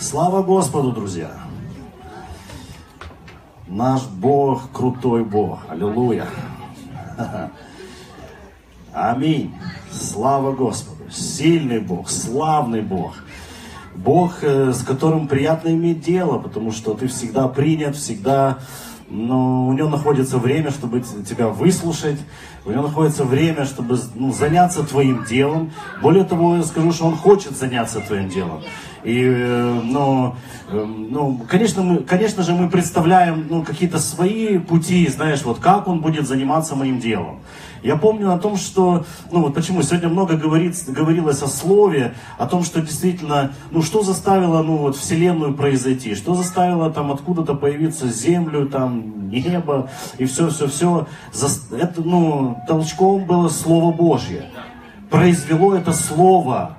Слава 0.00 0.42
Господу, 0.42 0.92
друзья! 0.92 1.30
Наш 3.68 4.06
Бог 4.06 4.72
крутой 4.72 5.24
Бог. 5.24 5.58
Аллилуйя. 5.68 6.26
Аминь. 8.94 9.54
Слава 9.92 10.52
Господу. 10.52 11.10
Сильный 11.10 11.80
Бог, 11.80 12.08
славный 12.08 12.80
Бог. 12.80 13.16
Бог, 13.94 14.42
э, 14.42 14.72
с 14.72 14.82
которым 14.82 15.28
приятно 15.28 15.68
иметь 15.68 16.00
дело, 16.00 16.38
потому 16.38 16.72
что 16.72 16.94
ты 16.94 17.06
всегда 17.06 17.46
принят, 17.46 17.94
всегда 17.94 18.58
но 19.10 19.66
у 19.66 19.72
него 19.72 19.88
находится 19.88 20.38
время, 20.38 20.70
чтобы 20.70 21.00
тебя 21.00 21.48
выслушать, 21.48 22.18
у 22.64 22.70
него 22.70 22.82
находится 22.82 23.24
время, 23.24 23.64
чтобы 23.64 23.98
ну, 24.14 24.32
заняться 24.32 24.84
твоим 24.84 25.24
делом. 25.24 25.72
Более 26.00 26.24
того, 26.24 26.56
я 26.56 26.62
скажу, 26.62 26.92
что 26.92 27.06
он 27.06 27.16
хочет 27.16 27.56
заняться 27.56 28.00
твоим 28.00 28.28
делом. 28.28 28.62
И, 29.02 29.22
э, 29.24 29.80
но, 29.82 30.36
эм, 30.70 31.08
ну, 31.10 31.40
конечно, 31.48 31.82
мы, 31.82 31.98
конечно 31.98 32.42
же, 32.42 32.52
мы 32.52 32.68
представляем 32.68 33.46
ну, 33.48 33.62
какие-то 33.62 33.98
свои 33.98 34.58
пути, 34.58 35.08
знаешь, 35.08 35.42
вот 35.42 35.58
как 35.58 35.88
он 35.88 36.00
будет 36.00 36.28
заниматься 36.28 36.76
моим 36.76 37.00
делом. 37.00 37.40
Я 37.82 37.96
помню 37.96 38.32
о 38.32 38.38
том, 38.38 38.56
что, 38.56 39.04
ну 39.30 39.42
вот 39.42 39.54
почему 39.54 39.82
сегодня 39.82 40.08
много 40.08 40.36
говорит, 40.36 40.76
говорилось 40.88 41.42
о 41.42 41.46
слове, 41.46 42.14
о 42.38 42.46
том, 42.46 42.62
что 42.62 42.80
действительно, 42.80 43.52
ну 43.70 43.82
что 43.82 44.02
заставило, 44.02 44.62
ну 44.62 44.76
вот 44.76 44.96
Вселенную 44.96 45.54
произойти, 45.54 46.14
что 46.14 46.34
заставило 46.34 46.90
там 46.90 47.10
откуда-то 47.10 47.54
появиться 47.54 48.08
землю, 48.08 48.66
там 48.66 49.30
небо 49.30 49.88
и 50.18 50.26
все-все-все. 50.26 51.06
Это, 51.70 52.02
ну, 52.02 52.58
толчком 52.66 53.24
было 53.24 53.48
Слово 53.48 53.92
Божье. 53.92 54.44
Произвело 55.08 55.74
это 55.74 55.92
Слово 55.92 56.76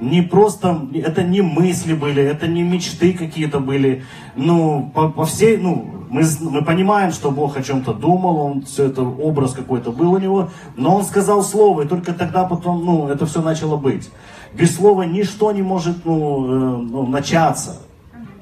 не 0.00 0.22
просто, 0.22 0.88
это 0.94 1.22
не 1.22 1.40
мысли 1.40 1.94
были, 1.94 2.22
это 2.22 2.46
не 2.46 2.62
мечты 2.62 3.12
какие-то 3.12 3.60
были. 3.60 4.04
Ну, 4.36 4.90
по, 4.94 5.08
по 5.08 5.24
всей, 5.24 5.56
ну, 5.56 6.03
мы, 6.14 6.22
мы 6.42 6.64
понимаем, 6.64 7.10
что 7.10 7.32
Бог 7.32 7.56
о 7.56 7.62
чем-то 7.62 7.92
думал, 7.92 8.36
он 8.36 8.62
все 8.62 8.84
это 8.84 9.02
образ 9.02 9.52
какой-то 9.52 9.90
был 9.90 10.12
у 10.12 10.18
него, 10.18 10.48
но 10.76 10.94
он 10.94 11.04
сказал 11.04 11.42
слово, 11.42 11.82
и 11.82 11.88
только 11.88 12.12
тогда 12.12 12.44
потом, 12.44 12.84
ну, 12.84 13.08
это 13.08 13.26
все 13.26 13.42
начало 13.42 13.76
быть. 13.76 14.08
Без 14.52 14.76
слова 14.76 15.02
ничто 15.02 15.50
не 15.50 15.62
может, 15.62 16.04
ну, 16.04 16.44
э, 16.46 16.82
ну 16.82 17.06
начаться 17.08 17.78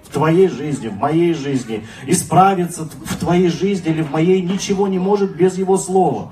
в 0.02 0.12
твоей 0.12 0.48
жизни, 0.48 0.88
в 0.88 0.98
моей 0.98 1.32
жизни, 1.32 1.86
исправиться 2.06 2.86
в 3.06 3.16
твоей 3.16 3.48
жизни 3.48 3.90
или 3.90 4.02
в 4.02 4.10
моей, 4.10 4.42
ничего 4.42 4.86
не 4.86 4.98
может 4.98 5.34
без 5.34 5.56
его 5.56 5.78
слова. 5.78 6.28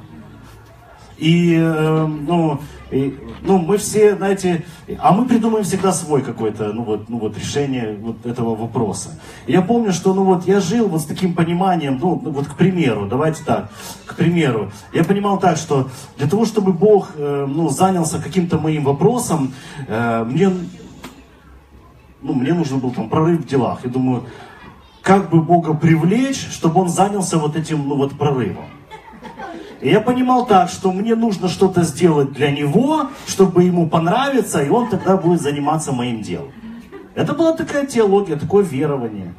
И, 1.16 1.56
э, 1.58 2.06
ну, 2.06 2.60
и, 2.90 3.16
ну, 3.42 3.58
мы 3.58 3.78
все, 3.78 4.16
знаете, 4.16 4.64
а 4.98 5.12
мы 5.12 5.26
придумаем 5.26 5.64
всегда 5.64 5.92
свой 5.92 6.22
какой-то, 6.22 6.72
ну 6.72 6.82
вот, 6.82 7.08
ну 7.08 7.18
вот 7.18 7.38
решение 7.38 7.96
вот 8.00 8.26
этого 8.26 8.56
вопроса. 8.56 9.20
я 9.46 9.62
помню, 9.62 9.92
что, 9.92 10.12
ну 10.12 10.24
вот, 10.24 10.46
я 10.46 10.60
жил 10.60 10.88
вот 10.88 11.02
с 11.02 11.04
таким 11.04 11.34
пониманием, 11.34 11.98
ну, 12.00 12.20
ну 12.22 12.30
вот, 12.30 12.48
к 12.48 12.56
примеру, 12.56 13.06
давайте 13.06 13.44
так, 13.44 13.70
к 14.06 14.16
примеру, 14.16 14.72
я 14.92 15.04
понимал 15.04 15.38
так, 15.38 15.56
что 15.56 15.88
для 16.18 16.28
того, 16.28 16.44
чтобы 16.44 16.72
Бог, 16.72 17.10
э, 17.14 17.46
ну, 17.48 17.68
занялся 17.68 18.20
каким-то 18.20 18.58
моим 18.58 18.84
вопросом, 18.84 19.54
э, 19.86 20.24
мне, 20.24 20.50
ну, 22.22 22.34
мне 22.34 22.54
нужен 22.54 22.80
был 22.80 22.90
там 22.90 23.08
прорыв 23.08 23.42
в 23.42 23.46
делах. 23.46 23.80
Я 23.84 23.90
думаю, 23.90 24.24
как 25.02 25.30
бы 25.30 25.40
Бога 25.40 25.74
привлечь, 25.74 26.48
чтобы 26.50 26.80
Он 26.80 26.88
занялся 26.88 27.38
вот 27.38 27.56
этим, 27.56 27.88
ну, 27.88 27.96
вот 27.96 28.18
прорывом. 28.18 28.66
И 29.80 29.88
я 29.88 30.00
понимал 30.00 30.46
так, 30.46 30.68
что 30.68 30.92
мне 30.92 31.14
нужно 31.14 31.48
что-то 31.48 31.82
сделать 31.82 32.32
для 32.32 32.50
него, 32.50 33.08
чтобы 33.26 33.64
ему 33.64 33.88
понравиться, 33.88 34.62
и 34.62 34.68
он 34.68 34.90
тогда 34.90 35.16
будет 35.16 35.40
заниматься 35.40 35.92
моим 35.92 36.20
делом. 36.20 36.52
Это 37.14 37.32
была 37.34 37.54
такая 37.54 37.86
теология, 37.86 38.36
такое 38.36 38.62
верование. 38.62 39.34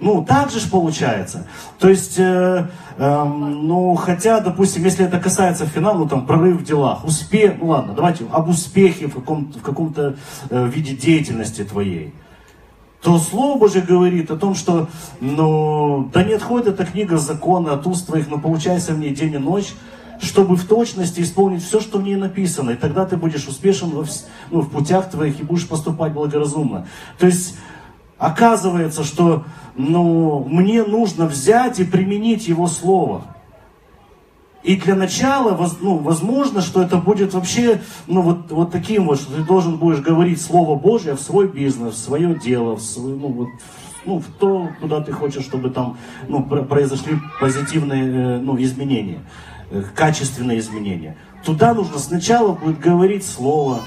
Ну, 0.00 0.24
так 0.24 0.50
же 0.50 0.60
ж 0.60 0.68
получается. 0.70 1.46
То 1.78 1.88
есть, 1.88 2.18
э, 2.18 2.66
э, 2.98 3.24
ну, 3.24 3.94
хотя, 3.94 4.40
допустим, 4.40 4.84
если 4.84 5.06
это 5.06 5.18
касается 5.18 5.66
финала, 5.66 5.98
ну, 5.98 6.08
там, 6.08 6.26
прорыв 6.26 6.60
в 6.60 6.64
делах, 6.64 7.04
успех, 7.04 7.54
ну, 7.60 7.68
ладно, 7.68 7.94
давайте 7.94 8.26
об 8.30 8.48
успехе 8.48 9.06
в, 9.06 9.14
каком, 9.14 9.52
в 9.52 9.62
каком-то 9.62 10.16
э, 10.50 10.66
виде 10.66 10.94
деятельности 10.94 11.64
твоей 11.64 12.12
то 13.04 13.18
Слово 13.18 13.58
Божье 13.58 13.82
говорит 13.82 14.30
о 14.30 14.36
том, 14.36 14.54
что 14.54 14.88
ну, 15.20 16.08
да 16.10 16.24
не 16.24 16.32
отходит 16.32 16.68
эта 16.68 16.86
книга 16.86 17.18
закона 17.18 17.74
от 17.74 17.86
уст 17.86 18.06
твоих, 18.06 18.30
но 18.30 18.38
получайся 18.38 18.94
в 18.94 18.98
ней 18.98 19.14
день 19.14 19.34
и 19.34 19.38
ночь, 19.38 19.74
чтобы 20.20 20.56
в 20.56 20.66
точности 20.66 21.20
исполнить 21.20 21.62
все, 21.62 21.80
что 21.80 21.98
в 21.98 22.02
ней 22.02 22.16
написано. 22.16 22.70
И 22.70 22.76
тогда 22.76 23.04
ты 23.04 23.18
будешь 23.18 23.46
успешен 23.46 23.90
во, 23.90 24.06
ну, 24.50 24.62
в 24.62 24.70
путях 24.70 25.10
твоих 25.10 25.38
и 25.38 25.42
будешь 25.42 25.68
поступать 25.68 26.14
благоразумно. 26.14 26.86
То 27.18 27.26
есть, 27.26 27.58
оказывается, 28.16 29.04
что 29.04 29.44
ну, 29.76 30.42
мне 30.48 30.82
нужно 30.82 31.26
взять 31.26 31.80
и 31.80 31.84
применить 31.84 32.48
Его 32.48 32.68
Слово. 32.68 33.26
И 34.64 34.76
для 34.76 34.94
начала, 34.94 35.70
ну, 35.82 35.98
возможно, 35.98 36.62
что 36.62 36.80
это 36.80 36.96
будет 36.96 37.34
вообще, 37.34 37.82
ну, 38.06 38.22
вот, 38.22 38.50
вот 38.50 38.72
таким 38.72 39.04
вот, 39.04 39.20
что 39.20 39.34
ты 39.34 39.42
должен 39.42 39.76
будешь 39.76 40.00
говорить 40.00 40.40
Слово 40.40 40.74
Божье 40.74 41.14
в 41.16 41.20
свой 41.20 41.48
бизнес, 41.48 41.94
в 41.94 41.98
свое 41.98 42.34
дело, 42.34 42.76
в 42.76 42.80
свой, 42.80 43.12
ну, 43.12 43.28
вот, 43.28 43.48
ну, 44.06 44.20
в 44.20 44.26
то, 44.38 44.70
куда 44.80 45.02
ты 45.02 45.12
хочешь, 45.12 45.44
чтобы 45.44 45.68
там, 45.68 45.98
ну, 46.28 46.42
произошли 46.42 47.18
позитивные, 47.38 48.04
э, 48.04 48.38
ну, 48.38 48.56
изменения, 48.56 49.20
э, 49.70 49.82
качественные 49.94 50.60
изменения. 50.60 51.18
Туда 51.44 51.74
нужно 51.74 51.98
сначала 51.98 52.52
будет 52.52 52.80
говорить 52.80 53.26
Слово, 53.26 53.80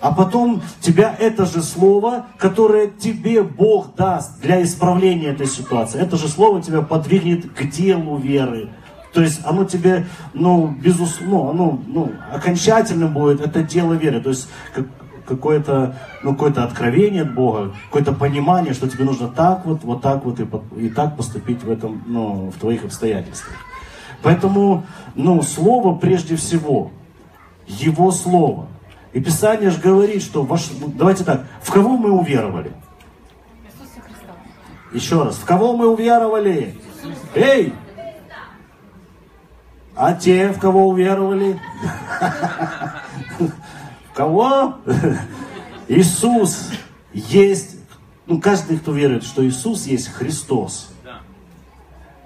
а 0.00 0.12
потом 0.12 0.62
тебя 0.80 1.14
это 1.16 1.44
же 1.44 1.62
слово, 1.62 2.26
которое 2.38 2.88
тебе 2.88 3.42
Бог 3.42 3.94
даст 3.94 4.40
для 4.40 4.62
исправления 4.62 5.28
этой 5.28 5.46
ситуации, 5.46 6.00
это 6.00 6.16
же 6.16 6.26
слово 6.26 6.62
тебя 6.62 6.80
подвигнет 6.80 7.50
к 7.52 7.64
делу 7.68 8.16
веры, 8.16 8.70
то 9.12 9.22
есть 9.22 9.40
оно 9.44 9.64
тебе, 9.64 10.06
ну, 10.34 10.68
безусловно, 10.68 11.52
ну, 11.52 11.84
ну, 11.86 12.12
окончательным 12.32 13.12
будет 13.12 13.40
это 13.40 13.62
дело 13.62 13.94
веры. 13.94 14.20
То 14.20 14.30
есть 14.30 14.48
как, 14.74 14.86
какое-то, 15.26 15.96
ну, 16.22 16.32
какое-то 16.32 16.62
откровение 16.64 17.22
от 17.22 17.34
Бога, 17.34 17.74
какое-то 17.86 18.12
понимание, 18.12 18.72
что 18.72 18.88
тебе 18.88 19.04
нужно 19.04 19.28
так 19.28 19.66
вот, 19.66 19.82
вот 19.82 20.02
так 20.02 20.24
вот 20.24 20.38
и, 20.38 20.46
и 20.76 20.88
так 20.90 21.16
поступить 21.16 21.62
в 21.64 21.70
этом, 21.70 22.02
ну, 22.06 22.50
в 22.50 22.58
твоих 22.58 22.84
обстоятельствах. 22.84 23.56
Поэтому, 24.22 24.84
ну, 25.16 25.42
Слово 25.42 25.96
прежде 25.96 26.36
всего, 26.36 26.92
Его 27.66 28.12
Слово. 28.12 28.68
И 29.12 29.20
Писание 29.20 29.70
же 29.70 29.80
говорит, 29.80 30.22
что 30.22 30.44
ваш, 30.44 30.68
ну, 30.80 30.92
давайте 30.94 31.24
так, 31.24 31.46
в 31.62 31.72
кого 31.72 31.96
мы 31.96 32.12
уверовали? 32.12 32.72
Еще 34.92 35.22
раз, 35.22 35.36
в 35.36 35.44
кого 35.44 35.76
мы 35.76 35.88
уверовали? 35.88 36.76
Эй! 37.34 37.72
А 39.94 40.14
те, 40.14 40.52
в 40.52 40.58
кого 40.58 40.88
уверовали? 40.88 41.60
Кого? 44.14 44.76
Иисус 45.88 46.70
есть, 47.12 47.76
ну 48.26 48.40
каждый, 48.40 48.78
кто 48.78 48.92
верует, 48.92 49.24
что 49.24 49.46
Иисус 49.46 49.86
есть 49.86 50.08
Христос. 50.08 50.90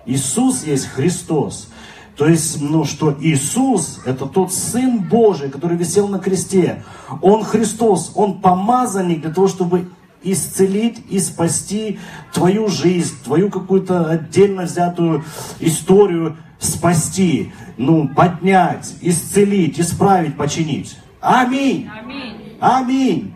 Иисус 0.06 0.64
есть 0.64 0.86
Христос. 0.88 1.68
То 2.16 2.28
есть, 2.28 2.60
ну, 2.60 2.84
что 2.84 3.16
Иисус– 3.20 4.00
это 4.04 4.26
тот 4.26 4.52
Сын 4.52 4.98
Божий, 5.00 5.50
который 5.50 5.76
висел 5.76 6.06
на 6.06 6.20
кресте. 6.20 6.84
Он 7.20 7.42
Христос, 7.42 8.12
Он 8.14 8.40
помазанник 8.40 9.22
для 9.22 9.32
того, 9.32 9.48
чтобы 9.48 9.88
исцелить 10.22 11.02
и 11.10 11.18
спасти 11.18 11.98
твою 12.32 12.68
жизнь, 12.68 13.16
твою 13.24 13.50
какую-то 13.50 14.08
отдельно 14.08 14.62
взятую 14.62 15.24
историю, 15.58 16.36
спасти, 16.64 17.52
ну, 17.76 18.08
поднять, 18.08 18.94
исцелить, 19.00 19.80
исправить, 19.80 20.36
починить. 20.36 20.96
Аминь. 21.20 21.88
Аминь. 21.98 22.58
Аминь. 22.60 23.34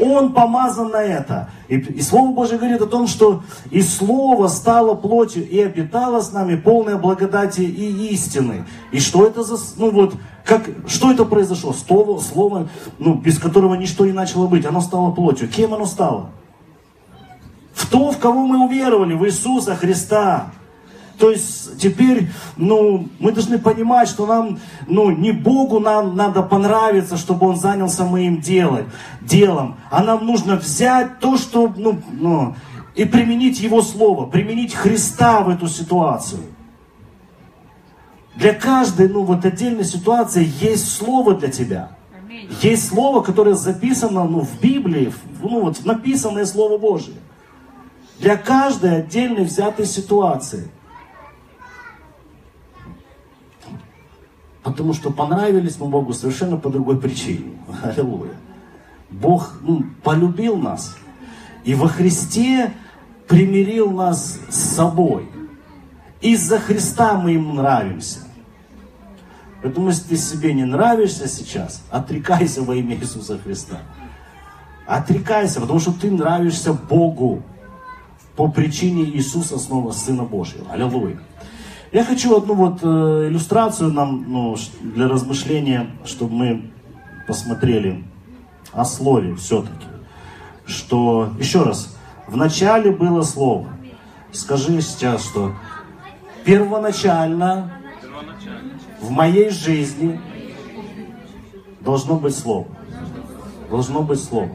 Он 0.00 0.32
помазан 0.32 0.90
на 0.90 1.02
это. 1.02 1.50
И, 1.68 1.76
и 1.76 2.00
Слово 2.00 2.32
Божье 2.32 2.56
говорит 2.56 2.80
о 2.80 2.86
том, 2.86 3.06
что 3.06 3.42
и 3.70 3.82
Слово 3.82 4.48
стало 4.48 4.94
плотью 4.94 5.48
и 5.48 5.60
обитало 5.60 6.20
с 6.20 6.32
нами 6.32 6.56
полное 6.56 6.96
благодати 6.96 7.60
и 7.60 8.12
истины. 8.12 8.64
И 8.92 8.98
что 8.98 9.26
это 9.26 9.42
за, 9.42 9.56
ну 9.76 9.90
вот, 9.90 10.14
как, 10.44 10.68
что 10.86 11.12
это 11.12 11.24
произошло? 11.24 11.72
Слово, 11.74 12.18
слово, 12.20 12.68
ну, 12.98 13.14
без 13.14 13.38
которого 13.38 13.74
ничто 13.74 14.06
не 14.06 14.12
начало 14.12 14.46
быть, 14.46 14.64
оно 14.64 14.80
стало 14.80 15.10
плотью. 15.10 15.48
Кем 15.48 15.74
оно 15.74 15.84
стало? 15.84 16.30
В 17.74 17.88
то, 17.88 18.10
в 18.10 18.18
кого 18.18 18.46
мы 18.46 18.64
уверовали, 18.66 19.14
в 19.14 19.26
Иисуса 19.26 19.76
Христа. 19.76 20.52
То 21.20 21.30
есть 21.30 21.78
теперь, 21.78 22.30
ну, 22.56 23.06
мы 23.18 23.32
должны 23.32 23.58
понимать, 23.58 24.08
что 24.08 24.24
нам, 24.24 24.58
ну, 24.86 25.10
не 25.10 25.32
Богу 25.32 25.78
нам 25.78 26.16
надо 26.16 26.42
понравиться, 26.42 27.18
чтобы 27.18 27.46
Он 27.46 27.56
занялся 27.56 28.06
моим 28.06 28.40
делом, 28.40 28.90
делом, 29.20 29.76
а 29.90 30.02
нам 30.02 30.24
нужно 30.24 30.56
взять 30.56 31.18
то, 31.20 31.36
что, 31.36 31.70
ну, 31.76 32.00
ну, 32.10 32.54
и 32.94 33.04
применить 33.04 33.60
Его 33.60 33.82
Слово, 33.82 34.24
применить 34.24 34.72
Христа 34.72 35.42
в 35.42 35.50
эту 35.50 35.68
ситуацию. 35.68 36.40
Для 38.34 38.54
каждой, 38.54 39.10
ну, 39.10 39.24
вот 39.24 39.44
отдельной 39.44 39.84
ситуации 39.84 40.50
есть 40.62 40.90
Слово 40.90 41.34
для 41.34 41.48
тебя. 41.48 41.90
Есть 42.62 42.88
слово, 42.88 43.20
которое 43.20 43.54
записано 43.54 44.24
ну, 44.24 44.40
в 44.40 44.60
Библии, 44.60 45.12
ну 45.42 45.60
вот 45.60 45.84
написанное 45.84 46.46
Слово 46.46 46.78
Божие. 46.78 47.16
Для 48.18 48.36
каждой 48.36 48.96
отдельной 49.02 49.44
взятой 49.44 49.84
ситуации. 49.84 50.70
Потому 54.62 54.92
что 54.92 55.10
понравились 55.10 55.78
мы 55.78 55.86
Богу 55.86 56.12
совершенно 56.12 56.56
по 56.56 56.68
другой 56.68 57.00
причине. 57.00 57.52
Аллилуйя. 57.82 58.34
Бог 59.10 59.54
ну, 59.62 59.84
полюбил 60.02 60.56
нас. 60.56 60.96
И 61.64 61.74
во 61.74 61.88
Христе 61.88 62.72
примирил 63.26 63.90
нас 63.90 64.38
с 64.48 64.74
собой. 64.74 65.28
Из-за 66.20 66.58
Христа 66.58 67.14
мы 67.14 67.32
ему 67.32 67.54
нравимся. 67.54 68.20
Поэтому, 69.62 69.88
если 69.88 70.08
ты 70.08 70.16
себе 70.16 70.54
не 70.54 70.64
нравишься 70.64 71.28
сейчас, 71.28 71.82
отрекайся 71.90 72.62
во 72.62 72.74
имя 72.74 72.96
Иисуса 72.96 73.38
Христа. 73.38 73.78
Отрекайся, 74.86 75.60
потому 75.60 75.78
что 75.80 75.92
ты 75.92 76.10
нравишься 76.10 76.72
Богу 76.72 77.42
по 78.36 78.48
причине 78.48 79.04
Иисуса 79.04 79.58
снова 79.58 79.92
Сына 79.92 80.24
Божьего. 80.24 80.70
Аллилуйя. 80.72 81.20
Я 81.92 82.04
хочу 82.04 82.36
одну 82.36 82.54
вот 82.54 82.78
э, 82.82 82.86
иллюстрацию 83.28 83.92
нам 83.92 84.24
ну, 84.28 84.56
для 84.80 85.08
размышления, 85.08 85.90
чтобы 86.04 86.34
мы 86.34 86.70
посмотрели 87.26 88.04
о 88.72 88.84
слове 88.84 89.34
все-таки. 89.34 89.86
Что, 90.64 91.30
еще 91.40 91.64
раз, 91.64 91.96
в 92.28 92.36
начале 92.36 92.92
было 92.92 93.22
слово. 93.22 93.66
Скажи 94.30 94.80
сейчас, 94.82 95.24
что 95.24 95.52
первоначально 96.44 97.72
в 99.00 99.10
моей 99.10 99.50
жизни 99.50 100.20
должно 101.80 102.14
быть 102.14 102.36
слово. 102.36 102.68
Должно 103.68 104.02
быть 104.02 104.22
слово. 104.22 104.50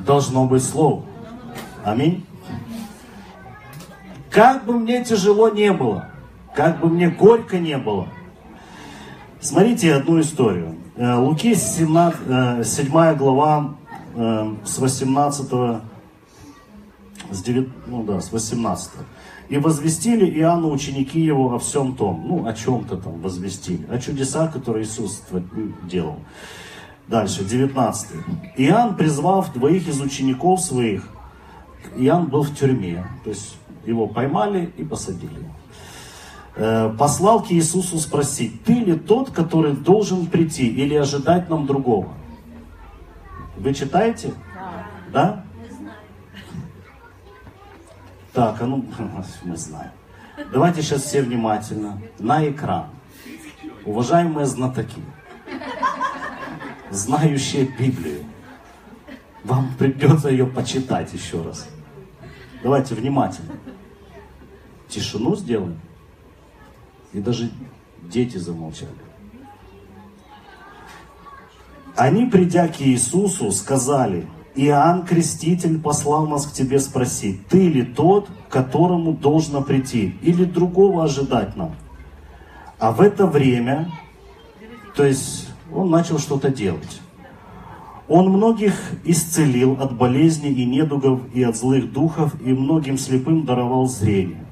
Должно 0.00 0.46
быть 0.46 0.64
слово. 0.64 1.04
Аминь. 1.84 2.26
Как 4.30 4.64
бы 4.64 4.76
мне 4.76 5.04
тяжело 5.04 5.48
не 5.48 5.72
было, 5.72 6.09
как 6.54 6.80
бы 6.80 6.88
мне 6.88 7.08
горько 7.08 7.58
не 7.58 7.78
было. 7.78 8.08
Смотрите 9.40 9.94
одну 9.94 10.20
историю. 10.20 10.76
Э, 10.96 11.16
Луки 11.16 11.54
17, 11.54 12.66
7 12.66 12.86
э, 12.86 13.14
глава 13.14 13.74
э, 14.14 14.54
с 14.64 14.78
18 14.78 15.82
с 17.30 17.42
9, 17.42 17.68
ну 17.86 18.02
да, 18.02 18.20
с 18.20 18.32
18 18.32 18.90
и 19.50 19.58
возвестили 19.58 20.30
Иоанну 20.38 20.70
ученики 20.70 21.20
его 21.20 21.54
о 21.54 21.58
всем 21.58 21.96
том. 21.96 22.24
Ну, 22.26 22.46
о 22.46 22.54
чем-то 22.54 22.96
там 22.96 23.20
возвестили. 23.20 23.84
О 23.90 23.98
чудесах, 23.98 24.52
которые 24.52 24.84
Иисус 24.84 25.24
делал. 25.82 26.20
Дальше, 27.08 27.44
19. 27.44 28.10
Иоанн, 28.56 28.96
призвав 28.96 29.52
двоих 29.52 29.88
из 29.88 30.00
учеников 30.00 30.60
своих, 30.60 31.02
Иоанн 31.96 32.26
был 32.26 32.42
в 32.42 32.54
тюрьме. 32.54 33.04
То 33.24 33.30
есть 33.30 33.56
его 33.84 34.06
поймали 34.06 34.72
и 34.76 34.84
посадили. 34.84 35.50
Э, 36.62 36.90
послал 36.90 37.42
к 37.42 37.50
Иисусу 37.52 37.98
спросить, 37.98 38.62
ты 38.64 38.74
ли 38.74 38.94
тот, 38.94 39.30
который 39.30 39.72
должен 39.72 40.26
прийти 40.26 40.68
или 40.68 40.94
ожидать 40.94 41.48
нам 41.48 41.66
другого? 41.66 42.12
Вы 43.56 43.72
читаете? 43.72 44.34
Да? 44.54 44.84
Да? 45.10 45.44
Так, 48.34 48.60
а 48.60 48.66
ну, 48.66 48.84
мы 49.44 49.56
знаем. 49.56 49.92
Давайте 50.52 50.82
сейчас 50.82 51.04
все 51.04 51.22
внимательно. 51.22 51.98
На 52.18 52.46
экран. 52.46 52.90
Уважаемые 53.86 54.44
знатоки, 54.44 55.00
знающие 56.90 57.64
Библию, 57.78 58.22
вам 59.44 59.72
придется 59.78 60.28
ее 60.28 60.44
почитать 60.44 61.10
еще 61.14 61.42
раз. 61.42 61.70
Давайте 62.62 62.94
внимательно. 62.94 63.54
Тишину 64.88 65.34
сделаем. 65.36 65.80
И 67.12 67.20
даже 67.20 67.50
дети 68.02 68.36
замолчали. 68.36 68.92
Они, 71.96 72.26
придя 72.26 72.68
к 72.68 72.80
Иисусу, 72.80 73.50
сказали, 73.50 74.26
Иоанн 74.54 75.04
Креститель 75.04 75.80
послал 75.80 76.26
нас 76.26 76.46
к 76.46 76.52
тебе 76.52 76.78
спросить, 76.78 77.46
ты 77.48 77.68
ли 77.68 77.82
тот, 77.82 78.28
которому 78.48 79.12
должно 79.12 79.62
прийти, 79.62 80.16
или 80.22 80.44
другого 80.44 81.04
ожидать 81.04 81.56
нам? 81.56 81.74
А 82.78 82.92
в 82.92 83.00
это 83.00 83.26
время, 83.26 83.90
то 84.96 85.04
есть 85.04 85.48
он 85.72 85.90
начал 85.90 86.18
что-то 86.18 86.50
делать. 86.50 87.00
Он 88.08 88.28
многих 88.28 88.74
исцелил 89.04 89.74
от 89.80 89.96
болезней 89.96 90.52
и 90.52 90.64
недугов, 90.64 91.20
и 91.32 91.42
от 91.42 91.56
злых 91.56 91.92
духов, 91.92 92.34
и 92.40 92.52
многим 92.52 92.98
слепым 92.98 93.44
даровал 93.44 93.86
зрение. 93.86 94.46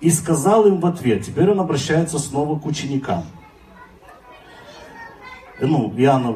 И 0.00 0.10
сказал 0.10 0.66
им 0.66 0.80
в 0.80 0.86
ответ, 0.86 1.24
теперь 1.24 1.50
он 1.50 1.60
обращается 1.60 2.18
снова 2.18 2.58
к 2.58 2.66
ученикам. 2.66 3.24
Ну, 5.60 5.92
Иоанна, 5.96 6.34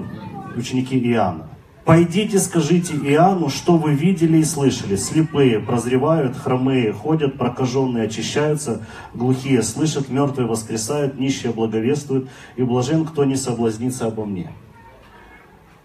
ученики 0.57 0.99
Иоанна. 0.99 1.51
Пойдите, 1.85 2.39
скажите 2.39 2.95
Иоанну, 2.95 3.49
что 3.49 3.77
вы 3.77 3.95
видели 3.95 4.39
и 4.39 4.45
слышали. 4.45 4.97
Слепые 4.97 5.61
прозревают, 5.61 6.37
хромые 6.37 6.93
ходят, 6.93 7.37
прокаженные 7.37 8.05
очищаются, 8.05 8.87
глухие 9.12 9.62
слышат, 9.62 10.09
мертвые 10.09 10.47
воскресают, 10.47 11.19
нищие 11.19 11.53
благовествуют, 11.53 12.31
и 12.57 12.62
блажен, 12.62 13.05
кто 13.05 13.25
не 13.25 13.37
соблазнится 13.37 14.07
обо 14.07 14.25
мне. 14.25 14.53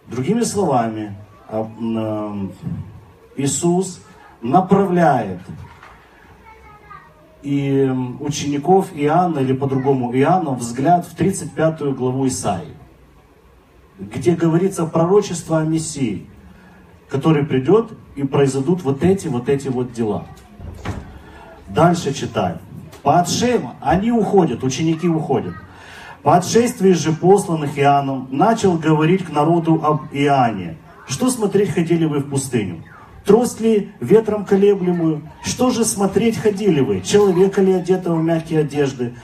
Другими 0.07 0.44
словами, 0.44 1.16
а, 1.48 1.68
Иисус 3.36 4.01
направляет 4.42 5.39
и 7.45 7.89
учеников 8.19 8.89
Иоанна, 8.94 9.39
или 9.39 9.53
по-другому 9.53 10.12
Иоанна, 10.13 10.51
взгляд 10.51 11.06
в 11.06 11.15
35 11.15 11.95
главу 11.95 12.27
Исаии 12.27 12.75
где 14.00 14.36
говорится 14.36 14.86
пророчество 14.86 15.59
о 15.59 15.63
Мессии, 15.63 16.25
который 17.09 17.45
придет 17.45 17.92
и 18.15 18.24
произойдут 18.24 18.83
вот 18.83 19.03
эти, 19.03 19.27
вот 19.27 19.50
эти 19.50 19.68
вот 19.68 19.94
дела. 19.94 20.25
Дальше 21.68 22.13
читаем. 22.13 22.59
По 23.03 23.19
отшеям 23.19 23.71
они 23.81 24.12
уходят, 24.12 24.63
ученики 24.63 25.07
уходят. 25.07 25.53
По 26.24 26.38
отшествии 26.38 26.91
же 26.91 27.13
посланных 27.13 27.77
Иоанном 27.77 28.27
начал 28.31 28.77
говорить 28.77 29.25
к 29.25 29.31
народу 29.31 29.80
об 29.83 30.06
Иоанне. 30.12 30.77
Что 31.07 31.30
смотреть 31.30 31.69
ходили 31.69 32.06
вы 32.06 32.19
в 32.19 32.30
пустыню? 32.30 32.83
Трость 33.25 33.60
ли 33.60 33.92
ветром 34.00 34.45
колеблемую? 34.45 35.24
Что 35.44 35.72
же 35.72 35.84
смотреть 35.84 36.38
ходили 36.38 36.79
вы? 36.79 37.01
Человека 37.01 37.62
ли 37.62 37.74
одетого 37.74 38.15
в 38.15 38.24
мягкие 38.24 38.60
одежды? 38.60 39.15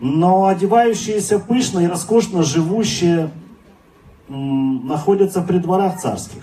Но 0.00 0.46
одевающиеся 0.46 1.38
пышно 1.38 1.80
и 1.80 1.86
роскошно 1.86 2.42
живущие 2.42 3.30
находятся 4.28 5.42
при 5.42 5.58
дворах 5.58 6.00
царских. 6.00 6.42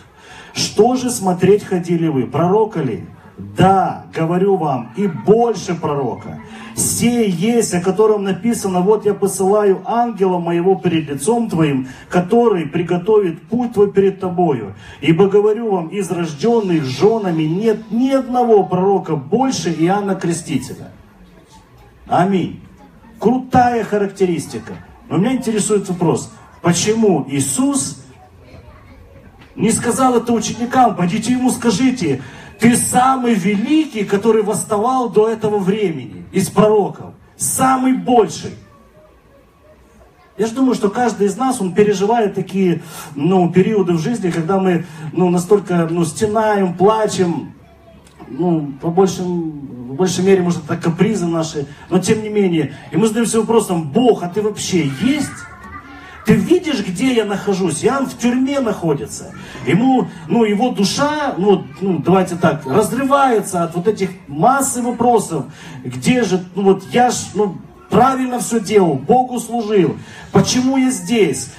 Что 0.53 0.95
же 0.95 1.09
смотреть 1.09 1.63
ходили 1.63 2.07
вы? 2.07 2.27
Пророка 2.27 2.81
ли? 2.81 3.05
Да, 3.37 4.05
говорю 4.13 4.57
вам, 4.57 4.93
и 4.95 5.07
больше 5.07 5.73
пророка. 5.73 6.39
Сей 6.75 7.29
есть, 7.29 7.73
о 7.73 7.81
котором 7.81 8.23
написано, 8.23 8.81
вот 8.81 9.05
я 9.05 9.13
посылаю 9.13 9.81
ангела 9.85 10.39
моего 10.39 10.75
перед 10.75 11.09
лицом 11.09 11.49
твоим, 11.49 11.87
который 12.09 12.65
приготовит 12.65 13.41
путь 13.43 13.73
твой 13.73 13.91
перед 13.91 14.19
тобою. 14.19 14.75
Ибо 15.01 15.27
говорю 15.27 15.71
вам, 15.71 15.87
из 15.89 16.09
рожденных 16.11 16.83
женами 16.83 17.43
нет 17.43 17.91
ни 17.91 18.09
одного 18.09 18.63
пророка 18.63 19.15
больше 19.15 19.71
Иоанна 19.71 20.15
Крестителя. 20.15 20.91
Аминь. 22.07 22.61
Крутая 23.19 23.83
характеристика. 23.83 24.73
Но 25.09 25.17
меня 25.17 25.33
интересует 25.33 25.87
вопрос, 25.89 26.31
Почему 26.61 27.25
Иисус 27.27 27.97
не 29.55 29.71
сказал 29.71 30.17
это 30.17 30.31
ученикам, 30.31 30.95
пойдите 30.95 31.33
ему 31.33 31.49
скажите, 31.49 32.21
ты 32.61 32.77
самый 32.77 33.33
великий, 33.33 34.05
который 34.05 34.43
восставал 34.43 35.09
до 35.09 35.27
этого 35.27 35.57
времени 35.57 36.23
из 36.31 36.47
пророков, 36.49 37.15
самый 37.35 37.93
больший. 37.93 38.51
Я 40.37 40.45
же 40.45 40.53
думаю, 40.53 40.75
что 40.75 40.89
каждый 40.89 41.25
из 41.27 41.35
нас, 41.35 41.59
он 41.59 41.73
переживает 41.73 42.35
такие 42.35 42.83
ну, 43.15 43.51
периоды 43.51 43.93
в 43.93 43.99
жизни, 43.99 44.29
когда 44.29 44.59
мы 44.59 44.85
ну, 45.11 45.29
настолько 45.29 45.87
ну, 45.89 46.05
стенаем, 46.05 46.75
плачем, 46.75 47.53
ну, 48.27 48.71
по 48.79 48.89
большим, 48.89 49.89
в 49.89 49.95
большей 49.95 50.23
мере, 50.23 50.43
может, 50.43 50.63
это 50.63 50.77
капризы 50.77 51.25
наши, 51.25 51.67
но 51.89 51.97
тем 51.97 52.21
не 52.21 52.29
менее. 52.29 52.75
И 52.91 52.97
мы 52.97 53.07
задаемся 53.07 53.39
вопросом, 53.39 53.89
Бог, 53.89 54.21
а 54.21 54.29
ты 54.29 54.41
вообще 54.41 54.87
есть? 55.01 55.31
Ты 56.25 56.33
видишь, 56.33 56.85
где 56.85 57.13
я 57.13 57.25
нахожусь? 57.25 57.83
Иоанн 57.83 58.05
в 58.05 58.17
тюрьме 58.17 58.59
находится. 58.59 59.33
Ему, 59.65 60.07
ну, 60.27 60.43
его 60.43 60.69
душа, 60.69 61.33
ну, 61.37 61.65
ну, 61.81 61.99
давайте 61.99 62.35
так, 62.35 62.65
разрывается 62.65 63.63
от 63.63 63.75
вот 63.75 63.87
этих 63.87 64.11
массы 64.27 64.81
вопросов. 64.81 65.45
Где 65.83 66.23
же, 66.23 66.43
ну, 66.55 66.63
вот 66.63 66.83
я 66.91 67.09
ж, 67.09 67.15
ну, 67.33 67.57
правильно 67.89 68.39
все 68.39 68.59
делал, 68.59 68.93
Богу 68.93 69.39
служил. 69.39 69.97
Почему 70.31 70.77
я 70.77 70.91
здесь? 70.91 71.49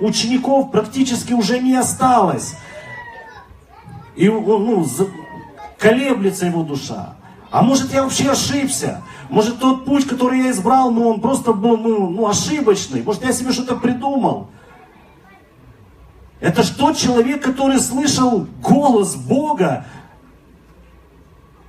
учеников 0.00 0.70
практически 0.70 1.32
уже 1.32 1.58
не 1.58 1.76
осталось. 1.76 2.54
И 4.16 4.28
ну, 4.28 4.86
колеблется 5.78 6.46
его 6.46 6.62
душа. 6.62 7.14
А 7.50 7.62
может 7.62 7.92
я 7.92 8.02
вообще 8.02 8.30
ошибся? 8.30 9.02
Может 9.30 9.60
тот 9.60 9.84
путь, 9.84 10.06
который 10.06 10.40
я 10.40 10.50
избрал, 10.50 10.90
ну 10.90 11.08
он 11.08 11.20
просто 11.20 11.52
был 11.52 11.76
ну, 11.76 12.10
ну, 12.10 12.28
ошибочный. 12.28 13.02
Может 13.02 13.24
я 13.24 13.32
себе 13.32 13.52
что-то 13.52 13.76
придумал. 13.76 14.48
Это 16.40 16.64
тот 16.76 16.96
человек, 16.96 17.42
который 17.42 17.78
слышал 17.78 18.46
голос 18.60 19.14
Бога. 19.14 19.86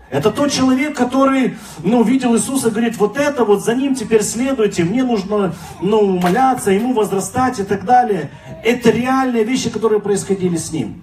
Это 0.10 0.32
тот 0.32 0.52
человек, 0.52 0.98
который 0.98 1.56
ну, 1.84 2.04
видел 2.04 2.36
Иисуса, 2.36 2.72
говорит, 2.72 2.98
вот 2.98 3.18
это 3.18 3.46
вот 3.46 3.64
за 3.64 3.76
ним 3.76 3.96
теперь 3.96 4.24
следуйте, 4.24 4.84
мне 4.84 5.04
нужно 5.04 5.54
ну, 5.82 6.20
моляться, 6.20 6.72
ему 6.72 6.94
возрастать 6.94 7.60
и 7.60 7.64
так 7.64 7.86
далее. 7.86 8.32
Это 8.64 8.90
реальные 8.90 9.44
вещи, 9.44 9.70
которые 9.70 10.02
происходили 10.02 10.58
с 10.58 10.72
ним. 10.72 11.02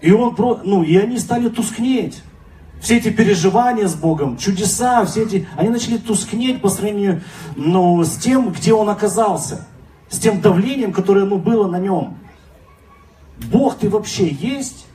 И 0.00 0.12
он, 0.12 0.36
ну, 0.64 0.82
и 0.82 0.96
они 0.96 1.18
стали 1.18 1.48
тускнеть. 1.48 2.22
Все 2.80 2.98
эти 2.98 3.10
переживания 3.10 3.88
с 3.88 3.94
Богом, 3.94 4.36
чудеса, 4.36 5.04
все 5.04 5.24
эти, 5.24 5.48
они 5.56 5.68
начали 5.68 5.98
тускнеть 5.98 6.60
по 6.60 6.68
сравнению 6.68 7.22
ну, 7.56 8.02
с 8.04 8.16
тем, 8.16 8.50
где 8.50 8.72
он 8.72 8.88
оказался. 8.88 9.66
С 10.08 10.18
тем 10.18 10.40
давлением, 10.40 10.92
которое 10.92 11.24
ну, 11.24 11.38
было 11.38 11.68
на 11.68 11.78
нем. 11.78 12.18
Бог 13.50 13.78
ты 13.78 13.90
вообще 13.90 14.28
есть? 14.28 14.86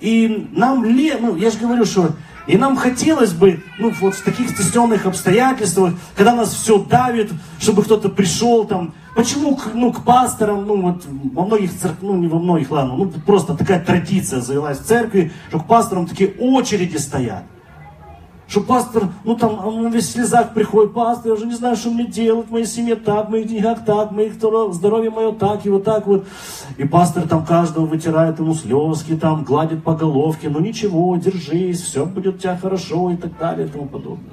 И 0.00 0.48
нам, 0.52 0.84
ле, 0.84 1.18
ну, 1.20 1.36
я 1.36 1.50
же 1.50 1.58
говорю, 1.58 1.84
что 1.84 2.12
и 2.46 2.56
нам 2.56 2.76
хотелось 2.76 3.32
бы, 3.32 3.62
ну, 3.78 3.90
вот 4.00 4.14
в 4.14 4.22
таких 4.22 4.50
стесненных 4.50 5.06
обстоятельствах, 5.06 5.94
когда 6.16 6.34
нас 6.34 6.52
все 6.54 6.78
давит, 6.78 7.30
чтобы 7.58 7.82
кто-то 7.82 8.08
пришел 8.08 8.64
там. 8.64 8.94
Почему 9.14 9.56
к, 9.56 9.70
ну, 9.74 9.92
к 9.92 10.04
пасторам, 10.04 10.66
ну, 10.66 10.80
вот 10.80 11.04
во 11.32 11.44
многих 11.44 11.72
церквях, 11.72 12.02
ну, 12.02 12.16
не 12.16 12.28
во 12.28 12.38
многих, 12.38 12.70
ладно, 12.70 12.94
ну, 12.96 13.10
просто 13.26 13.54
такая 13.54 13.84
традиция 13.84 14.40
завелась 14.40 14.78
в 14.78 14.84
церкви, 14.84 15.32
что 15.48 15.60
к 15.60 15.66
пасторам 15.66 16.06
такие 16.06 16.30
очереди 16.38 16.96
стоят. 16.96 17.44
Что 18.50 18.62
пастор, 18.62 19.04
ну 19.22 19.36
там, 19.36 19.64
он 19.64 19.92
весь 19.92 20.08
в 20.08 20.10
слезах 20.10 20.54
приходит, 20.54 20.92
пастор, 20.92 21.28
я 21.28 21.34
уже 21.34 21.46
не 21.46 21.54
знаю, 21.54 21.76
что 21.76 21.90
мне 21.90 22.04
делать, 22.04 22.48
в 22.48 22.50
моей 22.50 22.66
семье 22.66 22.96
так, 22.96 23.28
в 23.28 23.30
моих 23.30 23.46
деньгах 23.46 23.84
так, 23.84 24.10
в 24.10 24.12
моих 24.12 24.34
здоровье 24.34 25.08
мое 25.08 25.30
так, 25.30 25.64
и 25.64 25.70
вот 25.70 25.84
так 25.84 26.08
вот. 26.08 26.26
И 26.76 26.84
пастор 26.84 27.28
там 27.28 27.46
каждого 27.46 27.86
вытирает 27.86 28.40
ему 28.40 28.52
слезки, 28.54 29.14
там 29.14 29.44
гладит 29.44 29.84
по 29.84 29.94
головке, 29.94 30.48
ну 30.48 30.58
ничего, 30.58 31.14
держись, 31.14 31.80
все 31.80 32.04
будет 32.04 32.34
у 32.34 32.38
тебя 32.38 32.56
хорошо 32.56 33.12
и 33.12 33.16
так 33.16 33.38
далее 33.38 33.68
и 33.68 33.70
тому 33.70 33.86
подобное. 33.86 34.32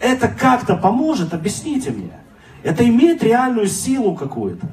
Это 0.00 0.26
как-то 0.26 0.74
поможет, 0.74 1.32
объясните 1.32 1.92
мне. 1.92 2.18
Это 2.64 2.84
имеет 2.84 3.22
реальную 3.22 3.68
силу 3.68 4.16
какую-то. 4.16 4.66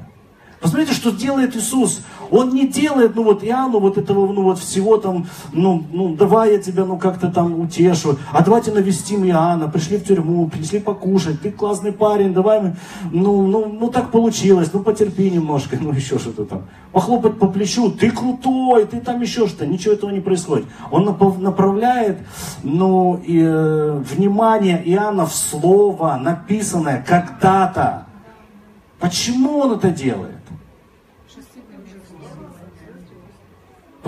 Посмотрите, 0.60 0.94
что 0.94 1.12
делает 1.12 1.54
Иисус. 1.54 2.00
Он 2.30 2.54
не 2.54 2.66
делает, 2.66 3.16
ну 3.16 3.24
вот 3.24 3.44
Иоанну 3.44 3.80
вот 3.80 3.98
этого, 3.98 4.32
ну 4.32 4.42
вот 4.42 4.58
всего 4.58 4.96
там, 4.98 5.26
ну, 5.52 5.84
ну 5.92 6.14
давай 6.14 6.52
я 6.52 6.58
тебя, 6.58 6.84
ну 6.84 6.98
как-то 6.98 7.28
там 7.28 7.60
утешу, 7.60 8.18
а 8.32 8.44
давайте 8.44 8.72
навестим 8.72 9.24
Иоанна, 9.24 9.68
пришли 9.68 9.98
в 9.98 10.04
тюрьму, 10.04 10.48
принесли 10.48 10.80
покушать, 10.80 11.40
ты 11.40 11.50
классный 11.50 11.92
парень, 11.92 12.32
давай 12.32 12.60
мы, 12.60 12.76
ну, 13.12 13.46
ну, 13.46 13.66
ну 13.80 13.88
так 13.90 14.10
получилось, 14.10 14.70
ну 14.72 14.80
потерпи 14.80 15.30
немножко, 15.30 15.76
ну 15.80 15.92
еще 15.92 16.18
что-то 16.18 16.44
там. 16.44 16.62
Похлопать 16.92 17.38
по 17.38 17.48
плечу, 17.48 17.90
ты 17.90 18.10
крутой, 18.10 18.86
ты 18.86 19.00
там 19.00 19.20
еще 19.20 19.46
что-то, 19.46 19.66
ничего 19.66 19.94
этого 19.94 20.10
не 20.10 20.20
происходит. 20.20 20.66
Он 20.90 21.04
направляет, 21.04 22.18
ну, 22.62 23.20
и, 23.24 23.40
э, 23.40 24.02
внимание 24.14 24.82
Иоанна 24.84 25.26
в 25.26 25.34
слово, 25.34 26.18
написанное 26.22 27.04
когда-то. 27.06 28.06
Почему 28.98 29.58
он 29.58 29.72
это 29.72 29.90
делает? 29.90 30.37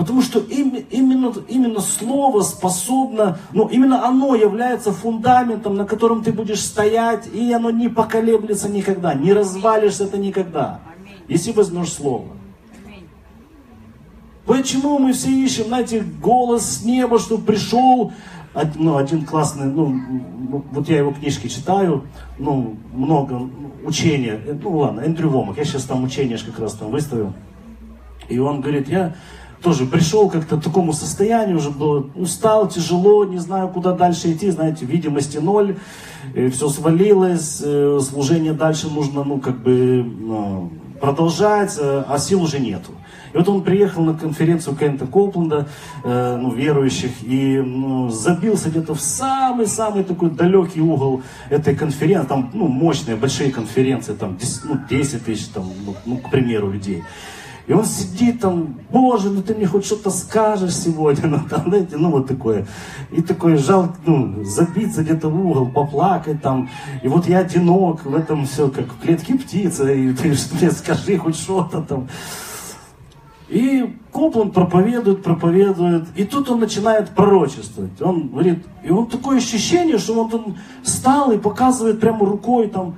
Потому 0.01 0.23
что 0.23 0.39
именно, 0.39 1.31
именно 1.47 1.79
слово 1.79 2.41
способно, 2.41 3.37
ну 3.53 3.67
именно 3.67 4.03
оно 4.03 4.33
является 4.33 4.91
фундаментом, 4.91 5.75
на 5.75 5.85
котором 5.85 6.23
ты 6.23 6.33
будешь 6.33 6.61
стоять, 6.61 7.27
и 7.31 7.53
оно 7.53 7.69
не 7.69 7.87
поколеблется 7.87 8.67
никогда, 8.67 9.13
не 9.13 9.31
развалишься 9.31 10.05
это 10.05 10.17
никогда, 10.17 10.79
если 11.27 11.51
возьмешь 11.51 11.93
слово. 11.93 12.29
Почему 14.47 14.97
мы 14.97 15.13
все 15.13 15.29
ищем, 15.29 15.65
знаете, 15.65 16.03
голос 16.19 16.63
с 16.63 16.83
неба, 16.83 17.19
что 17.19 17.37
пришел, 17.37 18.11
ну, 18.73 18.97
один 18.97 19.23
классный, 19.23 19.67
ну, 19.67 20.65
вот 20.71 20.89
я 20.89 20.97
его 20.97 21.11
книжки 21.11 21.47
читаю, 21.47 22.05
ну, 22.39 22.75
много 22.91 23.39
учения, 23.85 24.39
ну 24.63 24.79
ладно, 24.79 25.01
Эндрю 25.01 25.29
Вомак, 25.29 25.57
я 25.57 25.63
сейчас 25.63 25.83
там 25.83 26.03
учение 26.03 26.39
как 26.39 26.57
раз 26.57 26.73
там 26.73 26.89
выставил, 26.89 27.33
и 28.29 28.39
он 28.39 28.61
говорит, 28.61 28.89
я 28.89 29.13
тоже 29.63 29.85
пришел 29.85 30.29
как-то 30.29 30.57
к 30.57 30.63
такому 30.63 30.93
состоянию, 30.93 31.57
уже 31.57 31.69
было 31.69 32.09
устал, 32.15 32.67
тяжело, 32.67 33.25
не 33.25 33.37
знаю, 33.37 33.69
куда 33.69 33.93
дальше 33.93 34.31
идти, 34.31 34.49
знаете, 34.49 34.85
видимости 34.85 35.37
ноль, 35.37 35.77
все 36.51 36.69
свалилось, 36.69 37.61
э, 37.63 37.99
служение 38.01 38.53
дальше 38.53 38.89
нужно, 38.89 39.23
ну, 39.23 39.39
как 39.39 39.61
бы, 39.61 40.03
ну, 40.03 40.71
продолжать, 40.99 41.77
э, 41.79 42.03
а 42.07 42.17
сил 42.19 42.43
уже 42.43 42.59
нету. 42.59 42.91
И 43.33 43.37
вот 43.37 43.47
он 43.47 43.63
приехал 43.63 44.03
на 44.03 44.13
конференцию 44.13 44.75
Кента 44.75 45.05
Копленда, 45.05 45.67
э, 46.03 46.37
ну, 46.39 46.53
верующих, 46.53 47.11
и 47.23 47.59
ну, 47.59 48.09
забился 48.09 48.69
где-то 48.69 48.93
в 48.93 49.01
самый-самый 49.01 50.03
такой 50.03 50.29
далекий 50.29 50.81
угол 50.81 51.21
этой 51.49 51.75
конференции, 51.75 52.27
там, 52.27 52.51
ну, 52.53 52.67
мощные, 52.67 53.15
большие 53.15 53.51
конференции, 53.51 54.13
там, 54.13 54.37
10, 54.37 54.65
ну, 54.65 54.79
10 54.89 55.25
тысяч, 55.25 55.47
там, 55.47 55.65
ну, 55.85 55.95
ну, 56.05 56.17
к 56.17 56.29
примеру, 56.29 56.71
людей. 56.71 57.03
И 57.71 57.73
он 57.73 57.85
сидит 57.85 58.41
там, 58.41 58.81
боже, 58.91 59.29
ну 59.29 59.41
ты 59.41 59.55
мне 59.55 59.65
хоть 59.65 59.85
что-то 59.85 60.09
скажешь 60.09 60.75
сегодня, 60.75 61.27
ну 61.29 61.39
там, 61.49 61.69
знаете, 61.69 61.95
ну 61.95 62.11
вот 62.11 62.27
такое. 62.27 62.67
И 63.11 63.21
такой 63.21 63.55
жалко, 63.55 63.95
ну, 64.05 64.43
забиться 64.43 65.03
где-то 65.03 65.29
в 65.29 65.39
угол, 65.39 65.67
поплакать 65.67 66.41
там. 66.41 66.69
И 67.01 67.07
вот 67.07 67.29
я 67.29 67.37
одинок 67.37 68.03
в 68.03 68.13
этом 68.13 68.45
все, 68.45 68.67
как 68.67 68.87
в 68.87 68.99
клетке 68.99 69.35
птица, 69.35 69.89
и 69.89 70.11
ты 70.11 70.35
мне 70.59 70.69
скажи 70.71 71.17
хоть 71.17 71.37
что-то 71.37 71.81
там. 71.81 72.09
И 73.47 73.95
Копланд 74.11 74.53
проповедует, 74.53 75.23
проповедует, 75.23 76.09
и 76.17 76.25
тут 76.25 76.49
он 76.49 76.59
начинает 76.59 77.11
пророчествовать. 77.11 78.01
Он 78.01 78.27
говорит, 78.27 78.65
и 78.83 78.91
он 78.91 79.07
такое 79.07 79.37
ощущение, 79.37 79.97
что 79.97 80.21
он, 80.21 80.33
он 80.33 80.57
стал 80.83 81.31
и 81.31 81.37
показывает 81.37 82.01
прямо 82.01 82.25
рукой 82.25 82.67
там, 82.67 82.95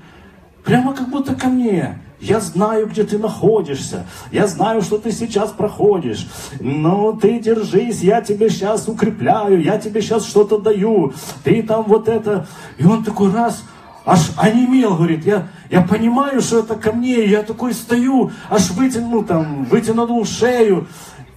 прямо 0.63 0.95
как 0.95 1.09
будто 1.09 1.35
ко 1.35 1.47
мне. 1.47 1.99
Я 2.23 2.39
знаю, 2.39 2.87
где 2.87 3.03
ты 3.03 3.17
находишься. 3.17 4.05
Я 4.31 4.47
знаю, 4.47 4.81
что 4.81 4.97
ты 4.97 5.11
сейчас 5.11 5.51
проходишь. 5.51 6.29
Но 6.61 7.11
ты 7.11 7.37
держись, 7.37 8.01
я 8.01 8.21
тебе 8.21 8.49
сейчас 8.49 8.87
укрепляю, 8.87 9.61
я 9.61 9.77
тебе 9.77 10.01
сейчас 10.01 10.25
что-то 10.25 10.57
даю. 10.57 11.13
Ты 11.43 11.61
там 11.63 11.83
вот 11.83 12.07
это. 12.07 12.47
И 12.77 12.85
он 12.85 13.03
такой 13.03 13.29
раз, 13.33 13.65
аж 14.05 14.31
онемел, 14.37 14.95
говорит, 14.95 15.25
я, 15.25 15.49
я 15.69 15.81
понимаю, 15.81 16.39
что 16.39 16.59
это 16.59 16.75
ко 16.75 16.93
мне, 16.93 17.25
я 17.25 17.43
такой 17.43 17.73
стою, 17.73 18.31
аж 18.49 18.71
вытянул 18.71 19.25
там, 19.25 19.65
вытянул 19.65 20.25
шею. 20.25 20.87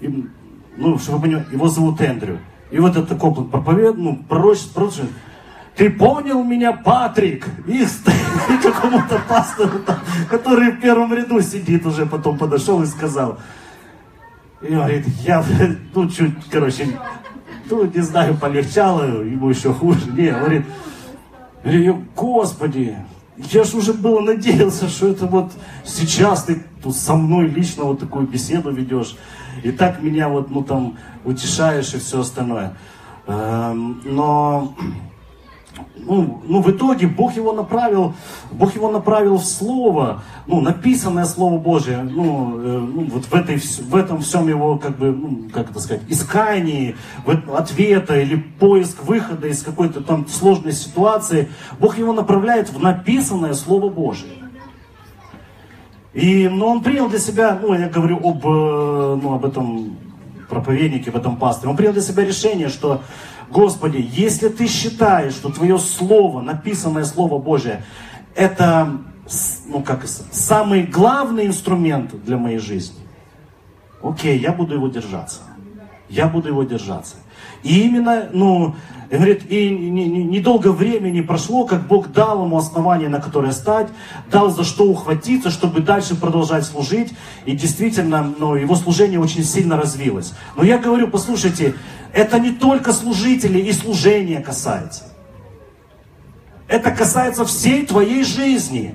И, 0.01 0.25
ну, 0.77 0.99
чтобы 0.99 1.27
вы 1.27 1.45
его 1.51 1.67
зовут 1.69 2.01
Эндрю. 2.01 2.39
И 2.71 2.79
вот 2.79 2.97
это 2.97 3.17
Копланд 3.17 3.51
проповедует, 3.51 3.99
ну, 3.99 4.19
пророчество, 4.29 4.75
пророчество, 4.75 5.07
ты 5.77 5.91
понял 5.91 6.43
меня, 6.43 6.73
Патрик? 6.73 7.47
И 7.67 7.85
какому-то 8.63 9.21
пастору, 9.29 9.81
который 10.31 10.73
в 10.73 10.81
первом 10.81 11.13
ряду 11.13 11.41
сидит 11.41 11.85
уже, 11.85 12.07
потом 12.07 12.39
подошел 12.39 12.83
и 12.83 12.87
сказал. 12.87 13.39
И 14.63 14.69
говорит, 14.69 15.07
я, 15.21 15.45
ну, 15.95 16.09
чуть, 16.09 16.33
короче, 16.51 16.89
ну, 17.69 17.85
не 17.85 18.01
знаю, 18.01 18.37
полегчало, 18.37 19.23
ему 19.23 19.51
еще 19.51 19.73
хуже. 19.73 20.11
Не, 20.13 20.31
говорит, 20.31 20.65
Господи, 22.15 22.97
я 23.37 23.65
же 23.65 23.77
уже 23.77 23.93
было 23.93 24.21
надеялся, 24.21 24.89
что 24.89 25.09
это 25.09 25.27
вот 25.27 25.53
сейчас 25.85 26.45
ты 26.45 26.63
тут 26.83 26.97
со 26.97 27.17
мной 27.17 27.49
лично 27.49 27.85
вот 27.85 28.01
такую 28.01 28.27
беседу 28.27 28.71
ведешь. 28.71 29.17
И 29.63 29.73
так 29.73 30.03
меня 30.03 30.29
вот, 30.29 30.51
ну, 30.51 30.63
там, 30.63 30.97
утешаешь 31.25 31.93
и 31.93 31.99
все 31.99 32.21
остальное. 32.21 32.77
Эм, 33.27 34.01
но 34.05 34.75
ну, 35.97 36.43
ну, 36.45 36.63
в 36.63 36.71
итоге 36.71 37.07
Бог 37.07 37.37
его 37.37 37.53
направил, 37.53 38.15
Бог 38.53 38.75
его 38.75 38.91
направил 38.91 39.39
в 39.39 39.45
Слово, 39.45 40.23
ну, 40.47 40.61
написанное 40.61 41.25
Слово 41.25 41.59
Божие, 41.59 42.03
ну, 42.03 42.59
э, 42.59 42.79
ну 42.79 43.05
вот 43.07 43.25
в, 43.25 43.35
этой, 43.35 43.57
в 43.57 43.95
этом 43.95 44.21
всем 44.21 44.49
его, 44.49 44.79
как 44.79 44.97
бы, 44.97 45.11
ну, 45.13 45.49
как 45.53 45.71
это 45.71 45.81
сказать, 45.81 46.03
искании, 46.09 46.97
в, 47.25 47.57
ответа 47.57 48.21
или 48.21 48.37
поиск 48.37 49.05
выхода 49.05 49.49
из 49.49 49.63
какой-то 49.63 50.01
там 50.01 50.29
сложной 50.29 50.73
ситуации, 50.73 51.49
Бог 51.81 51.99
его 51.99 52.13
направляет 52.13 52.71
в 52.71 52.81
написанное 52.81 53.55
Слово 53.55 53.89
Божие. 53.89 54.33
И, 56.13 56.49
ну, 56.49 56.67
он 56.67 56.83
принял 56.83 57.09
для 57.09 57.19
себя, 57.19 57.59
ну, 57.61 57.75
я 57.75 57.89
говорю 57.89 58.17
об, 58.19 58.47
э, 58.47 59.21
ну, 59.23 59.35
об 59.35 59.45
этом 59.45 59.97
проповеднике, 60.49 61.11
об 61.11 61.17
этом 61.17 61.37
пасторе, 61.37 61.71
он 61.71 61.77
принял 61.77 61.93
для 61.93 62.03
себя 62.03 62.25
решение, 62.25 62.69
что 62.69 63.03
Господи, 63.51 64.05
если 64.13 64.49
ты 64.49 64.67
считаешь, 64.67 65.35
что 65.35 65.51
Твое 65.51 65.79
Слово, 65.79 66.41
написанное 66.41 67.05
Слово 67.05 67.39
Божие, 67.39 67.85
это 68.35 68.99
ну 69.67 69.83
как 69.83 70.07
самый 70.07 70.85
главный 70.85 71.47
инструмент 71.47 72.23
для 72.25 72.37
моей 72.37 72.59
жизни, 72.59 73.01
окей, 74.03 74.39
я 74.39 74.53
буду 74.53 74.75
его 74.75 74.89
держаться. 74.89 75.41
Я 76.09 76.29
буду 76.29 76.49
его 76.49 76.63
держаться. 76.63 77.17
И 77.67 77.81
именно, 77.81 78.29
ну, 78.33 78.77
говорит, 79.11 79.51
и 79.51 79.69
недолго 79.71 80.69
времени 80.69 81.21
прошло, 81.21 81.67
как 81.67 81.89
Бог 81.89 82.13
дал 82.13 82.45
ему 82.45 82.57
основание, 82.57 83.09
на 83.09 83.21
которое 83.21 83.51
стать, 83.51 83.89
дал 84.31 84.51
за 84.51 84.63
что 84.63 84.85
ухватиться, 84.85 85.51
чтобы 85.51 85.81
дальше 85.81 86.15
продолжать 86.15 86.65
служить. 86.65 87.13
И 87.45 87.57
действительно, 87.57 88.33
ну, 88.39 88.55
его 88.55 88.77
служение 88.77 89.19
очень 89.19 89.43
сильно 89.43 89.77
развилось. 89.77 90.33
Но 90.57 90.63
я 90.63 90.79
говорю, 90.79 91.09
послушайте, 91.09 91.75
это 92.13 92.39
не 92.39 92.53
только 92.53 92.93
служителей 92.93 93.63
и 93.63 93.73
служения 93.73 94.41
касается. 94.41 95.05
Это 96.69 96.93
касается 96.93 97.45
всей 97.45 97.85
твоей 97.85 98.23
жизни. 98.23 98.95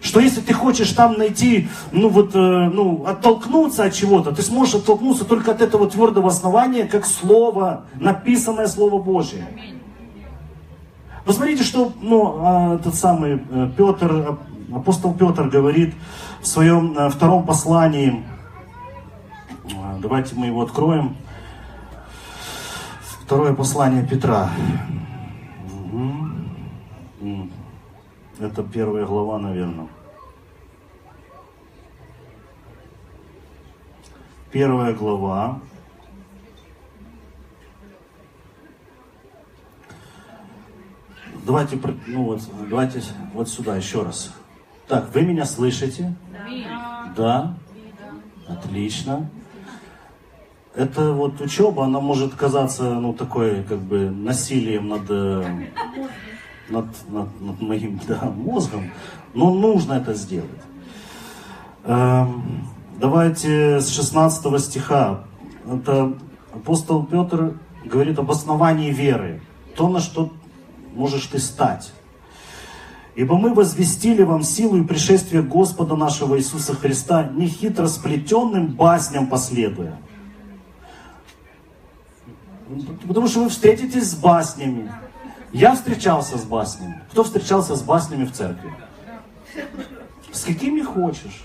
Что 0.00 0.20
если 0.20 0.40
ты 0.40 0.52
хочешь 0.54 0.92
там 0.92 1.14
найти, 1.14 1.68
ну 1.90 2.08
вот, 2.08 2.34
э, 2.34 2.38
ну, 2.38 3.04
оттолкнуться 3.04 3.84
от 3.84 3.94
чего-то, 3.94 4.32
ты 4.32 4.42
сможешь 4.42 4.76
оттолкнуться 4.76 5.24
только 5.24 5.50
от 5.50 5.60
этого 5.60 5.88
твердого 5.88 6.28
основания, 6.28 6.84
как 6.84 7.04
слово, 7.04 7.84
написанное 7.94 8.68
Слово 8.68 9.02
Божие. 9.02 9.46
Посмотрите, 11.24 11.64
что 11.64 11.92
ну, 12.00 12.36
а, 12.38 12.76
этот 12.76 12.94
самый 12.94 13.42
э, 13.50 13.70
Петр, 13.76 14.38
апостол 14.72 15.14
Петр 15.14 15.48
говорит 15.48 15.94
в 16.40 16.46
своем 16.46 16.96
э, 16.96 17.10
втором 17.10 17.44
послании. 17.44 18.24
Давайте 20.00 20.36
мы 20.36 20.46
его 20.46 20.62
откроем. 20.62 21.16
Второе 23.24 23.52
послание 23.52 24.06
Петра. 24.06 24.48
Это 28.40 28.62
первая 28.62 29.04
глава, 29.04 29.38
наверное. 29.38 29.88
Первая 34.52 34.94
глава. 34.94 35.60
Давайте, 41.44 41.80
ну 42.06 42.24
вот, 42.24 42.42
давайте 42.68 43.02
вот 43.34 43.48
сюда 43.48 43.76
еще 43.76 44.02
раз. 44.02 44.32
Так, 44.86 45.12
вы 45.12 45.22
меня 45.22 45.44
слышите? 45.44 46.14
Да. 46.46 47.12
Да? 47.16 47.58
Отлично. 48.48 49.28
Это 50.74 51.12
вот 51.12 51.40
учеба, 51.40 51.86
она 51.86 51.98
может 51.98 52.34
казаться, 52.34 52.84
ну, 52.94 53.12
такой, 53.12 53.64
как 53.64 53.80
бы, 53.80 54.10
насилием 54.10 54.88
над 54.88 55.10
э, 55.10 55.66
над, 56.70 56.86
над, 57.08 57.40
над 57.40 57.60
моим 57.60 58.00
да, 58.08 58.32
мозгом, 58.36 58.90
но 59.34 59.52
нужно 59.52 59.94
это 59.94 60.14
сделать. 60.14 60.50
Эм, 61.84 62.68
давайте 62.98 63.80
с 63.80 63.88
16 63.88 64.60
стиха. 64.60 65.24
Это 65.70 66.14
апостол 66.52 67.04
Петр 67.04 67.58
говорит 67.84 68.18
об 68.18 68.30
основании 68.30 68.90
веры. 68.90 69.40
То, 69.76 69.88
на 69.88 70.00
что 70.00 70.32
можешь 70.94 71.26
ты 71.26 71.38
стать. 71.38 71.92
Ибо 73.14 73.36
мы 73.36 73.52
возвестили 73.52 74.22
вам 74.22 74.42
силу 74.42 74.76
и 74.76 74.84
пришествие 74.84 75.42
Господа 75.42 75.96
нашего 75.96 76.38
Иисуса 76.38 76.74
Христа, 76.74 77.24
не 77.24 77.48
хитро 77.48 77.88
сплетенным 77.88 78.68
басням 78.68 79.26
последуя. 79.26 79.98
Потому 83.06 83.26
что 83.26 83.44
вы 83.44 83.48
встретитесь 83.48 84.10
с 84.10 84.14
баснями, 84.14 84.92
я 85.52 85.74
встречался 85.74 86.38
с 86.38 86.44
баснями. 86.44 87.02
Кто 87.10 87.24
встречался 87.24 87.76
с 87.76 87.82
баснями 87.82 88.24
в 88.24 88.32
церкви? 88.32 88.72
С 90.32 90.44
какими 90.44 90.82
хочешь. 90.82 91.44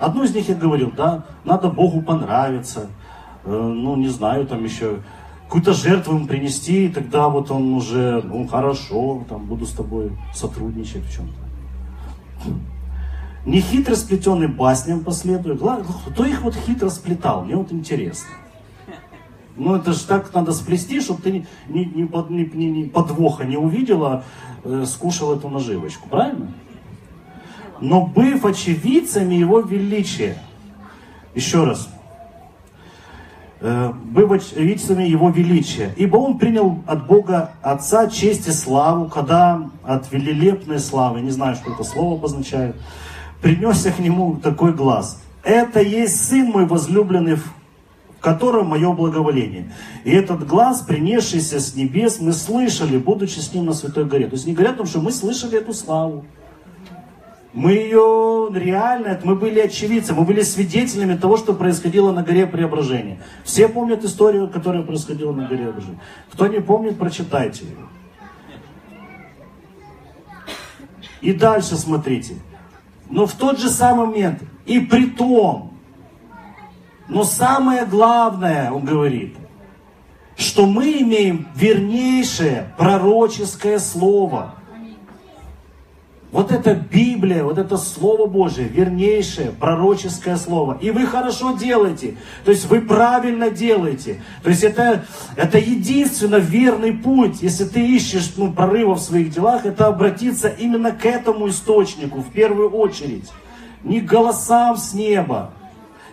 Одну 0.00 0.24
из 0.24 0.34
них 0.34 0.48
я 0.48 0.54
говорил, 0.54 0.92
да, 0.96 1.24
надо 1.44 1.68
Богу 1.68 2.02
понравиться, 2.02 2.86
э, 3.44 3.50
ну, 3.50 3.96
не 3.96 4.08
знаю, 4.08 4.46
там 4.46 4.62
еще 4.62 5.00
какую-то 5.46 5.72
жертву 5.72 6.14
ему 6.14 6.26
принести, 6.26 6.86
и 6.86 6.88
тогда 6.88 7.28
вот 7.28 7.50
он 7.50 7.74
уже, 7.74 8.22
ну, 8.22 8.46
хорошо, 8.46 9.24
там, 9.28 9.46
буду 9.46 9.66
с 9.66 9.72
тобой 9.72 10.12
сотрудничать 10.34 11.04
в 11.04 11.12
чем-то. 11.12 11.48
Не 13.44 13.60
хитро 13.60 13.94
сплетенный 13.94 14.46
басням 14.46 15.00
последует. 15.00 15.60
Кто 16.10 16.24
их 16.24 16.42
вот 16.42 16.54
хитро 16.54 16.90
сплетал? 16.90 17.44
Мне 17.44 17.56
вот 17.56 17.72
интересно. 17.72 18.28
Ну 19.58 19.74
это 19.74 19.92
же 19.92 20.06
так 20.06 20.32
надо 20.32 20.52
сплести, 20.52 21.00
чтобы 21.00 21.20
ты 21.20 21.32
ни, 21.32 21.46
ни, 21.68 21.80
ни, 21.80 22.56
ни, 22.56 22.64
ни 22.64 22.88
подвоха 22.88 23.44
не 23.44 23.56
увидела, 23.56 24.24
э, 24.64 24.84
скушал 24.86 25.36
эту 25.36 25.48
наживочку. 25.48 26.08
Правильно? 26.08 26.52
Но 27.80 28.06
быв 28.06 28.44
очевидцами 28.44 29.34
его 29.34 29.60
величия. 29.60 30.38
Еще 31.34 31.64
раз. 31.64 31.88
Э, 33.60 33.92
быв 33.92 34.30
очевидцами 34.30 35.02
его 35.02 35.30
величия. 35.30 35.92
Ибо 35.96 36.18
он 36.18 36.38
принял 36.38 36.78
от 36.86 37.08
Бога 37.08 37.50
Отца 37.60 38.08
честь 38.08 38.46
и 38.46 38.52
славу, 38.52 39.08
когда 39.08 39.68
от 39.82 40.12
велилепной 40.12 40.78
славы, 40.78 41.20
не 41.20 41.30
знаю, 41.30 41.56
что 41.56 41.72
это 41.72 41.82
слово 41.82 42.14
обозначает, 42.14 42.76
принесся 43.42 43.90
к 43.90 43.98
нему 43.98 44.36
такой 44.36 44.72
глаз. 44.72 45.20
Это 45.42 45.80
есть 45.80 46.28
Сын 46.28 46.46
мой 46.46 46.66
возлюбленный, 46.66 47.34
в 47.34 47.57
в 48.18 48.20
котором 48.20 48.66
мое 48.66 48.92
благоволение. 48.92 49.72
И 50.04 50.10
этот 50.10 50.44
глаз, 50.46 50.82
принесшийся 50.82 51.60
с 51.60 51.76
небес, 51.76 52.20
мы 52.20 52.32
слышали, 52.32 52.98
будучи 52.98 53.38
с 53.38 53.54
ним 53.54 53.66
на 53.66 53.72
Святой 53.72 54.06
горе. 54.06 54.26
То 54.26 54.34
есть 54.34 54.46
не 54.46 54.54
говорят 54.54 54.74
о 54.74 54.78
том, 54.78 54.86
что 54.86 55.00
мы 55.00 55.12
слышали 55.12 55.58
эту 55.58 55.72
славу. 55.72 56.24
Мы 57.52 57.72
ее 57.72 58.50
реально, 58.52 59.18
мы 59.22 59.36
были 59.36 59.60
очевидцы, 59.60 60.14
мы 60.14 60.24
были 60.24 60.42
свидетелями 60.42 61.16
того, 61.16 61.36
что 61.36 61.54
происходило 61.54 62.12
на 62.12 62.22
горе 62.22 62.46
Преображения. 62.46 63.20
Все 63.44 63.68
помнят 63.68 64.04
историю, 64.04 64.48
которая 64.48 64.82
происходила 64.82 65.32
на 65.32 65.46
горе 65.46 65.64
Преображения. 65.64 66.00
Кто 66.32 66.48
не 66.48 66.60
помнит, 66.60 66.98
прочитайте 66.98 67.64
ее. 67.64 67.76
И 71.20 71.32
дальше 71.32 71.76
смотрите. 71.76 72.34
Но 73.10 73.26
в 73.26 73.32
тот 73.32 73.58
же 73.58 73.70
самый 73.70 74.06
момент, 74.06 74.42
и 74.66 74.80
при 74.80 75.06
том, 75.06 75.77
но 77.08 77.24
самое 77.24 77.86
главное, 77.86 78.70
он 78.70 78.84
говорит, 78.84 79.34
что 80.36 80.66
мы 80.66 81.00
имеем 81.00 81.48
вернейшее 81.54 82.72
пророческое 82.76 83.78
слово. 83.78 84.54
Вот 86.30 86.52
это 86.52 86.74
Библия, 86.74 87.42
вот 87.42 87.56
это 87.56 87.78
Слово 87.78 88.26
Божие, 88.26 88.68
вернейшее 88.68 89.50
пророческое 89.50 90.36
слово. 90.36 90.76
И 90.78 90.90
вы 90.90 91.06
хорошо 91.06 91.56
делаете. 91.56 92.18
То 92.44 92.50
есть 92.50 92.66
вы 92.66 92.82
правильно 92.82 93.50
делаете. 93.50 94.22
То 94.42 94.50
есть 94.50 94.62
это, 94.62 95.06
это 95.36 95.56
единственно 95.56 96.36
верный 96.36 96.92
путь, 96.92 97.40
если 97.40 97.64
ты 97.64 97.80
ищешь 97.80 98.34
ну, 98.36 98.52
прорыва 98.52 98.96
в 98.96 99.00
своих 99.00 99.30
делах, 99.30 99.64
это 99.64 99.86
обратиться 99.86 100.48
именно 100.48 100.92
к 100.92 101.06
этому 101.06 101.48
источнику 101.48 102.20
в 102.20 102.30
первую 102.30 102.70
очередь. 102.72 103.30
Не 103.82 104.02
к 104.02 104.04
голосам 104.04 104.76
с 104.76 104.92
неба, 104.92 105.54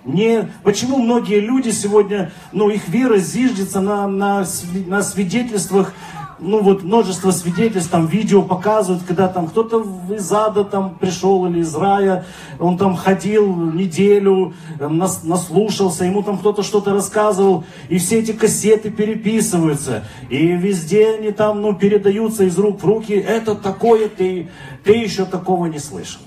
не, 0.05 0.51
почему 0.63 0.97
многие 0.97 1.39
люди 1.39 1.71
сегодня, 1.71 2.31
ну, 2.51 2.69
их 2.69 2.87
вера 2.87 3.17
зиждется 3.17 3.81
на, 3.81 4.07
на, 4.07 4.45
на 4.85 5.01
свидетельствах, 5.01 5.93
ну, 6.37 6.61
вот 6.61 6.83
множество 6.83 7.31
свидетельств, 7.31 7.89
там, 7.89 8.05
видео 8.05 8.43
показывают, 8.43 9.03
когда 9.03 9.27
там 9.27 9.47
кто-то 9.47 9.83
из 10.09 10.31
ада 10.31 10.63
там 10.63 10.95
пришел 10.95 11.47
или 11.47 11.61
из 11.61 11.73
рая, 11.73 12.25
он 12.59 12.77
там 12.77 12.95
ходил 12.95 13.55
неделю, 13.55 14.53
нас, 14.79 15.23
наслушался, 15.23 16.05
ему 16.05 16.21
там 16.21 16.37
кто-то 16.37 16.61
что-то 16.61 16.93
рассказывал, 16.93 17.63
и 17.89 17.97
все 17.97 18.19
эти 18.19 18.31
кассеты 18.31 18.91
переписываются, 18.91 20.03
и 20.29 20.47
везде 20.47 21.15
они 21.15 21.31
там, 21.31 21.61
ну, 21.61 21.73
передаются 21.73 22.43
из 22.43 22.57
рук 22.59 22.83
в 22.83 22.85
руки, 22.85 23.13
это 23.13 23.55
такое, 23.55 24.07
ты, 24.07 24.49
ты 24.83 24.91
еще 24.91 25.25
такого 25.25 25.65
не 25.65 25.79
слышал. 25.79 26.21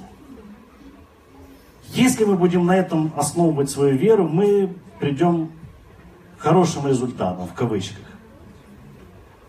Если 1.98 2.24
мы 2.24 2.36
будем 2.36 2.64
на 2.64 2.76
этом 2.76 3.12
основывать 3.16 3.70
свою 3.70 3.96
веру, 3.96 4.28
мы 4.28 4.72
придем 5.00 5.50
к 6.38 6.42
хорошим 6.42 6.86
результатам, 6.86 7.48
в 7.48 7.54
кавычках. 7.54 8.04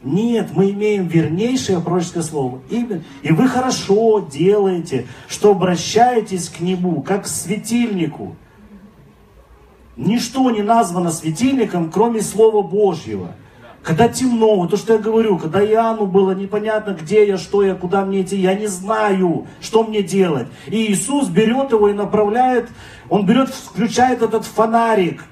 Нет, 0.01 0.49
мы 0.55 0.71
имеем 0.71 1.05
вернейшее 1.05 1.79
пророческое 1.79 2.23
слово. 2.23 2.59
И 2.71 3.31
вы 3.31 3.47
хорошо 3.47 4.27
делаете, 4.31 5.05
что 5.27 5.51
обращаетесь 5.51 6.49
к 6.49 6.59
нему, 6.59 7.03
как 7.03 7.25
к 7.25 7.27
светильнику. 7.27 8.35
Ничто 9.95 10.49
не 10.49 10.63
названо 10.63 11.11
светильником, 11.11 11.91
кроме 11.91 12.23
Слова 12.23 12.63
Божьего. 12.63 13.35
Когда 13.83 14.09
темно, 14.09 14.67
то, 14.67 14.75
что 14.77 14.93
я 14.93 14.99
говорю, 14.99 15.37
когда 15.37 15.63
Иоанну 15.63 16.05
было 16.05 16.31
непонятно, 16.31 16.91
где 16.91 17.25
я, 17.25 17.37
что 17.37 17.63
я, 17.63 17.75
куда 17.75 18.03
мне 18.05 18.21
идти, 18.21 18.35
я 18.35 18.53
не 18.53 18.67
знаю, 18.67 19.47
что 19.61 19.83
мне 19.83 20.03
делать. 20.03 20.47
И 20.67 20.91
Иисус 20.91 21.27
берет 21.29 21.71
его 21.71 21.89
и 21.89 21.93
направляет, 21.93 22.69
он 23.09 23.25
берет, 23.25 23.49
включает 23.49 24.21
этот 24.21 24.45
фонарик, 24.45 25.23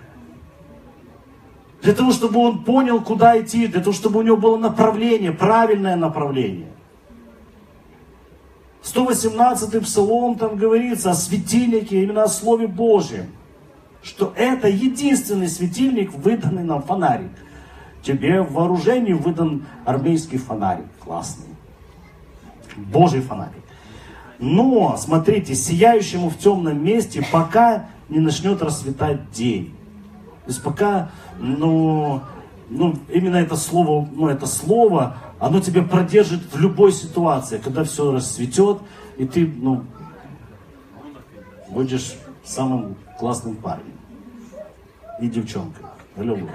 для 1.82 1.94
того, 1.94 2.12
чтобы 2.12 2.40
он 2.40 2.64
понял, 2.64 3.02
куда 3.02 3.40
идти, 3.40 3.68
для 3.68 3.82
того, 3.82 3.94
чтобы 3.94 4.20
у 4.20 4.22
него 4.24 4.38
было 4.38 4.58
направление, 4.58 5.32
правильное 5.32 5.96
направление. 5.96 6.68
118 8.82 9.84
псалом 9.84 10.36
там 10.36 10.56
говорится 10.56 11.12
о 11.12 11.14
светильнике, 11.14 12.04
именно 12.04 12.24
о 12.24 12.28
Слове 12.28 12.68
Божьем. 12.68 13.28
Что 14.02 14.34
это 14.36 14.70
единственный 14.70 15.50
светильник, 15.50 16.14
выданный 16.14 16.64
нам 16.64 16.82
фонарик. 16.82 17.32
Тебе 18.08 18.42
в 18.42 18.54
вооружении 18.54 19.12
выдан 19.12 19.66
армейский 19.84 20.38
фонарик. 20.38 20.86
Классный. 21.04 21.54
Божий 22.78 23.20
фонарик. 23.20 23.62
Но, 24.40 24.96
смотрите, 24.98 25.56
сияющему 25.56 26.30
в 26.30 26.38
темном 26.38 26.82
месте, 26.82 27.22
пока 27.34 27.88
не 28.08 28.20
начнет 28.20 28.62
расцветать 28.62 29.30
день. 29.32 29.76
То 30.46 30.52
есть 30.52 30.64
пока, 30.64 31.10
ну, 31.38 32.22
ну, 32.70 32.96
именно 33.10 33.36
это 33.36 33.58
слово, 33.58 34.08
ну, 34.14 34.30
это 34.30 34.46
слово, 34.46 35.18
оно 35.38 35.60
тебя 35.60 35.84
продержит 35.84 36.54
в 36.54 36.58
любой 36.58 36.94
ситуации, 36.94 37.58
когда 37.58 37.84
все 37.84 38.14
расцветет, 38.14 38.78
и 39.18 39.26
ты, 39.26 39.46
ну, 39.46 39.84
будешь 41.68 42.16
самым 42.46 42.96
классным 43.20 43.58
парнем 43.58 43.98
и 45.20 45.28
девчонкой. 45.28 45.84
Любовь. 46.16 46.52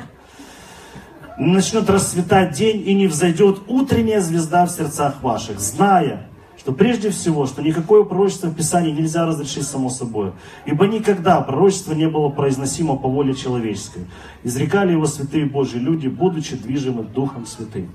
Начнет 1.44 1.90
расцветать 1.90 2.52
день, 2.52 2.86
и 2.86 2.94
не 2.94 3.08
взойдет 3.08 3.62
утренняя 3.66 4.20
звезда 4.20 4.64
в 4.64 4.70
сердцах 4.70 5.20
ваших, 5.24 5.58
зная, 5.58 6.28
что 6.56 6.72
прежде 6.72 7.10
всего, 7.10 7.46
что 7.46 7.62
никакое 7.62 8.04
пророчество 8.04 8.46
в 8.46 8.54
Писании 8.54 8.92
нельзя 8.92 9.26
разрешить 9.26 9.66
само 9.66 9.90
собой. 9.90 10.34
Ибо 10.66 10.86
никогда 10.86 11.40
пророчество 11.40 11.94
не 11.94 12.06
было 12.06 12.28
произносимо 12.28 12.96
по 12.96 13.08
воле 13.08 13.34
человеческой. 13.34 14.06
Изрекали 14.44 14.92
его 14.92 15.06
святые 15.06 15.46
Божьи 15.46 15.78
люди, 15.78 16.06
будучи 16.06 16.54
движимы 16.54 17.02
Духом 17.02 17.44
Святым. 17.44 17.90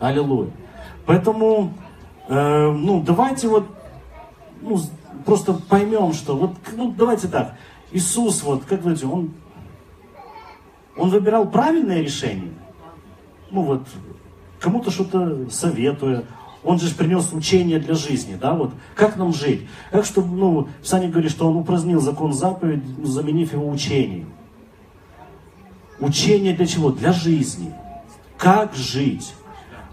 Аллилуйя. 0.00 0.50
Поэтому, 1.04 1.74
э, 2.26 2.70
ну, 2.70 3.02
давайте 3.02 3.48
вот, 3.48 3.66
ну, 4.62 4.80
просто 5.26 5.52
поймем, 5.52 6.14
что 6.14 6.38
вот, 6.38 6.52
ну, 6.74 6.94
давайте 6.96 7.28
так. 7.28 7.54
Иисус, 7.92 8.42
вот, 8.42 8.62
как 8.62 8.78
вы 8.78 8.94
говорите, 8.94 9.06
он, 9.06 9.32
он 10.96 11.10
выбирал 11.10 11.50
правильное 11.50 12.00
решение. 12.00 12.52
Ну, 13.50 13.62
вот, 13.62 13.86
кому-то 14.60 14.90
что-то 14.90 15.48
советуя. 15.50 16.24
Он 16.64 16.78
же 16.78 16.92
принес 16.94 17.32
учение 17.32 17.78
для 17.78 17.94
жизни, 17.94 18.36
да, 18.38 18.52
вот, 18.52 18.72
как 18.94 19.16
нам 19.16 19.32
жить. 19.32 19.62
Как 19.92 20.04
что, 20.04 20.22
ну, 20.22 20.68
Писание 20.82 21.08
говорит, 21.08 21.30
что 21.30 21.48
он 21.48 21.56
упразднил 21.56 22.00
закон 22.00 22.32
заповедь, 22.32 22.82
заменив 23.04 23.52
его 23.52 23.68
учением. 23.68 24.28
Учение 26.00 26.54
для 26.54 26.66
чего? 26.66 26.90
Для 26.90 27.12
жизни. 27.12 27.72
Как 28.36 28.74
жить? 28.74 29.32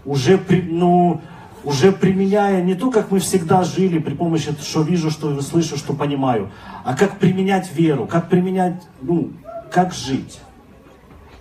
уже, 0.06 0.40
ну, 0.68 1.20
уже 1.64 1.92
применяя 1.92 2.62
не 2.62 2.74
то, 2.74 2.90
как 2.90 3.10
мы 3.10 3.18
всегда 3.18 3.64
жили 3.64 3.98
при 3.98 4.14
помощи, 4.14 4.54
что 4.62 4.82
вижу, 4.82 5.10
что 5.10 5.40
слышу, 5.42 5.76
что 5.76 5.92
понимаю, 5.92 6.50
а 6.84 6.96
как 6.96 7.18
применять 7.18 7.70
веру, 7.74 8.06
как 8.06 8.30
применять, 8.30 8.82
ну, 9.02 9.32
как 9.70 9.92
жить. 9.92 10.40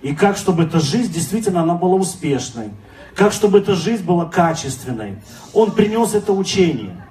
И 0.05 0.13
как, 0.13 0.37
чтобы 0.37 0.65
эта 0.65 0.79
жизнь 0.79 1.11
действительно 1.11 1.63
она 1.63 1.73
была 1.73 1.95
успешной. 1.95 2.69
Как, 3.15 3.33
чтобы 3.33 3.57
эта 3.57 3.73
жизнь 3.73 4.03
была 4.03 4.25
качественной. 4.25 5.15
Он 5.51 5.71
принес 5.71 6.13
это 6.13 6.31
учение. 6.31 7.07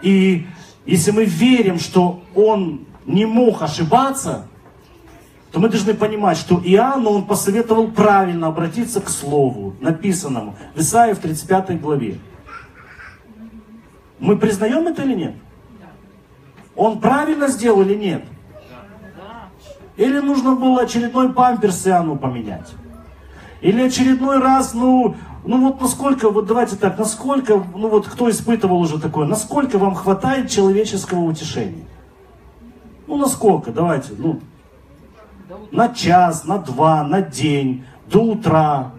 И 0.00 0.46
если 0.86 1.10
мы 1.10 1.26
верим, 1.26 1.78
что 1.78 2.22
он 2.34 2.86
не 3.04 3.26
мог 3.26 3.60
ошибаться, 3.60 4.48
то 5.52 5.60
мы 5.60 5.68
должны 5.68 5.92
понимать, 5.92 6.38
что 6.38 6.62
Иоанну 6.64 7.10
он 7.10 7.26
посоветовал 7.26 7.90
правильно 7.90 8.46
обратиться 8.46 9.02
к 9.02 9.10
Слову, 9.10 9.76
написанному 9.78 10.56
в 10.74 10.80
Исаии 10.80 11.12
в 11.12 11.18
35 11.18 11.78
главе. 11.78 12.18
Мы 14.18 14.38
признаем 14.38 14.86
это 14.86 15.02
или 15.02 15.14
нет? 15.14 15.34
Он 16.74 17.00
правильно 17.02 17.48
сделал 17.48 17.82
или 17.82 17.96
нет? 17.96 18.24
Или 19.96 20.18
нужно 20.20 20.54
было 20.54 20.82
очередной 20.82 21.32
памперс 21.32 21.86
Иоанну 21.86 22.16
поменять? 22.16 22.72
Или 23.62 23.82
очередной 23.82 24.38
раз, 24.38 24.74
ну, 24.74 25.16
ну 25.44 25.60
вот 25.60 25.80
насколько, 25.80 26.30
вот 26.30 26.46
давайте 26.46 26.76
так, 26.76 26.98
насколько, 26.98 27.64
ну 27.74 27.88
вот 27.88 28.06
кто 28.06 28.28
испытывал 28.28 28.80
уже 28.80 29.00
такое, 29.00 29.26
насколько 29.26 29.78
вам 29.78 29.94
хватает 29.94 30.50
человеческого 30.50 31.20
утешения? 31.20 31.86
Ну 33.06 33.16
насколько, 33.16 33.72
давайте, 33.72 34.12
ну 34.18 34.40
на 35.70 35.88
час, 35.88 36.44
на 36.44 36.58
два, 36.58 37.02
на 37.04 37.22
день, 37.22 37.84
до 38.06 38.20
утра. 38.20 38.92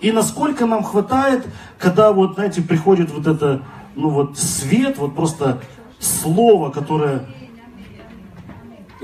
И 0.00 0.12
насколько 0.12 0.66
нам 0.66 0.82
хватает, 0.82 1.46
когда 1.78 2.12
вот, 2.12 2.34
знаете, 2.34 2.62
приходит 2.62 3.10
вот 3.10 3.26
это, 3.26 3.62
ну 3.94 4.10
вот 4.10 4.38
свет, 4.38 4.98
вот 4.98 5.14
просто 5.14 5.60
слово, 5.98 6.70
которое... 6.70 7.26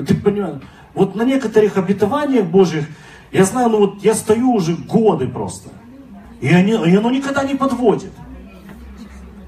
Ты 0.06 0.14
понимаешь, 0.14 0.62
вот 0.94 1.14
на 1.14 1.22
некоторых 1.22 1.76
обетованиях 1.76 2.46
Божьих, 2.46 2.86
я 3.32 3.44
знаю, 3.44 3.68
ну 3.70 3.78
вот 3.78 4.04
я 4.04 4.14
стою 4.14 4.52
уже 4.52 4.76
годы 4.76 5.26
просто. 5.26 5.70
И, 6.40 6.48
они, 6.48 6.72
и 6.72 6.96
оно 6.96 7.10
никогда 7.10 7.42
не 7.42 7.54
подводит. 7.54 8.12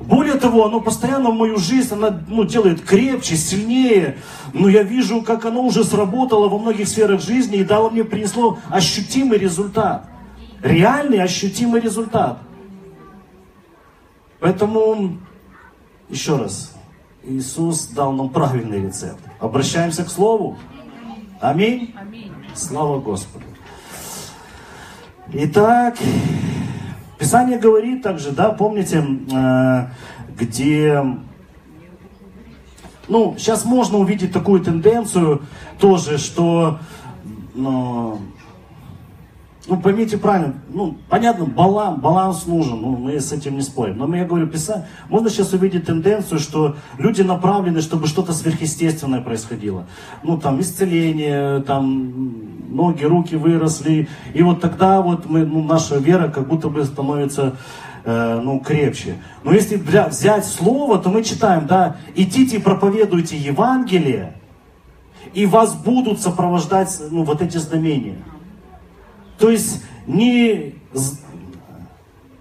Более 0.00 0.34
того, 0.34 0.66
оно 0.66 0.80
постоянно 0.80 1.30
в 1.30 1.34
мою 1.34 1.56
жизнь, 1.56 1.94
она 1.94 2.24
ну, 2.26 2.44
делает 2.44 2.80
крепче, 2.80 3.36
сильнее. 3.36 4.18
Но 4.52 4.68
я 4.68 4.82
вижу, 4.82 5.22
как 5.22 5.44
оно 5.44 5.62
уже 5.62 5.84
сработало 5.84 6.48
во 6.48 6.58
многих 6.58 6.88
сферах 6.88 7.20
жизни 7.22 7.58
и 7.58 7.64
дало 7.64 7.90
мне, 7.90 8.02
принесло 8.02 8.58
ощутимый 8.70 9.38
результат. 9.38 10.08
Реальный 10.62 11.22
ощутимый 11.22 11.80
результат. 11.80 12.38
Поэтому, 14.40 15.18
еще 16.08 16.38
раз, 16.38 16.74
Иисус 17.22 17.86
дал 17.88 18.12
нам 18.12 18.30
правильный 18.30 18.82
рецепт. 18.82 19.20
Обращаемся 19.38 20.04
к 20.04 20.10
Слову. 20.10 20.56
Аминь. 21.40 21.94
Аминь. 21.98 22.32
Слава 22.54 23.00
Господу. 23.00 23.44
Итак, 25.32 25.96
Писание 27.18 27.58
говорит 27.58 28.02
также, 28.02 28.32
да, 28.32 28.50
помните, 28.50 29.04
э, 29.32 29.86
где 30.36 31.02
ну, 33.10 33.34
сейчас 33.36 33.64
можно 33.64 33.98
увидеть 33.98 34.32
такую 34.32 34.60
тенденцию 34.60 35.42
тоже, 35.78 36.16
что, 36.16 36.78
ну, 37.54 38.20
ну 39.66 39.78
поймите 39.78 40.16
правильно, 40.16 40.54
ну, 40.70 40.96
понятно, 41.08 41.44
баланс, 41.44 42.00
баланс 42.00 42.46
нужен, 42.46 42.80
ну, 42.80 42.96
мы 42.96 43.20
с 43.20 43.30
этим 43.30 43.56
не 43.56 43.62
спорим. 43.62 43.98
Но 43.98 44.16
я 44.16 44.24
говорю, 44.24 44.46
писать, 44.46 44.86
можно 45.08 45.28
сейчас 45.28 45.52
увидеть 45.52 45.86
тенденцию, 45.86 46.40
что 46.40 46.76
люди 46.98 47.22
направлены, 47.22 47.80
чтобы 47.82 48.06
что-то 48.06 48.32
сверхъестественное 48.32 49.20
происходило. 49.20 49.86
Ну, 50.22 50.38
там, 50.38 50.60
исцеление, 50.60 51.60
там, 51.62 52.32
ноги, 52.70 53.04
руки 53.04 53.36
выросли. 53.36 54.08
И 54.32 54.42
вот 54.42 54.60
тогда 54.60 55.02
вот 55.02 55.28
мы, 55.28 55.44
ну, 55.44 55.62
наша 55.62 55.96
вера 55.96 56.28
как 56.28 56.48
будто 56.48 56.68
бы 56.68 56.84
становится 56.84 57.56
э, 58.04 58.40
ну, 58.42 58.60
крепче. 58.60 59.16
Но 59.44 59.52
если 59.52 59.76
взять 59.76 60.46
слово, 60.46 60.98
то 60.98 61.10
мы 61.10 61.22
читаем, 61.22 61.66
да, 61.66 61.96
идите 62.14 62.56
и 62.56 62.60
проповедуйте 62.60 63.36
Евангелие, 63.36 64.34
и 65.34 65.44
вас 65.46 65.74
будут 65.74 66.20
сопровождать 66.20 66.98
ну, 67.10 67.24
вот 67.24 67.42
эти 67.42 67.58
знамения. 67.58 68.18
То 69.40 69.48
есть 69.48 69.82
не, 70.06 70.74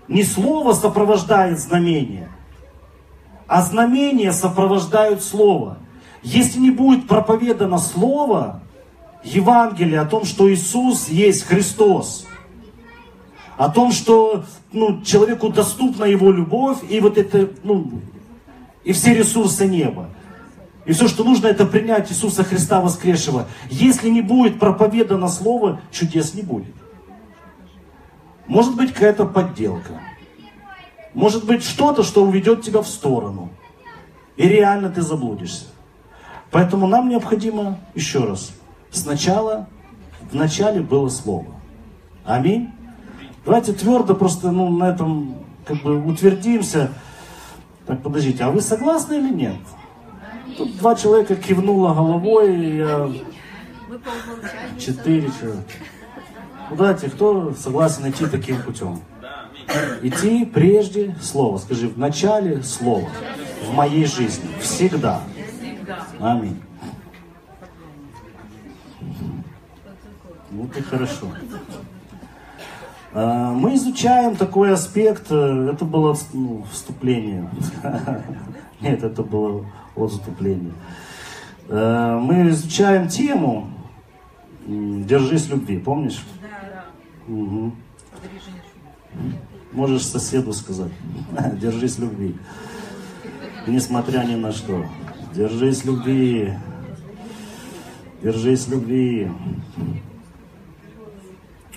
не 0.09 0.23
слово 0.23 0.73
сопровождает 0.73 1.59
знамение, 1.59 2.29
а 3.47 3.61
знамения 3.61 4.33
сопровождают 4.33 5.23
слово. 5.23 5.77
Если 6.21 6.59
не 6.59 6.71
будет 6.71 7.07
проповедано 7.07 7.77
слово, 7.77 8.61
Евангелие 9.23 10.01
о 10.01 10.05
том, 10.05 10.25
что 10.25 10.53
Иисус 10.53 11.07
есть 11.07 11.43
Христос, 11.43 12.27
о 13.55 13.69
том, 13.69 13.93
что 13.93 14.43
ну, 14.73 15.01
человеку 15.01 15.49
доступна 15.49 16.03
его 16.03 16.31
любовь 16.31 16.79
и 16.89 16.99
вот 16.99 17.17
это, 17.17 17.49
ну, 17.63 17.91
и 18.83 18.91
все 18.91 19.13
ресурсы 19.13 19.67
неба. 19.67 20.09
И 20.85 20.91
все, 20.91 21.07
что 21.07 21.23
нужно, 21.23 21.47
это 21.47 21.65
принять 21.65 22.11
Иисуса 22.11 22.43
Христа 22.43 22.81
воскресшего. 22.81 23.47
Если 23.69 24.09
не 24.09 24.21
будет 24.21 24.59
проповедано 24.59 25.29
Слово, 25.29 25.79
чудес 25.91 26.33
не 26.33 26.41
будет. 26.41 26.73
Может 28.49 28.75
быть, 28.75 28.93
какая-то 28.93 29.25
подделка. 29.25 30.01
Может 31.13 31.45
быть, 31.45 31.63
что-то, 31.63 32.01
что 32.01 32.23
уведет 32.23 32.63
тебя 32.63 32.81
в 32.81 32.87
сторону. 32.87 33.49
И 34.37 34.47
реально 34.47 34.89
ты 34.89 35.03
заблудишься. 35.03 35.65
Поэтому 36.49 36.87
нам 36.87 37.09
необходимо, 37.09 37.77
еще 37.93 38.25
раз, 38.25 38.51
сначала, 38.89 39.67
в 40.31 40.33
начале 40.33 40.81
было 40.81 41.09
Слово. 41.09 41.53
Аминь. 42.25 42.71
Давайте 43.45 43.71
твердо 43.71 44.15
просто 44.15 44.51
ну, 44.51 44.69
на 44.69 44.89
этом 44.89 45.35
как 45.63 45.83
бы 45.83 46.03
утвердимся. 46.03 46.91
Так, 47.85 48.01
подождите, 48.01 48.43
а 48.43 48.49
вы 48.49 48.61
согласны 48.61 49.15
или 49.15 49.31
нет? 49.31 49.57
Тут 50.57 50.75
два 50.77 50.95
человека 50.95 51.35
кивнуло 51.35 51.93
головой, 51.93 52.55
и 52.55 52.77
я... 52.77 53.11
Четыре 54.79 55.29
человека. 55.39 55.71
Давайте, 56.71 57.09
кто 57.09 57.53
согласен 57.53 58.09
идти 58.09 58.25
таким 58.27 58.61
путем? 58.61 59.01
Идти 60.01 60.45
прежде 60.45 61.15
слова. 61.21 61.57
Скажи, 61.57 61.87
в 61.87 61.97
начале 61.97 62.63
слова. 62.63 63.09
В 63.67 63.73
моей 63.73 64.05
жизни. 64.05 64.49
Всегда. 64.59 65.21
Аминь. 66.19 66.61
Вот 70.51 70.75
и 70.77 70.81
хорошо. 70.81 71.27
А, 73.13 73.51
мы 73.53 73.75
изучаем 73.75 74.35
такой 74.35 74.71
аспект, 74.73 75.27
э, 75.31 75.71
это 75.73 75.85
было 75.85 76.15
ну, 76.33 76.65
вступление. 76.71 77.49
Нет, 78.81 79.03
это 79.03 79.23
было 79.23 79.65
отступление. 79.95 80.73
А, 81.69 82.19
мы 82.19 82.49
изучаем 82.49 83.07
тему 83.07 83.69
«Держись 84.67 85.49
любви», 85.49 85.79
помнишь? 85.79 86.23
Угу. 87.29 87.73
Можешь 89.71 90.03
соседу 90.03 90.51
сказать, 90.51 90.91
держись 91.61 91.99
любви. 91.99 92.35
Несмотря 93.67 94.23
ни 94.23 94.35
на 94.35 94.51
что. 94.51 94.85
Держись 95.35 95.85
любви. 95.85 96.57
Держись 98.23 98.67
любви. 98.67 99.31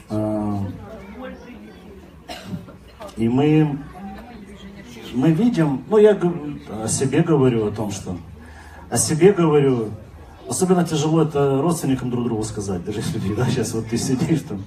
А, 0.08 0.58
и 3.16 3.28
мы, 3.28 3.78
мы 5.12 5.32
видим, 5.32 5.84
ну 5.88 5.98
я 5.98 6.18
о 6.82 6.88
себе 6.88 7.22
говорю, 7.22 7.66
о 7.66 7.70
том, 7.70 7.90
что 7.90 8.16
о 8.90 8.96
себе 8.96 9.32
говорю, 9.32 9.90
особенно 10.48 10.84
тяжело 10.84 11.22
это 11.22 11.60
родственникам 11.60 12.10
друг 12.10 12.24
другу 12.24 12.42
сказать, 12.42 12.84
даже 12.84 13.00
если, 13.00 13.34
да, 13.36 13.46
сейчас 13.46 13.74
вот 13.74 13.86
ты 13.86 13.98
сидишь 13.98 14.40
там, 14.48 14.64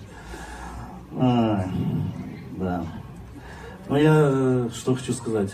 а, 1.18 1.66
да. 2.58 2.84
Но 3.88 3.98
я 3.98 4.70
что 4.74 4.96
хочу 4.96 5.14
сказать, 5.14 5.52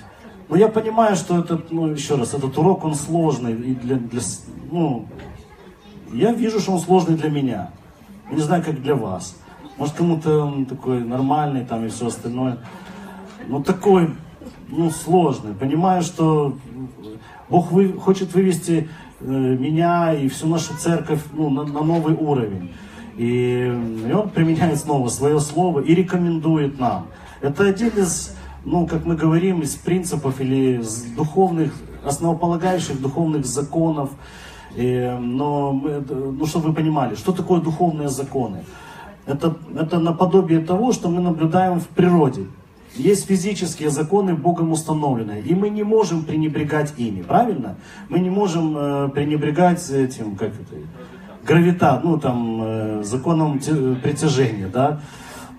ну 0.49 0.55
я 0.55 0.67
понимаю, 0.67 1.15
что 1.15 1.39
этот, 1.39 1.71
ну 1.71 1.87
еще 1.87 2.15
раз, 2.15 2.33
этот 2.33 2.57
урок, 2.57 2.83
он 2.85 2.95
сложный, 2.95 3.53
и 3.53 3.75
для, 3.75 3.95
для 3.95 4.21
ну, 4.71 5.07
я 6.13 6.33
вижу, 6.33 6.59
что 6.59 6.73
он 6.73 6.79
сложный 6.79 7.17
для 7.17 7.29
меня, 7.29 7.71
не 8.31 8.41
знаю, 8.41 8.63
как 8.63 8.81
для 8.81 8.95
вас. 8.95 9.37
Может, 9.77 9.95
кому-то 9.95 10.45
он 10.45 10.65
такой 10.65 11.03
нормальный 11.03 11.65
там 11.65 11.85
и 11.85 11.89
все 11.89 12.07
остальное. 12.07 12.59
Ну, 13.47 13.63
такой, 13.63 14.13
ну, 14.67 14.91
сложный. 14.91 15.53
Понимаю, 15.53 16.03
что 16.03 16.57
Бог 17.49 17.71
вы, 17.71 17.93
хочет 17.93 18.33
вывести 18.33 18.89
э, 19.19 19.25
меня 19.25 20.13
и 20.13 20.27
всю 20.29 20.47
нашу 20.47 20.75
церковь 20.77 21.21
ну, 21.33 21.49
на, 21.49 21.63
на 21.63 21.81
новый 21.81 22.15
уровень. 22.15 22.71
И, 23.21 23.71
и 24.07 24.11
Он 24.11 24.29
применяет 24.29 24.79
снова 24.79 25.07
свое 25.09 25.39
слово 25.39 25.81
и 25.81 25.93
рекомендует 25.93 26.79
нам. 26.79 27.05
Это 27.39 27.65
один 27.65 27.89
из, 27.89 28.35
ну, 28.65 28.87
как 28.87 29.05
мы 29.05 29.15
говорим, 29.15 29.61
из 29.61 29.75
принципов 29.75 30.41
или 30.41 30.79
из 30.79 31.03
духовных, 31.15 31.71
основополагающих 32.03 32.99
духовных 32.99 33.45
законов. 33.45 34.09
И, 34.75 35.17
но, 35.19 35.71
ну, 35.71 36.45
чтобы 36.47 36.69
вы 36.69 36.73
понимали, 36.73 37.13
что 37.13 37.31
такое 37.31 37.61
духовные 37.61 38.09
законы. 38.09 38.63
Это, 39.27 39.55
это 39.75 39.99
наподобие 39.99 40.59
того, 40.59 40.91
что 40.91 41.07
мы 41.07 41.21
наблюдаем 41.21 41.79
в 41.79 41.87
природе. 41.89 42.47
Есть 42.95 43.27
физические 43.27 43.91
законы, 43.91 44.33
Богом 44.33 44.71
установленные, 44.71 45.43
и 45.43 45.53
мы 45.53 45.69
не 45.69 45.83
можем 45.83 46.23
пренебрегать 46.23 46.95
ими, 46.97 47.21
правильно? 47.21 47.75
Мы 48.09 48.17
не 48.19 48.31
можем 48.31 48.75
э, 48.75 49.09
пренебрегать 49.09 49.87
этим, 49.91 50.35
как 50.35 50.49
это, 50.49 50.75
гравита, 51.45 51.99
ну 52.03 52.19
там, 52.19 52.61
э, 52.63 53.03
законом 53.03 53.59
притяжения, 53.59 54.67
да? 54.67 55.01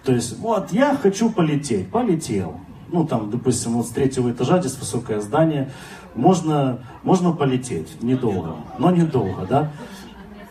То 0.05 0.13
есть, 0.13 0.39
вот, 0.39 0.73
я 0.73 0.97
хочу 0.97 1.31
полететь, 1.31 1.91
полетел. 1.91 2.61
Ну 2.89 3.07
там, 3.07 3.31
допустим, 3.31 3.73
вот 3.73 3.87
с 3.87 3.91
третьего 3.91 4.31
этажа, 4.31 4.61
здесь 4.61 4.77
высокое 4.79 5.21
здание, 5.21 5.71
можно, 6.15 6.81
можно 7.03 7.33
полететь, 7.33 8.03
недолго, 8.03 8.57
но 8.79 8.91
недолго, 8.91 9.47
да? 9.47 9.73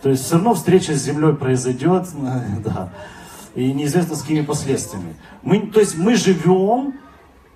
То 0.02 0.10
есть 0.10 0.24
все 0.26 0.36
равно 0.36 0.56
встреча 0.56 0.94
с 0.94 1.04
землей 1.04 1.34
произойдет, 1.36 2.08
да, 2.66 2.90
и 3.54 3.72
неизвестно 3.72 4.16
с 4.16 4.22
какими 4.22 4.42
последствиями. 4.42 5.16
Мы, 5.44 5.60
то 5.68 5.80
есть 5.80 5.98
мы 5.98 6.16
живем, 6.16 6.96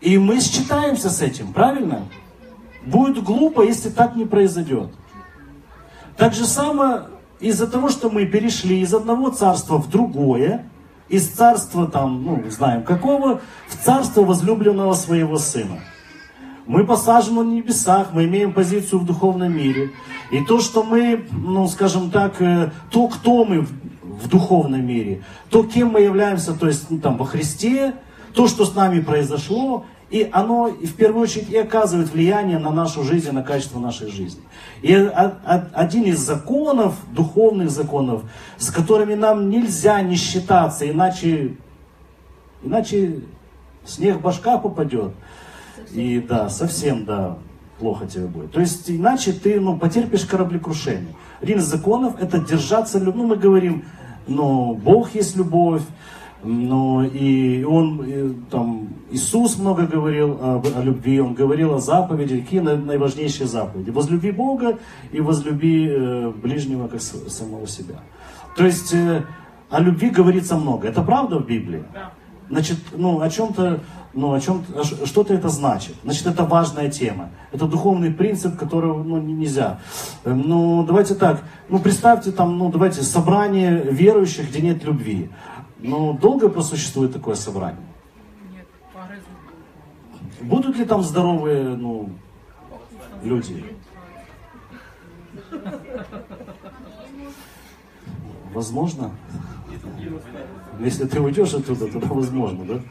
и 0.01 0.17
мы 0.17 0.39
считаемся 0.39 1.09
с 1.09 1.21
этим, 1.21 1.53
правильно? 1.53 2.03
Будет 2.85 3.23
глупо, 3.23 3.61
если 3.61 3.89
так 3.89 4.15
не 4.15 4.25
произойдет. 4.25 4.91
Так 6.17 6.33
же 6.33 6.45
самое 6.45 7.07
из-за 7.45 7.67
того, 7.67 7.89
что 7.89 8.09
мы 8.09 8.25
перешли 8.25 8.81
из 8.81 8.93
одного 8.93 9.29
царства 9.29 9.77
в 9.77 9.87
другое, 9.87 10.67
из 11.09 11.27
царства 11.27 11.87
там, 11.87 12.23
ну, 12.23 12.43
знаем 12.49 12.83
какого, 12.83 13.39
в 13.67 13.85
царство 13.85 14.21
возлюбленного 14.21 14.93
своего 14.93 15.37
сына. 15.37 15.79
Мы 16.65 16.83
посажены 16.83 17.43
на 17.43 17.51
небесах, 17.51 18.07
мы 18.13 18.25
имеем 18.25 18.51
позицию 18.51 19.01
в 19.01 19.05
духовном 19.05 19.55
мире. 19.55 19.91
И 20.31 20.43
то, 20.43 20.59
что 20.59 20.81
мы, 20.83 21.27
ну, 21.31 21.67
скажем 21.67 22.09
так, 22.09 22.41
э, 22.41 22.71
то, 22.89 23.07
кто 23.07 23.45
мы 23.45 23.61
в 23.61 24.27
духовном 24.27 24.83
мире, 24.83 25.21
то, 25.51 25.63
кем 25.63 25.89
мы 25.89 26.01
являемся, 26.01 26.53
то 26.53 26.65
есть 26.65 26.89
ну, 26.89 26.97
там, 26.97 27.17
во 27.17 27.25
Христе, 27.25 27.93
то, 28.33 28.47
что 28.47 28.65
с 28.65 28.73
нами 28.73 29.01
произошло, 29.01 29.85
и 30.09 30.29
оно 30.31 30.67
в 30.67 30.93
первую 30.93 31.23
очередь 31.23 31.49
и 31.49 31.57
оказывает 31.57 32.11
влияние 32.11 32.59
на 32.59 32.71
нашу 32.71 33.03
жизнь, 33.03 33.31
на 33.31 33.43
качество 33.43 33.79
нашей 33.79 34.09
жизни. 34.11 34.41
И 34.81 34.93
один 34.93 36.03
из 36.03 36.19
законов, 36.19 36.95
духовных 37.11 37.71
законов, 37.71 38.23
с 38.57 38.69
которыми 38.69 39.15
нам 39.15 39.49
нельзя 39.49 40.01
не 40.01 40.15
считаться, 40.15 40.89
иначе, 40.89 41.55
иначе 42.63 43.21
снег 43.85 44.21
башка 44.21 44.57
попадет– 44.57 45.11
и 45.91 46.19
да, 46.19 46.49
совсем, 46.49 47.05
да, 47.05 47.37
плохо 47.79 48.05
тебе 48.05 48.25
будет. 48.25 48.51
То 48.51 48.59
есть, 48.59 48.89
иначе 48.89 49.33
ты, 49.33 49.59
ну, 49.59 49.77
потерпишь 49.77 50.25
кораблекрушение. 50.25 51.15
Один 51.41 51.59
из 51.59 51.65
законов 51.65 52.15
это 52.19 52.39
держаться, 52.39 52.99
ну, 52.99 53.25
мы 53.25 53.35
говорим, 53.35 53.85
ну, 54.27 54.73
Бог 54.73 55.13
есть 55.15 55.35
любовь, 55.35 55.83
ну, 56.45 57.03
и 57.03 57.63
он, 57.63 58.03
и, 58.05 58.33
там, 58.51 58.89
Иисус 59.11 59.57
много 59.57 59.87
говорил 59.87 60.37
о, 60.39 60.61
о 60.75 60.83
любви, 60.83 61.19
он 61.19 61.33
говорил 61.33 61.73
о 61.73 61.79
заповеди, 61.79 62.41
какие 62.41 62.59
наиважнейшие 62.59 63.47
заповеди. 63.47 63.89
Возлюби 63.89 64.31
Бога 64.31 64.77
и 65.11 65.21
возлюби 65.21 65.87
э, 65.89 66.31
ближнего 66.31 66.87
как 66.87 67.01
самого 67.01 67.67
себя. 67.67 67.95
То 68.55 68.65
есть, 68.65 68.93
э, 68.93 69.23
о 69.69 69.79
любви 69.79 70.09
говорится 70.09 70.55
много. 70.55 70.87
Это 70.87 71.01
правда 71.01 71.39
в 71.39 71.47
Библии? 71.47 71.83
Значит, 72.49 72.77
ну, 72.95 73.21
о 73.21 73.29
чем-то 73.29 73.81
ну, 74.15 74.33
о 74.33 74.39
чем, 74.39 74.63
что-то 75.03 75.33
это 75.33 75.49
значит. 75.49 75.95
Значит, 76.03 76.27
это 76.27 76.45
важная 76.45 76.89
тема. 76.89 77.31
Это 77.51 77.67
духовный 77.67 78.11
принцип, 78.11 78.57
которого 78.57 79.03
ну, 79.03 79.17
нельзя. 79.21 79.79
Эм, 80.23 80.43
ну, 80.45 80.85
давайте 80.85 81.15
так, 81.15 81.43
ну, 81.67 81.79
представьте 81.79 82.31
там, 82.31 82.57
ну, 82.57 82.71
давайте, 82.71 83.03
собрание 83.03 83.83
верующих, 83.91 84.49
где 84.49 84.61
нет 84.61 84.83
любви. 84.85 85.29
Ну, 85.79 86.13
долго 86.13 86.49
просуществует 86.49 87.13
такое 87.13 87.35
собрание? 87.35 87.81
Нет, 88.53 88.67
Будут 90.41 90.77
ли 90.77 90.85
там 90.85 91.03
здоровые, 91.03 91.75
ну, 91.75 92.09
люди? 93.23 93.63
Возможно. 98.53 99.11
Если 100.79 101.05
ты 101.05 101.19
уйдешь 101.19 101.53
оттуда, 101.53 101.87
тогда 101.87 102.07
возможно, 102.07 102.65
да? 102.65 102.81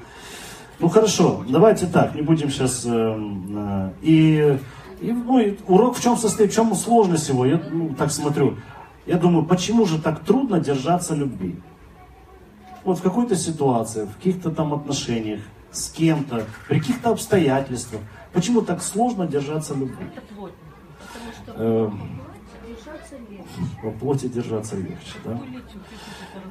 Ну 0.81 0.89
хорошо, 0.89 1.45
давайте 1.49 1.87
так, 1.87 2.15
не 2.15 2.23
будем 2.23 2.51
сейчас... 2.51 2.85
Э, 2.85 2.91
э, 2.91 3.91
и, 4.03 4.59
и, 5.01 5.13
ну, 5.13 5.39
и 5.39 5.57
урок 5.69 5.97
в 5.97 6.03
чем 6.03 6.17
состоит, 6.17 6.51
в 6.51 6.55
чем 6.55 6.75
сложность 6.75 7.29
его? 7.29 7.47
Я 7.47 7.63
ну, 7.71 7.95
так 7.95 8.11
смотрю. 8.11 8.57
Я 9.07 9.17
думаю, 9.17 9.45
почему 9.47 9.87
же 9.87 10.01
так 10.01 10.21
трудно 10.21 10.61
держаться 10.61 11.15
любви? 11.15 11.57
Вот 12.85 12.99
в 12.99 13.03
какой-то 13.03 13.37
ситуации, 13.37 14.05
в 14.05 14.17
каких-то 14.17 14.51
там 14.51 14.75
отношениях, 14.75 15.41
с 15.73 15.91
кем-то, 15.91 16.45
при 16.69 16.79
каких-то 16.79 17.11
обстоятельствах. 17.11 18.03
Почему 18.33 18.63
так 18.63 18.83
сложно 18.83 19.27
держаться 19.27 19.75
любви? 19.75 20.07
Э, 21.47 21.91
по 23.83 23.91
плоти 23.91 24.27
держаться 24.27 24.77
легче. 24.77 25.17
Да? 25.25 25.41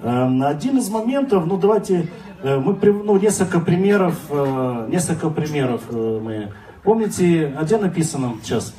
Э, 0.01 0.49
один 0.49 0.77
из 0.77 0.89
моментов, 0.89 1.45
ну 1.45 1.57
давайте 1.57 2.09
Э, 2.43 2.59
мы, 2.59 2.75
ну, 2.75 3.17
несколько 3.17 3.61
примеров, 3.61 4.15
э, 4.29 4.87
несколько 4.89 5.29
примеров 5.29 5.81
э, 5.89 6.19
мы. 6.21 6.51
Помните, 6.83 7.55
а 7.57 7.63
где 7.63 7.77
написано 7.77 8.35
сейчас? 8.43 8.75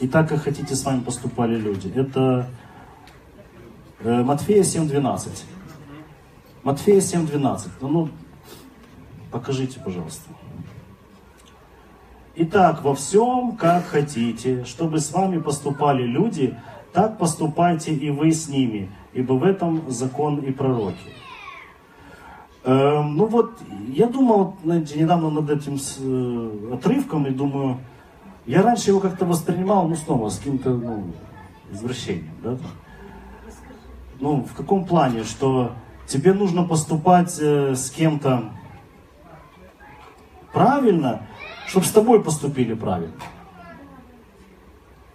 И 0.00 0.08
так, 0.08 0.28
как 0.28 0.42
хотите, 0.42 0.74
с 0.74 0.84
вами 0.84 1.00
поступали 1.00 1.56
люди. 1.56 1.92
Это 1.94 2.48
Матфея 4.02 4.64
7.12. 4.64 5.44
Матфея 6.62 7.00
7.12. 7.00 7.70
Ну, 7.80 8.08
покажите, 9.32 9.80
пожалуйста. 9.80 10.30
Итак, 12.36 12.82
во 12.84 12.94
всем, 12.94 13.56
как 13.56 13.84
хотите, 13.86 14.64
чтобы 14.64 15.00
с 15.00 15.12
вами 15.12 15.38
поступали 15.38 16.04
люди, 16.04 16.56
так 16.92 17.18
поступайте 17.18 17.92
и 17.92 18.10
вы 18.10 18.30
с 18.30 18.48
ними, 18.48 18.90
ибо 19.12 19.32
в 19.32 19.44
этом 19.44 19.90
закон 19.90 20.38
и 20.38 20.52
пророки. 20.52 20.96
Э, 22.64 23.02
ну 23.02 23.26
вот, 23.26 23.58
я 23.88 24.06
думал, 24.06 24.56
знаете, 24.62 25.00
недавно 25.00 25.30
над 25.30 25.50
этим 25.50 25.78
с, 25.78 25.98
э, 26.00 26.74
отрывком 26.74 27.26
и 27.26 27.30
думаю, 27.30 27.78
я 28.46 28.62
раньше 28.62 28.90
его 28.90 29.00
как-то 29.00 29.26
воспринимал, 29.26 29.88
ну 29.88 29.96
снова, 29.96 30.28
с 30.28 30.38
каким-то 30.38 30.70
ну, 30.70 31.12
извращением, 31.72 32.34
да? 32.42 32.56
Ну, 34.20 34.44
в 34.44 34.54
каком 34.54 34.84
плане, 34.84 35.24
что 35.24 35.72
тебе 36.12 36.34
нужно 36.34 36.64
поступать 36.64 37.38
э, 37.40 37.74
с 37.74 37.90
кем-то 37.90 38.50
правильно, 40.52 41.26
чтобы 41.66 41.86
с 41.86 41.90
тобой 41.90 42.22
поступили 42.22 42.74
правильно. 42.74 43.14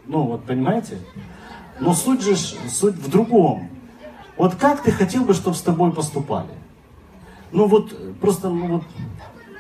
Ну, 0.08 0.24
вот 0.24 0.46
понимаете? 0.46 0.98
Но 1.80 1.94
суть 1.94 2.24
же, 2.24 2.36
суть 2.36 2.96
в 2.96 3.10
другом. 3.12 3.70
Вот 4.38 4.56
как 4.56 4.82
ты 4.82 4.92
хотел 4.92 5.24
бы, 5.24 5.36
чтобы 5.36 5.56
с 5.56 5.62
тобой 5.62 5.92
поступали? 5.92 6.50
Ну 7.52 7.68
вот, 7.68 8.20
просто, 8.20 8.50
ну 8.50 8.68
вот, 8.68 8.84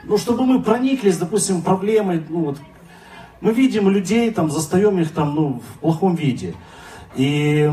ну 0.06 0.18
чтобы 0.18 0.46
мы 0.46 0.62
прониклись, 0.62 1.18
допустим, 1.18 1.62
проблемой, 1.62 2.24
ну 2.28 2.46
вот, 2.46 2.58
мы 3.42 3.54
видим 3.54 3.90
людей, 3.90 4.32
там, 4.32 4.50
застаем 4.50 5.00
их 5.00 5.12
там, 5.12 5.36
ну, 5.36 5.62
в 5.76 5.80
плохом 5.80 6.16
виде. 6.16 6.56
И, 7.16 7.72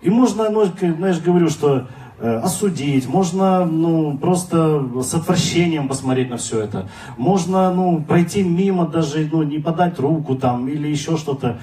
и 0.00 0.10
можно, 0.10 0.48
ну, 0.48 0.64
знаешь, 0.64 1.20
говорю, 1.20 1.50
что 1.50 1.76
э, 1.76 1.86
осудить, 2.20 3.08
можно, 3.08 3.64
ну, 3.64 4.16
просто 4.18 5.02
с 5.02 5.14
отвращением 5.14 5.88
посмотреть 5.88 6.30
на 6.30 6.36
все 6.36 6.60
это. 6.60 6.88
Можно, 7.16 7.72
ну, 7.72 8.02
пройти 8.02 8.42
мимо 8.42 8.86
даже, 8.86 9.28
ну, 9.30 9.42
не 9.42 9.58
подать 9.58 9.98
руку 9.98 10.36
там 10.36 10.68
или 10.68 10.88
еще 10.88 11.16
что-то. 11.16 11.58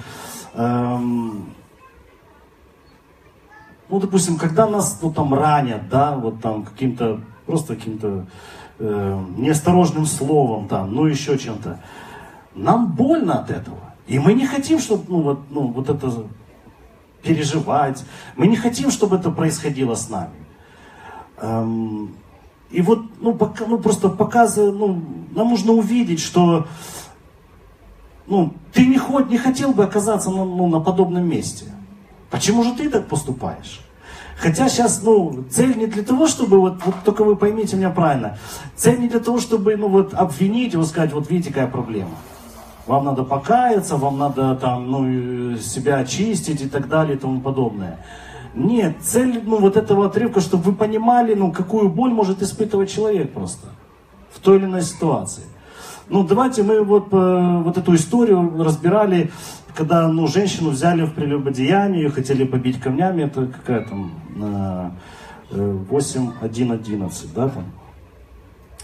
Эм, 0.54 1.54
ну, 3.88 4.00
допустим, 4.00 4.36
когда 4.36 4.66
нас, 4.66 4.98
ну, 5.02 5.12
там, 5.12 5.34
ранят, 5.34 5.88
да, 5.88 6.16
вот 6.16 6.40
там 6.40 6.64
каким-то, 6.64 7.20
просто 7.46 7.76
каким-то 7.76 8.26
э, 8.78 9.24
неосторожным 9.36 10.06
словом 10.06 10.68
там, 10.68 10.94
ну, 10.94 11.06
еще 11.06 11.38
чем-то. 11.38 11.80
Нам 12.54 12.92
больно 12.92 13.40
от 13.40 13.50
этого. 13.50 13.78
И 14.06 14.18
мы 14.18 14.34
не 14.34 14.46
хотим, 14.46 14.78
чтобы, 14.78 15.04
ну, 15.08 15.22
вот, 15.22 15.40
ну, 15.50 15.68
вот 15.68 15.88
это 15.88 16.10
переживать. 17.22 18.04
Мы 18.36 18.46
не 18.46 18.56
хотим, 18.56 18.90
чтобы 18.90 19.16
это 19.16 19.30
происходило 19.30 19.94
с 19.94 20.08
нами. 20.08 20.41
И 21.42 22.80
вот, 22.80 23.00
ну, 23.20 23.34
пока, 23.34 23.66
ну, 23.66 23.78
просто 23.78 24.08
показывая, 24.08 24.72
ну, 24.72 25.02
нам 25.34 25.50
нужно 25.50 25.72
увидеть, 25.72 26.20
что, 26.20 26.66
ну, 28.26 28.54
ты 28.72 28.86
не, 28.86 28.96
хоть, 28.96 29.28
не 29.28 29.36
хотел 29.36 29.72
бы 29.72 29.84
оказаться 29.84 30.30
на, 30.30 30.44
ну, 30.44 30.68
на 30.68 30.80
подобном 30.80 31.28
месте. 31.28 31.66
Почему 32.30 32.62
же 32.64 32.72
ты 32.72 32.88
так 32.88 33.08
поступаешь? 33.08 33.80
Хотя 34.38 34.68
сейчас, 34.68 35.02
ну, 35.02 35.44
цель 35.50 35.76
не 35.76 35.86
для 35.86 36.02
того, 36.02 36.26
чтобы, 36.26 36.60
вот, 36.60 36.84
вот 36.84 36.94
только 37.04 37.24
вы 37.24 37.36
поймите 37.36 37.76
меня 37.76 37.90
правильно, 37.90 38.38
цель 38.74 38.98
не 38.98 39.08
для 39.08 39.20
того, 39.20 39.38
чтобы, 39.38 39.76
ну, 39.76 39.88
вот, 39.88 40.14
обвинить 40.14 40.72
его, 40.72 40.84
сказать, 40.84 41.12
вот 41.12 41.30
видите, 41.30 41.50
какая 41.50 41.68
проблема. 41.68 42.10
Вам 42.86 43.04
надо 43.04 43.22
покаяться, 43.22 43.96
вам 43.96 44.18
надо 44.18 44.56
там, 44.56 44.90
ну, 44.90 45.56
себя 45.58 45.98
очистить 45.98 46.62
и 46.62 46.68
так 46.68 46.88
далее 46.88 47.16
и 47.16 47.18
тому 47.18 47.40
подобное. 47.40 47.98
Нет, 48.54 48.96
цель, 49.00 49.42
ну, 49.44 49.58
вот 49.58 49.76
этого 49.76 50.06
отрывка, 50.06 50.40
чтобы 50.40 50.64
вы 50.64 50.72
понимали, 50.74 51.34
ну, 51.34 51.52
какую 51.52 51.88
боль 51.88 52.10
может 52.10 52.42
испытывать 52.42 52.92
человек 52.92 53.32
просто 53.32 53.68
в 54.30 54.40
той 54.40 54.58
или 54.58 54.66
иной 54.66 54.82
ситуации. 54.82 55.44
Ну, 56.08 56.24
давайте 56.24 56.62
мы 56.62 56.82
вот, 56.82 57.08
э, 57.12 57.62
вот 57.64 57.78
эту 57.78 57.94
историю 57.94 58.62
разбирали, 58.62 59.30
когда, 59.74 60.06
ну, 60.08 60.26
женщину 60.26 60.70
взяли 60.70 61.04
в 61.04 61.14
прелюбодеяние, 61.14 62.10
хотели 62.10 62.44
побить 62.44 62.78
камнями, 62.78 63.22
это 63.22 63.46
какая 63.46 63.86
там, 63.86 64.12
8, 65.50 66.32
1, 66.40 66.72
11, 66.72 67.34
да, 67.34 67.48
там. 67.48 67.64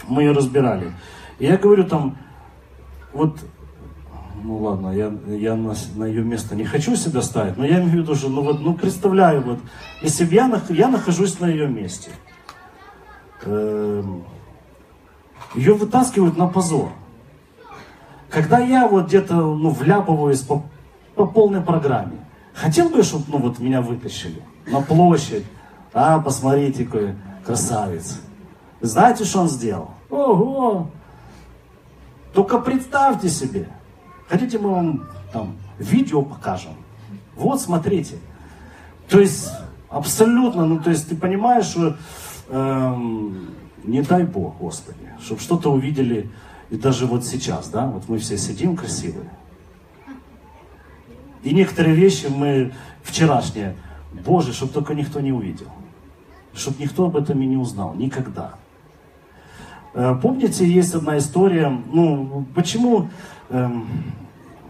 Мы 0.06 0.22
ее 0.22 0.32
разбирали. 0.32 0.92
И 1.38 1.46
я 1.46 1.56
говорю 1.56 1.84
там, 1.84 2.16
вот 3.12 3.38
ну 4.42 4.58
ладно, 4.58 4.90
я, 4.90 5.12
я 5.26 5.54
на, 5.54 5.74
на 5.96 6.04
ее 6.04 6.22
место 6.22 6.54
не 6.54 6.64
хочу 6.64 6.96
себя 6.96 7.22
ставить, 7.22 7.56
но 7.56 7.64
я 7.64 7.76
имею 7.76 7.90
в 7.90 7.94
виду, 7.94 8.14
что, 8.14 8.28
ну 8.28 8.42
вот, 8.42 8.60
ну 8.60 8.74
представляю, 8.74 9.42
вот, 9.42 9.58
если 10.02 10.24
бы 10.24 10.34
я, 10.34 10.62
я 10.68 10.88
нахожусь 10.88 11.40
на 11.40 11.46
ее 11.46 11.66
месте, 11.68 12.10
эм, 13.42 14.24
ее 15.54 15.74
вытаскивают 15.74 16.36
на 16.36 16.46
позор. 16.46 16.90
Когда 18.30 18.58
я 18.58 18.86
вот 18.86 19.06
где-то, 19.06 19.34
ну, 19.34 19.70
вляпываюсь 19.70 20.42
по, 20.42 20.62
по 21.14 21.26
полной 21.26 21.62
программе, 21.62 22.18
хотел 22.52 22.90
бы, 22.90 23.02
чтобы, 23.02 23.24
ну, 23.28 23.38
вот 23.38 23.58
меня 23.58 23.80
вытащили 23.80 24.42
на 24.66 24.82
площадь, 24.82 25.44
а, 25.94 26.18
посмотрите, 26.20 26.84
какой 26.84 27.14
красавец. 27.44 28.20
Знаете, 28.80 29.24
что 29.24 29.40
он 29.40 29.48
сделал? 29.48 29.90
Ого! 30.10 30.90
Только 32.34 32.58
представьте 32.58 33.28
себе, 33.28 33.68
Хотите, 34.28 34.58
мы 34.58 34.70
вам 34.70 35.08
там 35.32 35.56
видео 35.78 36.22
покажем? 36.22 36.72
Вот, 37.36 37.60
смотрите. 37.60 38.16
То 39.08 39.20
есть, 39.20 39.50
абсолютно, 39.88 40.66
ну, 40.66 40.80
то 40.80 40.90
есть, 40.90 41.08
ты 41.08 41.16
понимаешь, 41.16 41.64
что 41.66 41.96
эм, 42.50 43.48
не 43.84 44.02
дай 44.02 44.24
Бог, 44.24 44.58
Господи, 44.58 44.98
чтобы 45.20 45.40
что-то 45.40 45.72
увидели, 45.72 46.28
и 46.70 46.76
даже 46.76 47.06
вот 47.06 47.24
сейчас, 47.24 47.68
да, 47.68 47.86
вот 47.86 48.08
мы 48.08 48.18
все 48.18 48.36
сидим 48.36 48.76
красивые. 48.76 49.30
И 51.42 51.54
некоторые 51.54 51.94
вещи 51.94 52.26
мы 52.26 52.74
вчерашние, 53.02 53.76
Боже, 54.26 54.52
чтобы 54.52 54.72
только 54.72 54.94
никто 54.94 55.20
не 55.20 55.32
увидел. 55.32 55.68
Чтобы 56.52 56.82
никто 56.82 57.06
об 57.06 57.16
этом 57.16 57.40
и 57.40 57.46
не 57.46 57.56
узнал. 57.56 57.94
Никогда. 57.94 58.54
Э, 59.94 60.18
помните, 60.20 60.66
есть 60.66 60.94
одна 60.94 61.16
история, 61.16 61.68
ну, 61.68 62.46
почему 62.54 63.08
Эм, 63.50 64.12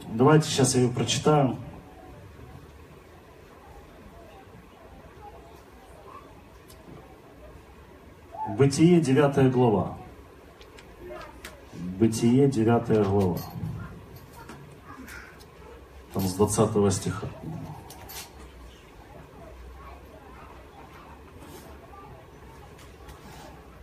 давайте 0.07 0.49
сейчас 0.49 0.77
я 0.77 0.83
ее 0.83 0.89
прочитаю. 0.89 1.57
Бытие, 8.57 9.01
9 9.01 9.53
глава. 9.53 9.99
Бытие, 11.99 12.49
9 12.49 13.09
глава. 13.09 13.39
Там 16.13 16.23
с 16.23 16.35
20 16.35 16.93
стиха. 16.93 17.27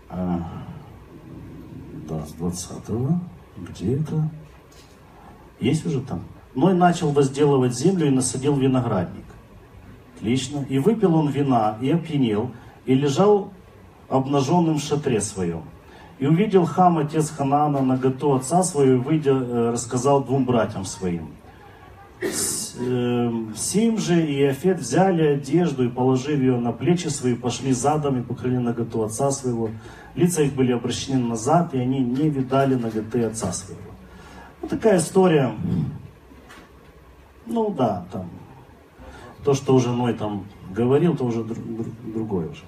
А, 0.09 0.39
да, 2.07 2.25
с 2.25 2.31
20 2.33 3.19
Где 3.57 3.99
это? 3.99 4.29
Есть 5.65 5.83
уже 5.87 5.99
там? 5.99 6.21
Ной 6.53 6.75
начал 6.75 7.09
возделывать 7.09 7.73
землю 7.73 8.05
и 8.05 8.11
насадил 8.11 8.55
виноградник. 8.55 9.25
Отлично. 10.15 10.63
И 10.69 10.77
выпил 10.77 11.15
он 11.15 11.29
вина, 11.29 11.77
и 11.81 11.89
опьянел, 11.89 12.51
и 12.85 12.93
лежал 12.93 13.51
обнаженным 14.07 14.77
в 14.77 14.83
шатре 14.83 15.19
своем. 15.21 15.63
И 16.19 16.27
увидел 16.27 16.65
хам, 16.65 16.99
отец 16.99 17.31
Ханаана, 17.31 17.81
наготу 17.81 18.35
отца 18.35 18.61
своего, 18.61 18.93
и 18.93 18.97
выйдя, 18.97 19.31
э, 19.31 19.71
рассказал 19.71 20.23
двум 20.23 20.45
братьям 20.45 20.85
своим. 20.85 21.29
Эм, 22.21 23.55
Сим 23.55 23.97
же 23.97 24.23
и 24.23 24.43
Афет 24.43 24.79
взяли 24.79 25.23
одежду 25.23 25.83
и, 25.83 25.89
положив 25.89 26.39
ее 26.39 26.57
на 26.57 26.73
плечи 26.73 27.07
свои, 27.07 27.33
пошли 27.33 27.73
задом 27.73 28.19
и 28.19 28.23
покрыли 28.23 28.57
наготу 28.57 29.01
отца 29.01 29.31
своего. 29.31 29.71
Лица 30.13 30.43
их 30.43 30.53
были 30.53 30.73
обращены 30.73 31.25
назад, 31.25 31.73
и 31.73 31.79
они 31.79 31.99
не 32.01 32.29
видали 32.29 32.75
наготы 32.75 33.23
отца 33.23 33.51
своего. 33.51 33.94
Ну, 34.65 34.69
такая 34.69 34.97
история. 34.97 35.53
Ну 37.45 37.69
да, 37.69 38.03
там. 38.11 38.31
То, 39.43 39.53
что 39.53 39.75
уже 39.75 39.89
Ной 39.89 40.15
там 40.15 40.45
говорил, 40.71 41.15
то 41.15 41.25
уже 41.25 41.43
друг, 41.43 41.59
другое 42.01 42.47
уже. 42.47 42.61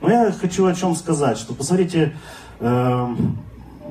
Но 0.00 0.10
я 0.10 0.32
хочу 0.32 0.64
о 0.64 0.74
чем 0.74 0.94
сказать, 0.94 1.36
что 1.36 1.52
посмотрите, 1.52 2.16
э, 2.58 3.16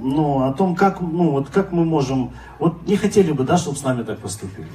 ну, 0.01 0.41
о 0.41 0.53
том, 0.53 0.75
как, 0.75 1.01
ну, 1.01 1.29
вот 1.29 1.49
как 1.49 1.71
мы 1.71 1.85
можем, 1.85 2.31
вот 2.57 2.87
не 2.87 2.97
хотели 2.97 3.31
бы, 3.31 3.43
да, 3.43 3.57
чтобы 3.57 3.77
с 3.77 3.83
нами 3.83 4.01
так 4.01 4.17
поступили. 4.17 4.67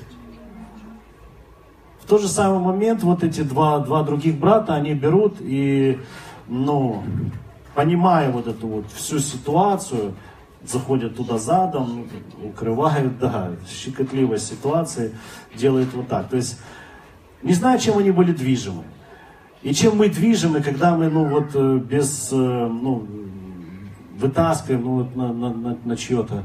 В 2.05 2.07
тот 2.07 2.20
же 2.20 2.28
самый 2.28 2.61
момент 2.61 3.03
вот 3.03 3.24
эти 3.24 3.41
два, 3.41 3.80
два 3.80 4.05
других 4.05 4.39
брата, 4.39 4.76
они 4.76 4.95
берут 4.95 5.39
и, 5.41 5.99
ну, 6.47 7.03
понимая 7.74 8.30
вот 8.30 8.47
эту 8.47 8.68
вот 8.68 8.84
всю 8.93 9.18
ситуацию, 9.18 10.14
заходят 10.69 11.17
туда 11.17 11.39
задом, 11.39 12.09
укрывают, 12.43 13.19
да, 13.19 13.53
щекотливая 13.69 14.39
ситуация, 14.39 15.12
делают 15.55 15.93
вот 15.95 16.09
так. 16.09 16.29
То 16.29 16.37
есть, 16.37 16.59
не 17.43 17.53
знаю, 17.53 17.79
чем 17.79 17.99
они 17.99 18.11
были 18.11 18.33
движимы. 18.33 18.85
И 19.62 19.75
чем 19.75 19.97
мы 19.97 20.09
движимы, 20.09 20.62
когда 20.62 20.97
мы, 20.97 21.09
ну, 21.09 21.25
вот, 21.25 21.51
э, 21.55 21.79
без, 21.79 22.31
э, 22.33 22.37
ну, 22.37 23.07
вытаскиваем, 24.19 24.83
ну, 24.83 24.95
вот, 24.97 25.17
на, 25.17 25.33
на, 25.33 25.53
на, 25.53 25.79
на 25.85 25.97
чье-то 25.97 26.45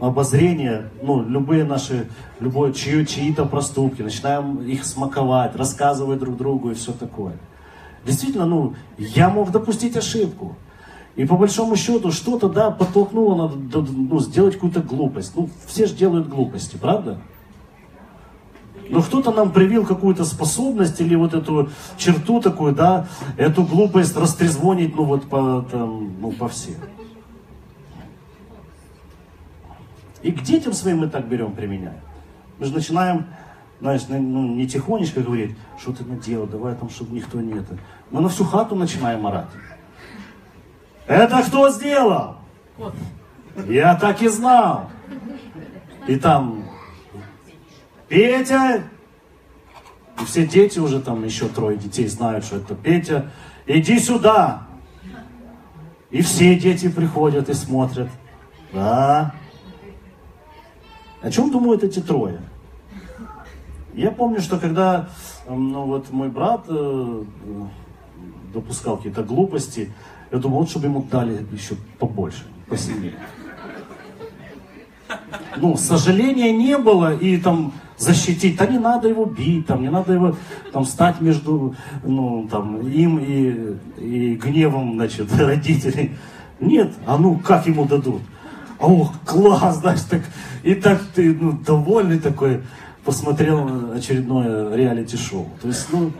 обозрение, 0.00 0.90
ну, 1.02 1.22
любые 1.22 1.64
наши, 1.64 2.08
любой, 2.40 2.72
чьи, 2.72 3.06
чьи-то 3.06 3.46
проступки, 3.46 4.02
начинаем 4.02 4.60
их 4.62 4.84
смаковать, 4.84 5.56
рассказывать 5.56 6.18
друг 6.18 6.36
другу 6.36 6.70
и 6.70 6.74
все 6.74 6.92
такое. 6.92 7.34
Действительно, 8.04 8.46
ну, 8.46 8.74
я 8.98 9.28
мог 9.28 9.50
допустить 9.50 9.96
ошибку. 9.96 10.56
И 11.16 11.24
по 11.24 11.36
большому 11.36 11.76
счету 11.76 12.12
что-то, 12.12 12.48
да, 12.48 12.70
подтолкнуло 12.70 13.48
надо 13.48 13.86
ну, 13.90 14.20
сделать 14.20 14.54
какую-то 14.54 14.82
глупость. 14.82 15.32
Ну, 15.34 15.48
все 15.66 15.86
же 15.86 15.94
делают 15.94 16.28
глупости, 16.28 16.76
правда? 16.76 17.18
Но 18.90 19.02
кто-то 19.02 19.32
нам 19.32 19.50
привил 19.50 19.86
какую-то 19.86 20.24
способность 20.24 21.00
или 21.00 21.14
вот 21.14 21.32
эту 21.32 21.70
черту 21.96 22.40
такую, 22.40 22.74
да, 22.74 23.08
эту 23.36 23.64
глупость 23.64 24.14
растрезвонить, 24.16 24.94
ну 24.94 25.04
вот 25.04 25.24
по, 25.28 25.66
там, 25.70 26.20
ну, 26.20 26.32
по 26.32 26.48
всем. 26.48 26.76
И 30.22 30.32
к 30.32 30.42
детям 30.42 30.74
своим 30.74 30.98
мы 30.98 31.08
так 31.08 31.26
берем, 31.26 31.52
применяем. 31.52 32.00
Мы 32.58 32.66
же 32.66 32.74
начинаем, 32.74 33.26
знаешь, 33.80 34.02
ну, 34.08 34.54
не 34.54 34.68
тихонечко 34.68 35.20
говорить, 35.20 35.56
что 35.78 35.92
ты 35.92 36.04
наделал, 36.04 36.46
давай 36.46 36.74
там, 36.74 36.90
чтобы 36.90 37.14
никто 37.16 37.40
не 37.40 37.54
это. 37.54 37.78
Мы 38.10 38.20
на 38.20 38.28
всю 38.28 38.44
хату 38.44 38.76
начинаем 38.76 39.26
орать. 39.26 39.48
Это 41.06 41.42
кто 41.42 41.70
сделал? 41.70 42.36
Я 43.68 43.94
так 43.96 44.20
и 44.22 44.28
знал. 44.28 44.90
И 46.06 46.16
там 46.16 46.64
Петя, 48.08 48.84
и 50.20 50.24
все 50.24 50.46
дети 50.46 50.78
уже 50.78 51.00
там, 51.00 51.24
еще 51.24 51.48
трое 51.48 51.76
детей 51.76 52.06
знают, 52.06 52.44
что 52.44 52.56
это 52.56 52.74
Петя, 52.74 53.30
иди 53.66 53.98
сюда. 53.98 54.66
И 56.10 56.22
все 56.22 56.56
дети 56.56 56.88
приходят 56.88 57.48
и 57.48 57.54
смотрят. 57.54 58.08
Да. 58.72 59.34
О 61.20 61.30
чем 61.30 61.50
думают 61.50 61.82
эти 61.82 62.00
трое? 62.00 62.40
Я 63.94 64.10
помню, 64.10 64.40
что 64.40 64.58
когда 64.58 65.08
ну, 65.48 65.86
вот 65.86 66.12
мой 66.12 66.28
брат 66.28 66.66
э, 66.68 67.24
допускал 68.52 68.98
какие-то 68.98 69.22
глупости, 69.22 69.92
я 70.30 70.38
думал, 70.38 70.60
вот 70.60 70.70
чтобы 70.70 70.86
ему 70.86 71.06
дали 71.10 71.46
еще 71.52 71.74
побольше, 71.98 72.44
посильнее. 72.68 73.14
Ну, 75.56 75.76
сожаления 75.76 76.52
не 76.52 76.76
было, 76.76 77.16
и 77.16 77.38
там 77.38 77.72
защитить. 77.98 78.56
Да 78.56 78.66
не 78.66 78.78
надо 78.78 79.08
его 79.08 79.24
бить, 79.24 79.66
там, 79.66 79.82
не 79.82 79.90
надо 79.90 80.12
его 80.12 80.36
там, 80.72 80.84
стать 80.84 81.20
между 81.20 81.74
ну, 82.04 82.46
там, 82.50 82.80
им 82.86 83.18
и, 83.18 83.76
и 83.98 84.34
гневом 84.36 84.94
значит, 84.94 85.32
родителей. 85.38 86.16
Нет, 86.60 86.92
а 87.06 87.18
ну 87.18 87.38
как 87.38 87.66
ему 87.66 87.84
дадут? 87.84 88.22
Ох, 88.78 89.12
класс, 89.24 89.78
знаешь, 89.78 90.00
так, 90.02 90.22
и 90.62 90.74
так 90.74 91.00
ты 91.14 91.34
ну, 91.34 91.52
довольный 91.52 92.18
такой, 92.18 92.62
посмотрел 93.04 93.92
очередное 93.94 94.74
реалити-шоу. 94.74 95.48
То 95.62 95.68
есть, 95.68 95.88
ну, 95.92 96.12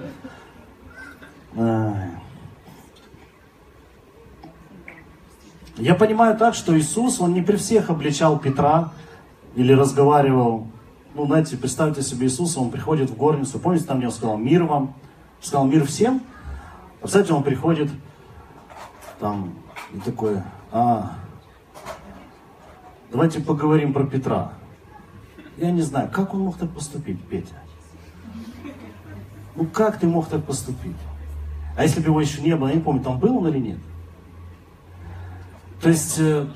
я 5.76 5.94
понимаю 5.94 6.36
так, 6.36 6.54
что 6.54 6.78
Иисус, 6.78 7.20
Он 7.20 7.34
не 7.34 7.42
при 7.42 7.56
всех 7.56 7.90
обличал 7.90 8.38
Петра 8.38 8.92
или 9.54 9.72
разговаривал 9.72 10.66
ну, 11.16 11.24
знаете, 11.24 11.56
представьте 11.56 12.02
себе 12.02 12.26
Иисуса, 12.26 12.60
он 12.60 12.70
приходит 12.70 13.08
в 13.08 13.16
горницу, 13.16 13.58
помните, 13.58 13.86
там 13.86 13.96
мне 13.96 14.06
он 14.06 14.12
сказал, 14.12 14.36
мир 14.36 14.64
вам, 14.64 14.94
сказал, 15.40 15.66
мир 15.66 15.86
всем, 15.86 16.20
а 16.98 17.02
представьте, 17.02 17.32
он 17.32 17.42
приходит, 17.42 17.90
там, 19.18 19.54
и 19.94 19.98
такой, 20.00 20.42
а, 20.70 21.14
давайте 23.10 23.40
поговорим 23.40 23.94
про 23.94 24.04
Петра. 24.04 24.52
Я 25.56 25.70
не 25.70 25.80
знаю, 25.80 26.10
как 26.12 26.34
он 26.34 26.40
мог 26.40 26.58
так 26.58 26.70
поступить, 26.70 27.18
Петя? 27.24 27.54
Ну, 29.54 29.64
как 29.64 29.98
ты 29.98 30.06
мог 30.06 30.28
так 30.28 30.44
поступить? 30.44 30.96
А 31.78 31.82
если 31.82 32.00
бы 32.00 32.08
его 32.08 32.20
еще 32.20 32.42
не 32.42 32.54
было, 32.56 32.68
я 32.68 32.74
не 32.74 32.82
помню, 32.82 33.02
там 33.02 33.18
был 33.18 33.38
он 33.38 33.48
или 33.48 33.58
нет? 33.58 33.78
То 35.80 35.88
есть, 35.88 36.16
э, 36.18 36.46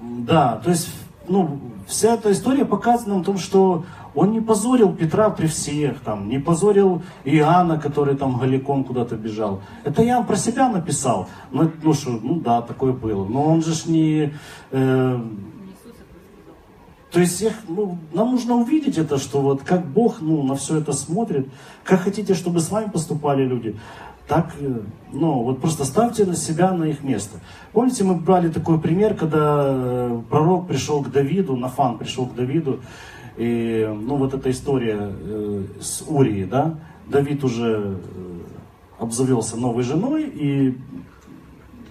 да, 0.00 0.56
то 0.56 0.70
есть 0.70 0.88
ну, 1.28 1.60
вся 1.86 2.14
эта 2.14 2.32
история 2.32 2.64
показана 2.64 3.16
в 3.16 3.24
том, 3.24 3.38
что 3.38 3.84
он 4.14 4.32
не 4.32 4.40
позорил 4.40 4.94
Петра 4.94 5.30
при 5.30 5.46
всех, 5.46 6.00
там, 6.00 6.28
не 6.28 6.38
позорил 6.38 7.02
Иоанна, 7.24 7.78
который 7.78 8.16
там 8.16 8.38
голиком 8.38 8.84
куда-то 8.84 9.16
бежал. 9.16 9.62
Это 9.82 10.04
Иоанн 10.04 10.26
про 10.26 10.36
себя 10.36 10.68
написал. 10.68 11.28
Ну, 11.50 11.70
ну 11.82 11.92
что, 11.94 12.10
ну 12.10 12.40
да, 12.40 12.62
такое 12.62 12.92
было. 12.92 13.24
Но 13.24 13.44
он 13.44 13.62
же 13.62 13.74
ж 13.74 13.86
не... 13.86 14.32
Э, 14.70 15.20
то 17.10 17.20
есть 17.20 17.44
ну, 17.68 17.98
нам 18.12 18.32
нужно 18.32 18.56
увидеть 18.56 18.98
это, 18.98 19.18
что 19.18 19.40
вот 19.40 19.62
как 19.62 19.86
Бог 19.86 20.20
ну, 20.20 20.42
на 20.42 20.56
все 20.56 20.78
это 20.78 20.92
смотрит, 20.92 21.48
как 21.84 22.00
хотите, 22.00 22.34
чтобы 22.34 22.58
с 22.58 22.70
вами 22.70 22.90
поступали 22.90 23.44
люди 23.44 23.76
так, 24.26 24.54
э, 24.58 24.80
ну, 25.12 25.42
вот 25.42 25.60
просто 25.60 25.84
ставьте 25.84 26.24
на 26.24 26.34
себя 26.34 26.72
на 26.72 26.84
их 26.84 27.02
место. 27.02 27.38
Помните, 27.72 28.04
мы 28.04 28.14
брали 28.14 28.48
такой 28.48 28.80
пример, 28.80 29.14
когда 29.14 29.64
э, 29.66 30.22
пророк 30.30 30.66
пришел 30.66 31.02
к 31.02 31.10
Давиду, 31.10 31.56
Нафан 31.56 31.98
пришел 31.98 32.26
к 32.26 32.34
Давиду, 32.34 32.80
и, 33.36 33.86
ну, 33.86 34.16
вот 34.16 34.32
эта 34.32 34.50
история 34.50 34.98
э, 35.10 35.64
с 35.80 36.04
Урией, 36.06 36.44
да, 36.44 36.78
Давид 37.06 37.44
уже 37.44 37.98
обзавелся 38.98 39.56
новой 39.56 39.82
женой, 39.82 40.24
и, 40.24 40.78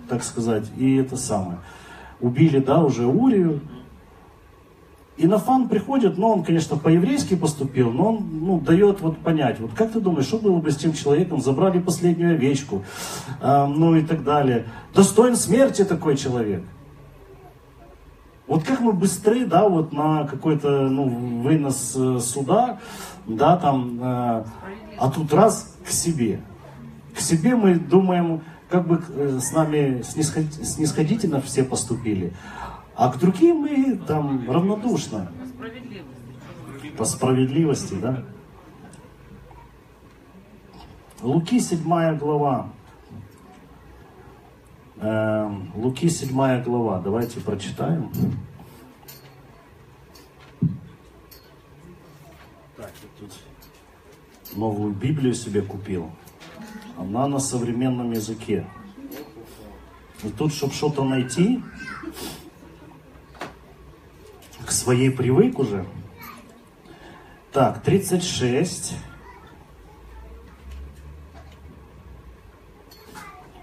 так 0.10 0.24
сказать, 0.24 0.66
и 0.78 0.96
это 0.96 1.18
самое, 1.18 1.60
убили, 2.20 2.60
да, 2.60 2.84
уже 2.84 3.06
Урию, 3.06 3.60
и 5.16 5.28
Нафан 5.28 5.70
приходит, 5.70 6.18
но 6.18 6.34
он, 6.34 6.44
конечно, 6.44 6.76
по-еврейски 6.76 7.36
поступил, 7.36 7.92
но 7.92 8.14
он 8.14 8.28
ну, 8.32 8.60
дает 8.60 9.02
вот 9.02 9.20
понять, 9.20 9.60
вот 9.60 9.72
как 9.76 9.92
ты 9.92 10.00
думаешь, 10.00 10.26
что 10.26 10.40
было 10.40 10.58
бы 10.58 10.72
с 10.72 10.78
тем 10.78 10.94
человеком, 10.94 11.40
забрали 11.40 11.80
последнюю 11.80 12.36
овечку, 12.36 12.84
э, 13.40 13.66
ну 13.68 13.96
и 13.96 14.02
так 14.02 14.24
далее. 14.24 14.66
Достоин 14.94 15.36
смерти 15.36 15.84
такой 15.84 16.18
человек. 16.18 16.64
Вот 18.48 18.64
как 18.64 18.82
мы 18.82 18.92
быстры, 18.92 19.46
да, 19.46 19.70
вот 19.70 19.94
на 19.94 20.26
какой-то, 20.26 20.90
ну, 20.90 21.08
вынос 21.44 21.94
э, 21.96 22.20
суда, 22.20 22.80
да, 23.26 23.56
там, 23.58 24.00
э, 24.02 24.44
а 24.98 25.12
тут 25.14 25.32
раз 25.34 25.76
к 25.86 25.90
себе. 25.90 26.42
К 27.16 27.20
себе 27.20 27.56
мы 27.56 27.76
думаем, 27.76 28.42
как 28.70 28.88
бы 28.88 29.02
э, 29.10 29.40
с 29.40 29.52
нами 29.54 30.02
снисходительно 30.02 31.40
все 31.40 31.64
поступили. 31.64 32.34
А 32.96 33.12
к 33.12 33.18
другим 33.18 33.58
мы 33.58 33.98
там 33.98 34.50
равнодушно. 34.50 35.32
По 36.98 37.06
справедливости, 37.06 37.96
да? 37.96 38.24
Луки 41.22 41.60
7 41.60 42.18
глава. 42.18 42.70
Э, 44.98 45.50
Луки 45.76 46.10
7 46.10 46.64
глава. 46.64 47.00
Давайте 47.00 47.40
прочитаем. 47.40 48.12
Так, 52.78 52.92
я 53.02 53.10
тут 53.20 53.32
новую 54.56 54.94
Библию 54.94 55.34
себе 55.34 55.62
купил. 55.62 56.12
Она 56.98 57.28
на 57.28 57.40
современном 57.40 58.12
языке. 58.12 58.68
И 60.24 60.30
тут, 60.30 60.54
чтобы 60.54 60.74
что-то 60.74 61.04
найти, 61.04 61.64
своей 64.74 65.10
привык 65.10 65.60
уже. 65.60 65.86
Так, 67.52 67.82
36. 67.84 68.96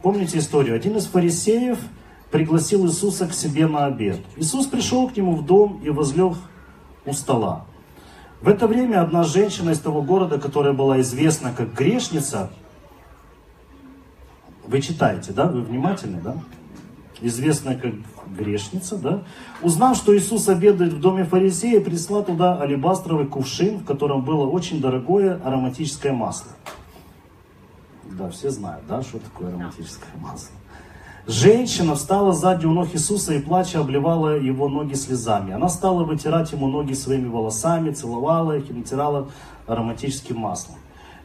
Помните 0.03 0.39
историю? 0.39 0.77
Один 0.77 0.97
из 0.97 1.07
фарисеев 1.07 1.79
пригласил 2.31 2.87
Иисуса 2.87 3.27
к 3.27 3.35
себе 3.35 3.67
на 3.67 3.87
обед. 3.87 4.21
Иисус 4.37 4.67
пришел 4.67 5.09
к 5.09 5.17
нему 5.17 5.35
в 5.35 5.45
дом 5.45 5.81
и 5.85 5.91
возлег 5.91 6.37
у 7.05 7.13
стола. 7.13 7.67
В 8.41 8.49
это 8.49 8.67
время 8.67 9.03
одна 9.03 9.25
женщина 9.25 9.71
из 9.71 9.81
того 9.81 10.03
города, 10.03 10.39
которая 10.39 10.73
была 10.73 11.01
известна 11.01 11.53
как 11.55 11.75
грешница, 11.75 12.51
вы 14.67 14.81
читаете, 14.81 15.33
да? 15.33 15.47
Вы 15.47 15.63
внимательны, 15.63 16.21
да? 16.21 16.37
Известная 17.21 17.77
как 17.77 17.93
грешница, 18.37 18.97
да, 18.97 19.23
узнав, 19.63 19.97
что 19.97 20.17
Иисус 20.17 20.49
обедает 20.49 20.93
в 20.93 21.01
доме 21.01 21.25
фарисея, 21.25 21.81
прислал 21.81 22.25
туда 22.25 22.61
алебастровый 22.61 23.27
кувшин, 23.27 23.79
в 23.79 23.85
котором 23.85 24.25
было 24.25 24.47
очень 24.47 24.81
дорогое 24.81 25.41
ароматическое 25.45 26.13
масло. 26.13 26.53
Да, 28.05 28.29
все 28.31 28.51
знают, 28.51 28.85
да, 28.89 29.03
что 29.03 29.19
такое 29.19 29.49
ароматическое 29.49 30.11
масло. 30.21 30.51
Женщина 31.27 31.95
встала 31.95 32.33
сзади 32.33 32.67
у 32.67 32.73
ног 32.73 32.89
Иисуса 32.93 33.35
и 33.35 33.41
плача 33.41 33.79
обливала 33.79 34.37
его 34.37 34.69
ноги 34.69 34.95
слезами. 34.95 35.53
Она 35.53 35.69
стала 35.69 36.03
вытирать 36.03 36.51
ему 36.51 36.67
ноги 36.67 36.95
своими 36.95 37.29
волосами, 37.29 37.93
целовала 37.93 38.57
их 38.57 38.69
и 38.71 38.73
натирала 38.73 39.29
ароматическим 39.67 40.37
маслом. 40.37 40.80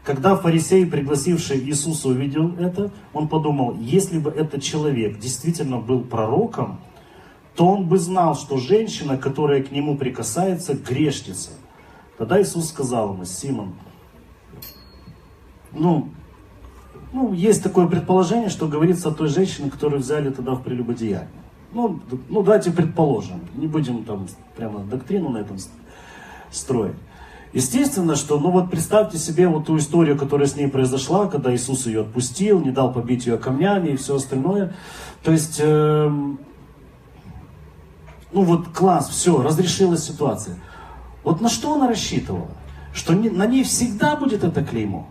Когда 0.05 0.35
фарисей, 0.35 0.85
пригласивший 0.85 1.59
Иисуса, 1.59 2.09
увидел 2.09 2.55
это, 2.59 2.91
он 3.11 3.27
подумал, 3.27 3.75
если 3.79 4.19
бы 4.19 4.29
этот 4.29 4.61
человек 4.61 5.17
действительно 5.17 5.77
был 5.77 6.01
пророком, 6.01 6.79
то 7.55 7.65
он 7.65 7.87
бы 7.87 7.97
знал, 7.97 8.35
что 8.35 8.57
женщина, 8.57 9.17
которая 9.17 9.63
к 9.63 9.71
нему 9.71 9.97
прикасается, 9.97 10.75
грешница. 10.75 11.51
Тогда 12.19 12.39
Иисус 12.39 12.69
сказал 12.69 13.13
ему, 13.13 13.25
Симон, 13.25 13.73
ну, 15.71 16.09
Ну, 17.11 17.33
есть 17.33 17.63
такое 17.63 17.87
предположение, 17.87 18.49
что 18.49 18.67
говорится 18.67 19.09
о 19.09 19.11
той 19.11 19.29
женщине, 19.29 19.71
которую 19.71 20.01
взяли 20.01 20.29
тогда 20.29 20.53
в 20.53 20.61
прелюбодеяние. 20.61 21.29
Ну, 21.71 21.99
ну, 22.29 22.43
давайте 22.43 22.71
предположим, 22.71 23.39
не 23.55 23.67
будем 23.67 24.03
там 24.03 24.27
прямо 24.55 24.81
доктрину 24.81 25.29
на 25.29 25.37
этом 25.39 25.57
строить. 26.51 26.95
Естественно, 27.55 28.17
что, 28.17 28.37
ну 28.37 28.51
вот 28.51 28.69
представьте 28.69 29.17
себе 29.17 29.47
вот 29.47 29.67
ту 29.67 29.77
историю, 29.77 30.17
которая 30.17 30.45
с 30.45 30.57
ней 30.57 30.67
произошла, 30.67 31.27
когда 31.27 31.55
Иисус 31.55 31.85
ее 31.85 32.01
отпустил, 32.01 32.59
не 32.59 32.69
дал 32.69 32.91
побить 32.91 33.25
ее 33.25 33.37
камнями 33.37 33.91
и 33.91 33.95
все 33.95 34.17
остальное. 34.17 34.73
То 35.23 35.31
есть, 35.31 35.61
э, 35.63 36.09
ну 36.09 36.35
вот 38.33 38.67
класс, 38.67 39.07
все, 39.07 39.41
разрешилась 39.41 40.03
ситуация. 40.03 40.57
Вот 41.23 41.39
на 41.39 41.47
что 41.47 41.75
она 41.75 41.87
рассчитывала? 41.87 42.49
Что 42.93 43.13
не, 43.13 43.29
на 43.29 43.47
ней 43.47 43.63
всегда 43.63 44.17
будет 44.17 44.43
это 44.43 44.63
клеймо 44.63 45.07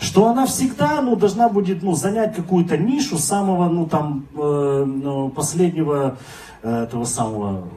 что 0.00 0.28
она 0.28 0.46
всегда 0.46 1.02
ну, 1.02 1.14
должна 1.14 1.50
будет 1.50 1.82
ну, 1.82 1.94
занять 1.94 2.34
какую-то 2.34 2.78
нишу 2.78 3.18
самого 3.18 3.68
ну, 3.68 3.84
там, 3.84 4.24
э, 4.34 4.84
ну, 4.86 5.28
последнего 5.28 6.16
э, 6.62 6.84
этого 6.84 7.04
самого 7.04 7.68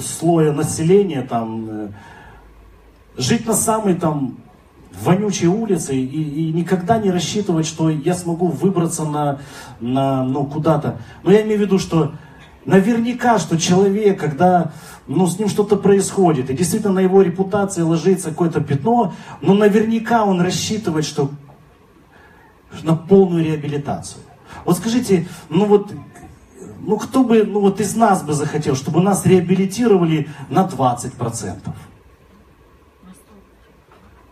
слоя 0.00 0.52
населения, 0.52 1.22
там, 1.22 1.68
э, 1.68 1.88
жить 3.16 3.46
на 3.46 3.54
самой 3.54 3.94
там 3.94 4.36
вонючей 5.02 5.48
улице 5.48 5.96
и, 5.96 6.04
и 6.04 6.52
никогда 6.52 6.98
не 6.98 7.10
рассчитывать, 7.10 7.66
что 7.66 7.90
я 7.90 8.14
смогу 8.14 8.48
выбраться 8.48 9.04
на, 9.04 9.40
на 9.80 10.22
ну, 10.22 10.44
куда-то. 10.44 10.98
Но 11.22 11.32
я 11.32 11.42
имею 11.42 11.58
в 11.58 11.62
виду, 11.62 11.78
что 11.78 12.12
наверняка, 12.64 13.38
что 13.38 13.58
человек, 13.58 14.18
когда 14.20 14.72
ну, 15.06 15.26
с 15.26 15.38
ним 15.38 15.48
что-то 15.48 15.76
происходит, 15.76 16.50
и 16.50 16.54
действительно 16.54 16.94
на 16.94 17.00
его 17.00 17.22
репутации 17.22 17.82
ложится 17.82 18.30
какое-то 18.30 18.60
пятно, 18.60 19.14
но 19.40 19.54
наверняка 19.54 20.24
он 20.24 20.40
рассчитывает, 20.40 21.04
что 21.04 21.30
на 22.82 22.96
полную 22.96 23.44
реабилитацию. 23.44 24.22
Вот 24.64 24.76
скажите, 24.78 25.26
ну 25.48 25.66
вот, 25.66 25.92
ну 26.86 26.98
кто 26.98 27.24
бы, 27.24 27.44
ну 27.44 27.60
вот 27.60 27.80
из 27.80 27.96
нас 27.96 28.22
бы 28.22 28.34
захотел, 28.34 28.74
чтобы 28.74 29.00
нас 29.00 29.24
реабилитировали 29.26 30.28
на 30.48 30.66
20%? 30.66 31.58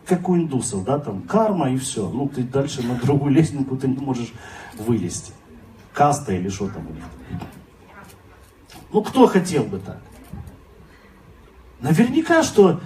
Как 0.06 0.28
у 0.28 0.36
индусов, 0.36 0.84
да, 0.84 0.98
там 0.98 1.22
карма 1.22 1.70
и 1.70 1.78
все. 1.78 2.08
Ну 2.08 2.28
ты 2.28 2.42
дальше 2.42 2.82
на 2.82 2.96
другую 2.96 3.32
лестницу 3.34 3.76
ты 3.76 3.88
не 3.88 3.96
можешь 3.96 4.32
вылезти. 4.78 5.32
Каста 5.92 6.32
или 6.32 6.48
что 6.48 6.68
там 6.68 6.86
у 6.86 6.92
них. 6.92 7.04
Ну 8.92 9.02
кто 9.02 9.26
хотел 9.26 9.64
бы 9.64 9.78
так? 9.78 10.00
Наверняка, 11.80 12.42
что 12.42 12.80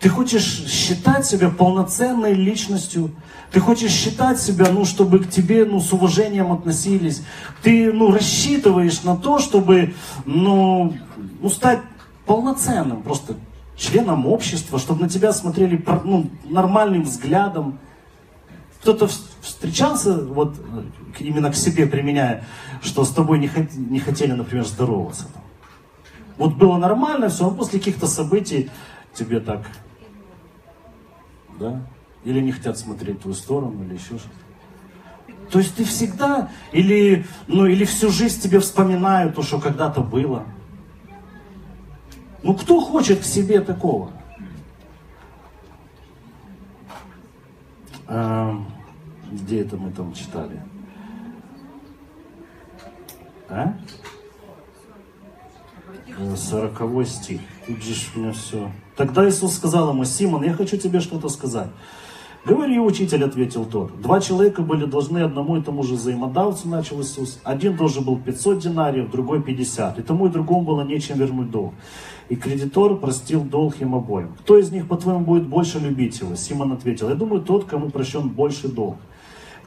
ты 0.00 0.08
хочешь 0.08 0.44
считать 0.44 1.26
себя 1.26 1.50
полноценной 1.50 2.32
личностью, 2.32 3.10
ты 3.50 3.60
хочешь 3.60 3.90
считать 3.90 4.40
себя, 4.40 4.66
ну, 4.70 4.84
чтобы 4.84 5.20
к 5.20 5.30
тебе, 5.30 5.64
ну, 5.64 5.80
с 5.80 5.92
уважением 5.92 6.52
относились. 6.52 7.22
Ты, 7.62 7.92
ну, 7.92 8.12
рассчитываешь 8.12 9.02
на 9.02 9.16
то, 9.16 9.38
чтобы, 9.38 9.94
ну, 10.24 10.94
ну 11.40 11.50
стать 11.50 11.80
полноценным 12.26 13.02
просто 13.02 13.34
членом 13.76 14.26
общества, 14.26 14.78
чтобы 14.78 15.02
на 15.02 15.08
тебя 15.08 15.32
смотрели 15.32 15.82
ну, 16.04 16.30
нормальным 16.44 17.02
взглядом. 17.02 17.78
Кто-то 18.82 19.08
встречался, 19.40 20.14
вот 20.14 20.54
именно 21.18 21.50
к 21.50 21.56
себе 21.56 21.86
применяя, 21.86 22.44
что 22.82 23.04
с 23.04 23.10
тобой 23.10 23.38
не, 23.38 23.50
не 23.74 23.98
хотели, 23.98 24.32
например, 24.32 24.66
здороваться. 24.66 25.24
Вот 26.36 26.54
было 26.54 26.76
нормально 26.76 27.28
все, 27.28 27.48
а 27.48 27.50
после 27.50 27.80
каких-то 27.80 28.06
событий 28.06 28.70
тебе 29.14 29.40
так, 29.40 29.66
да? 31.58 31.82
Или 32.24 32.40
не 32.40 32.52
хотят 32.52 32.78
смотреть 32.78 33.18
в 33.18 33.22
твою 33.22 33.34
сторону, 33.34 33.84
или 33.84 33.94
еще 33.94 34.18
что-то. 34.18 34.48
То 35.50 35.58
есть 35.60 35.76
ты 35.76 35.84
всегда, 35.84 36.50
или, 36.72 37.24
ну, 37.46 37.66
или 37.66 37.84
всю 37.84 38.10
жизнь 38.10 38.40
тебе 38.40 38.60
вспоминают 38.60 39.34
то, 39.34 39.42
что 39.42 39.58
когда-то 39.58 40.02
было. 40.02 40.44
Ну 42.42 42.54
кто 42.54 42.80
хочет 42.80 43.20
к 43.20 43.24
себе 43.24 43.60
такого? 43.60 44.12
А, 48.06 48.62
где 49.30 49.62
это 49.62 49.76
мы 49.76 49.90
там 49.90 50.12
читали? 50.12 50.62
А? 53.48 53.74
40 56.36 57.06
стих. 57.06 57.40
Тут 57.66 57.82
же 57.82 57.94
у 58.14 58.18
меня 58.18 58.32
все. 58.32 58.70
Тогда 58.98 59.28
Иисус 59.28 59.54
сказал 59.54 59.90
ему, 59.90 60.04
Симон, 60.04 60.42
я 60.42 60.52
хочу 60.52 60.76
тебе 60.76 60.98
что-то 60.98 61.28
сказать. 61.28 61.68
Говори, 62.44 62.80
учитель, 62.80 63.24
ответил 63.24 63.64
тот. 63.64 64.00
Два 64.00 64.20
человека 64.20 64.62
были 64.62 64.86
должны 64.86 65.18
одному 65.18 65.56
и 65.56 65.62
тому 65.62 65.84
же 65.84 65.94
взаимодавцу, 65.94 66.68
начал 66.68 67.00
Иисус. 67.00 67.38
Один 67.44 67.76
должен 67.76 68.02
был 68.02 68.16
500 68.18 68.58
динариев, 68.58 69.08
другой 69.08 69.40
50. 69.40 70.00
И 70.00 70.02
тому 70.02 70.26
и 70.26 70.30
другому 70.30 70.62
было 70.62 70.82
нечем 70.82 71.16
вернуть 71.16 71.48
долг. 71.48 71.74
И 72.28 72.34
кредитор 72.34 72.96
простил 72.96 73.42
долг 73.42 73.80
им 73.80 73.94
обоим. 73.94 74.34
Кто 74.40 74.58
из 74.58 74.72
них, 74.72 74.88
по-твоему, 74.88 75.20
будет 75.20 75.46
больше 75.46 75.78
любить 75.78 76.18
его? 76.20 76.34
Симон 76.34 76.72
ответил, 76.72 77.08
я 77.08 77.14
думаю, 77.14 77.42
тот, 77.42 77.66
кому 77.66 77.90
прощен 77.90 78.28
больше 78.28 78.66
долг. 78.66 78.96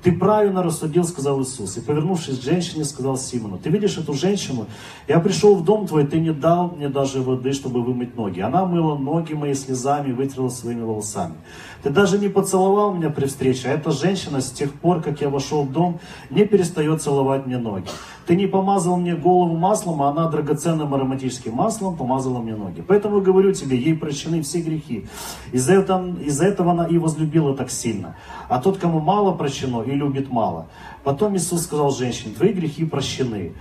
Ты 0.03 0.11
правильно 0.11 0.63
рассудил, 0.63 1.03
сказал 1.03 1.41
Иисус. 1.41 1.77
И 1.77 1.81
повернувшись 1.81 2.39
к 2.39 2.43
женщине, 2.43 2.85
сказал 2.85 3.17
Симону, 3.17 3.59
ты 3.59 3.69
видишь 3.69 3.97
эту 3.97 4.13
женщину? 4.13 4.65
Я 5.07 5.19
пришел 5.19 5.55
в 5.55 5.63
дом 5.63 5.87
твой, 5.87 6.07
ты 6.07 6.19
не 6.19 6.33
дал 6.33 6.71
мне 6.71 6.89
даже 6.89 7.21
воды, 7.21 7.53
чтобы 7.53 7.83
вымыть 7.83 8.15
ноги. 8.15 8.39
Она 8.39 8.65
мыла 8.65 8.97
ноги 8.97 9.33
мои 9.33 9.53
слезами, 9.53 10.11
вытерла 10.11 10.49
своими 10.49 10.81
волосами. 10.81 11.35
Ты 11.83 11.89
даже 11.89 12.19
не 12.19 12.29
поцеловал 12.29 12.93
меня 12.93 13.09
при 13.09 13.25
встрече, 13.25 13.69
а 13.69 13.73
эта 13.73 13.91
женщина 13.91 14.41
с 14.41 14.51
тех 14.51 14.73
пор, 14.73 15.01
как 15.01 15.21
я 15.21 15.29
вошел 15.29 15.63
в 15.63 15.71
дом, 15.71 15.99
не 16.29 16.45
перестает 16.45 17.01
целовать 17.01 17.47
мне 17.47 17.57
ноги. 17.57 17.87
Ты 18.27 18.35
не 18.35 18.45
помазал 18.45 18.97
мне 18.97 19.15
голову 19.15 19.57
маслом, 19.57 20.03
а 20.03 20.09
она 20.09 20.29
драгоценным 20.29 20.93
ароматическим 20.93 21.53
маслом 21.53 21.97
помазала 21.97 22.39
мне 22.39 22.55
ноги. 22.55 22.81
Поэтому 22.81 23.19
говорю 23.21 23.51
тебе, 23.53 23.77
ей 23.77 23.95
прощены 23.95 24.43
все 24.43 24.61
грехи. 24.61 25.07
Из-за 25.51 25.73
этого, 25.73 26.19
из 26.19 26.39
этого 26.39 26.71
она 26.71 26.85
и 26.85 26.97
возлюбила 26.97 27.55
так 27.55 27.71
сильно. 27.71 28.15
А 28.47 28.61
тот, 28.61 28.77
кому 28.77 28.99
мало 28.99 29.33
прощено, 29.33 29.81
и 29.81 29.91
любит 29.91 30.31
мало. 30.31 30.67
Потом 31.03 31.35
Иисус 31.35 31.63
сказал 31.63 31.91
женщине, 31.91 32.35
твои 32.35 32.53
грехи 32.53 32.85
прощены. 32.85 33.53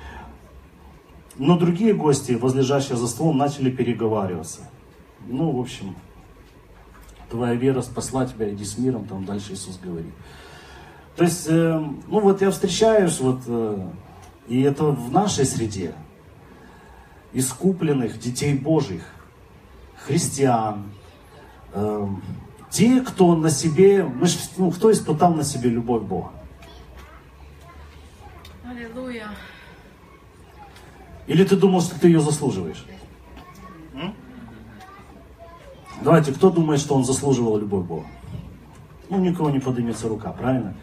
Но 1.39 1.57
другие 1.57 1.95
гости, 1.95 2.33
возлежащие 2.33 2.99
за 2.99 3.09
столом, 3.09 3.39
начали 3.39 3.71
переговариваться. 3.71 4.69
Ну, 5.27 5.53
в 5.53 5.61
общем, 5.61 5.95
твоя 7.31 7.55
вера 7.55 7.81
спасла 7.81 8.27
тебя, 8.27 8.53
иди 8.53 8.65
с 8.65 8.77
миром, 8.77 9.07
там 9.07 9.25
дальше 9.25 9.53
Иисус 9.53 9.79
говорит. 9.79 10.13
То 11.17 11.25
есть, 11.25 11.47
э, 11.49 11.79
ну 12.09 12.21
вот 12.21 12.41
я 12.43 12.51
встречаюсь, 12.51 13.19
вот, 13.21 13.41
э, 13.47 13.91
и 14.49 14.63
это 14.63 14.85
в 14.85 15.13
нашей 15.13 15.45
среде, 15.45 15.95
искупленных 17.33 18.19
детей 18.19 18.55
Божьих, 18.55 19.03
христиан, 20.05 20.93
э, 21.73 22.07
те, 22.71 23.01
кто 23.01 23.35
на 23.37 23.51
себе, 23.51 24.05
мы 24.05 24.27
ж, 24.27 24.37
ну, 24.57 24.71
кто 24.71 24.91
испытал 24.91 25.35
на 25.35 25.45
себе 25.45 25.71
любовь 25.71 26.03
Бога? 26.03 26.31
Аллилуйя. 28.65 29.29
Или 31.27 31.45
ты 31.45 31.57
думал, 31.57 31.81
что 31.81 31.99
ты 31.99 32.09
ее 32.09 32.21
заслуживаешь? 32.21 32.85
Давайте, 36.03 36.33
кто 36.33 36.51
думает, 36.51 36.81
что 36.81 36.95
он 36.95 37.05
заслуживал 37.05 37.59
любовь 37.59 37.85
Бога? 37.85 38.07
Ну, 39.11 39.19
никого 39.19 39.51
не 39.51 39.59
поднимется 39.59 40.09
рука, 40.09 40.33
правильно? 40.33 40.75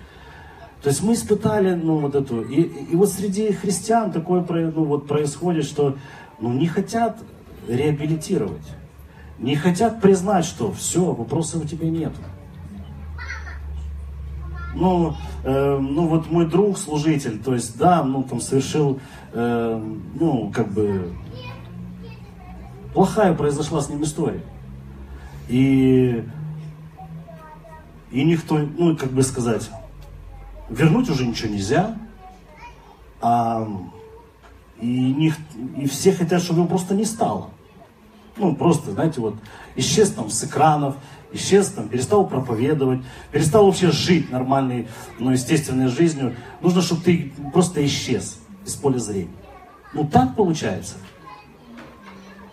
То 0.83 0.89
есть 0.89 1.01
мы 1.01 1.13
испытали, 1.13 1.73
ну, 1.73 1.97
вот 1.97 2.13
эту, 2.13 2.41
и, 2.41 2.61
и 2.61 2.95
вот 2.95 3.09
среди 3.09 3.51
христиан 3.51 4.11
такое, 4.11 4.45
ну, 4.47 4.83
вот 4.83 5.07
происходит, 5.07 5.65
что, 5.65 5.95
ну, 6.39 6.53
не 6.53 6.67
хотят 6.67 7.17
реабилитировать, 7.67 8.65
не 9.39 9.55
хотят 9.55 10.01
признать, 10.01 10.45
что 10.45 10.71
все, 10.71 11.13
вопросов 11.13 11.63
у 11.63 11.67
тебя 11.67 11.89
нет. 11.89 12.13
Ну, 14.75 15.15
э, 15.43 15.77
ну 15.79 16.07
вот 16.07 16.29
мой 16.29 16.45
друг, 16.45 16.77
служитель, 16.77 17.39
то 17.39 17.55
есть, 17.55 17.77
да, 17.79 18.03
ну, 18.03 18.21
там 18.21 18.39
совершил, 18.39 18.99
э, 19.33 19.81
ну, 20.19 20.51
как 20.53 20.71
бы, 20.71 21.11
плохая 22.93 23.33
произошла 23.33 23.81
с 23.81 23.89
ним 23.89 24.03
история. 24.03 24.43
И, 25.47 26.23
и 28.11 28.23
никто, 28.23 28.57
ну, 28.57 28.95
как 28.97 29.11
бы 29.11 29.23
сказать, 29.23 29.69
вернуть 30.69 31.09
уже 31.09 31.25
ничего 31.25 31.53
нельзя. 31.53 31.97
А, 33.21 33.67
и, 34.79 35.13
не, 35.13 35.33
и 35.77 35.87
все 35.87 36.11
хотят, 36.11 36.41
чтобы 36.41 36.59
его 36.59 36.69
просто 36.69 36.93
не 36.93 37.05
стало. 37.05 37.49
Ну, 38.35 38.55
просто, 38.55 38.91
знаете, 38.91 39.19
вот 39.21 39.35
исчез 39.75 40.11
там 40.11 40.29
с 40.29 40.43
экранов, 40.43 40.95
исчез 41.31 41.69
там, 41.69 41.87
перестал 41.87 42.27
проповедовать, 42.27 43.01
перестал 43.31 43.65
вообще 43.65 43.91
жить 43.91 44.31
нормальной, 44.31 44.87
ну, 45.17 45.31
естественной 45.31 45.87
жизнью. 45.87 46.35
Нужно, 46.61 46.81
чтобы 46.81 47.01
ты 47.01 47.33
просто 47.53 47.83
исчез 47.85 48.39
из 48.65 48.75
поля 48.75 48.99
зрения. 48.99 49.31
Ну, 49.93 50.05
так 50.05 50.35
получается. 50.35 50.95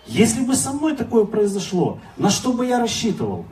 Если 0.07 0.45
бы 0.45 0.55
со 0.55 0.73
мной 0.73 0.97
такое 0.97 1.25
произошло, 1.25 1.99
на 2.17 2.31
что 2.31 2.53
бы 2.53 2.67
я 2.67 2.79
рассчитывал? 2.79 3.47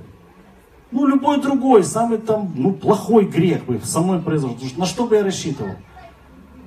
Ну, 0.90 1.06
любой 1.06 1.40
другой, 1.40 1.84
самый 1.84 2.18
там, 2.18 2.52
ну, 2.54 2.72
плохой 2.72 3.24
грех 3.24 3.64
бы 3.64 3.80
со 3.82 4.00
мной 4.00 4.20
произошел. 4.20 4.56
На 4.76 4.84
что 4.84 5.06
бы 5.06 5.16
я 5.16 5.24
рассчитывал? 5.24 5.72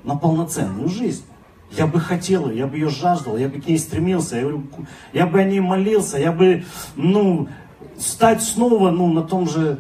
На 0.04 0.16
полноценную 0.16 0.90
жизнь. 0.90 1.24
Я 1.72 1.88
бы 1.88 2.00
хотел, 2.00 2.50
я 2.50 2.68
бы 2.68 2.78
ее 2.78 2.90
жаждал, 2.90 3.38
я 3.38 3.50
бы 3.50 3.60
к 3.60 3.68
ней 3.68 3.78
стремился, 3.78 4.38
я, 4.38 4.52
я 5.14 5.28
бы 5.28 5.40
о 5.40 5.44
ней 5.44 5.60
молился, 5.60 6.18
я 6.18 6.32
бы, 6.32 6.64
ну, 6.96 7.48
стать 7.98 8.42
снова, 8.42 8.92
ну, 8.92 9.12
на 9.12 9.22
том 9.22 9.48
же... 9.48 9.80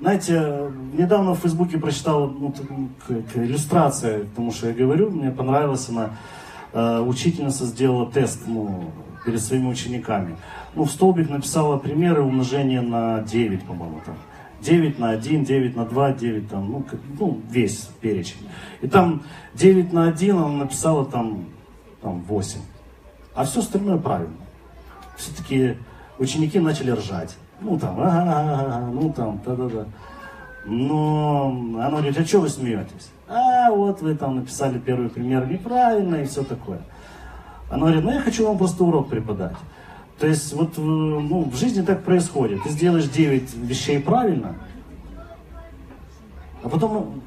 Знаете, 0.00 0.72
недавно 0.92 1.34
в 1.34 1.38
Фейсбуке 1.38 1.78
прочитал 1.78 2.28
ну, 2.28 2.52
иллюстрация 3.34 4.24
к 4.24 4.34
тому, 4.34 4.52
что 4.52 4.68
я 4.68 4.74
говорю, 4.74 5.10
мне 5.10 5.30
понравилась 5.30 5.88
она. 5.88 6.10
Э, 6.74 7.00
учительница 7.00 7.66
сделала 7.66 8.10
тест 8.10 8.42
ну, 8.46 8.90
перед 9.24 9.40
своими 9.40 9.68
учениками. 9.68 10.36
Ну, 10.74 10.84
в 10.84 10.90
столбик 10.90 11.30
написала 11.30 11.78
примеры 11.78 12.22
умножения 12.22 12.82
на 12.82 13.20
9, 13.22 13.62
по-моему, 13.62 14.00
там. 14.04 14.16
9 14.60 14.98
на 14.98 15.10
1, 15.10 15.44
9 15.44 15.76
на 15.76 15.84
2, 15.84 16.12
9 16.12 16.48
там, 16.48 16.70
ну, 16.70 16.84
ну 17.20 17.40
весь 17.48 17.88
перечень. 18.00 18.48
И 18.80 18.88
там 18.88 19.22
9 19.54 19.92
на 19.92 20.08
1 20.08 20.36
она 20.36 20.48
написала 20.48 21.04
там, 21.06 21.44
там 22.02 22.22
8. 22.22 22.60
А 23.36 23.44
все 23.44 23.60
остальное 23.60 23.98
правильно. 23.98 24.34
Все-таки 25.16 25.76
ученики 26.18 26.58
начали 26.58 26.90
ржать. 26.90 27.36
Ну 27.60 27.78
там, 27.78 28.00
ага, 28.00 28.58
ага, 28.58 28.90
ну 28.90 29.12
там, 29.12 29.40
да-да-да. 29.46 29.86
Но 30.64 31.54
она 31.76 31.90
говорит, 31.90 32.18
а 32.18 32.24
что 32.24 32.40
вы 32.40 32.48
смеетесь? 32.48 33.10
А 33.28 33.70
вот 33.70 34.02
вы 34.02 34.14
там 34.14 34.36
написали 34.36 34.78
первый 34.78 35.08
пример 35.08 35.46
неправильно 35.46 36.16
и 36.16 36.26
все 36.26 36.44
такое. 36.44 36.80
Она 37.70 37.86
говорит, 37.86 38.04
ну 38.04 38.12
я 38.12 38.20
хочу 38.20 38.46
вам 38.46 38.58
просто 38.58 38.84
урок 38.84 39.08
преподать. 39.08 39.56
То 40.18 40.26
есть 40.26 40.52
вот 40.52 40.76
ну, 40.76 41.50
в 41.50 41.56
жизни 41.56 41.82
так 41.82 42.04
происходит. 42.04 42.62
Ты 42.62 42.70
сделаешь 42.70 43.08
9 43.08 43.54
вещей 43.56 43.98
правильно, 43.98 44.54
а 46.62 46.68
потом 46.68 47.22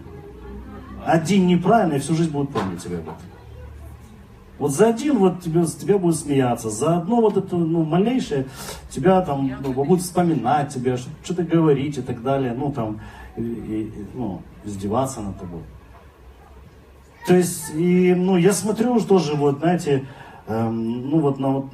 один 1.05 1.47
неправильно, 1.47 1.95
и 1.95 1.99
всю 1.99 2.15
жизнь 2.15 2.31
будут 2.31 2.51
помнить 2.51 2.83
тебя 2.83 2.97
об 2.97 3.03
этом. 3.03 3.15
Вот 4.59 4.71
за 4.71 4.87
один 4.87 5.19
вот 5.19 5.41
тебе, 5.41 5.65
тебя 5.65 5.99
будут 5.99 6.17
смеяться, 6.17 6.69
за 6.69 6.97
одно 6.97 7.21
вот 7.21 7.37
это 7.37 7.55
ну, 7.55 7.83
малейшее 7.83 8.47
тебя 8.89 9.21
там 9.21 9.51
ну, 9.61 9.73
будут 9.73 10.01
вспоминать 10.01 10.73
тебя, 10.73 10.97
что-то 10.97 11.43
говорить 11.43 11.99
и 11.99 12.01
так 12.01 12.23
далее, 12.23 12.53
ну 12.57 12.71
там, 12.71 12.99
и, 13.35 13.41
и, 13.41 14.05
ну, 14.15 14.41
издеваться 14.65 15.21
над 15.21 15.39
тобой. 15.39 15.61
То 17.27 17.35
есть, 17.35 17.71
и, 17.75 18.15
ну, 18.15 18.37
я 18.37 18.53
смотрю 18.53 18.93
уже 18.93 19.05
тоже, 19.05 19.35
вот, 19.35 19.59
знаете, 19.59 20.07
эм, 20.47 21.09
ну, 21.09 21.19
вот 21.19 21.39
на, 21.39 21.49
вот, 21.49 21.65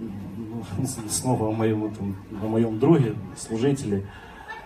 снова 1.10 1.50
о 1.50 1.52
моем, 1.52 1.94
там, 1.94 2.16
о 2.42 2.48
моем 2.48 2.80
друге, 2.80 3.14
служителе, 3.38 4.08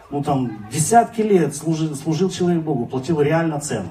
ну, 0.10 0.24
там, 0.24 0.66
десятки 0.72 1.20
лет 1.20 1.54
служил, 1.54 1.94
служил 1.94 2.30
человек 2.30 2.64
Богу, 2.64 2.86
платил 2.86 3.20
реально 3.20 3.60
цену. 3.60 3.90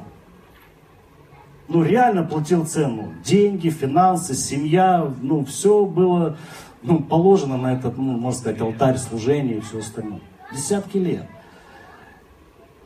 Ну, 1.69 1.83
реально 1.83 2.23
платил 2.23 2.65
цену. 2.65 3.13
Деньги, 3.23 3.69
финансы, 3.69 4.33
семья, 4.33 5.13
ну, 5.21 5.45
все 5.45 5.85
было, 5.85 6.39
ну, 6.83 7.01
положено 7.01 7.59
на 7.59 7.75
этот, 7.75 7.99
ну, 7.99 8.17
можно 8.17 8.41
сказать, 8.41 8.61
алтарь 8.63 8.97
служения 8.97 9.57
и 9.57 9.61
все 9.61 9.81
остальное. 9.81 10.23
Десятки 10.51 10.97
лет. 10.97 11.27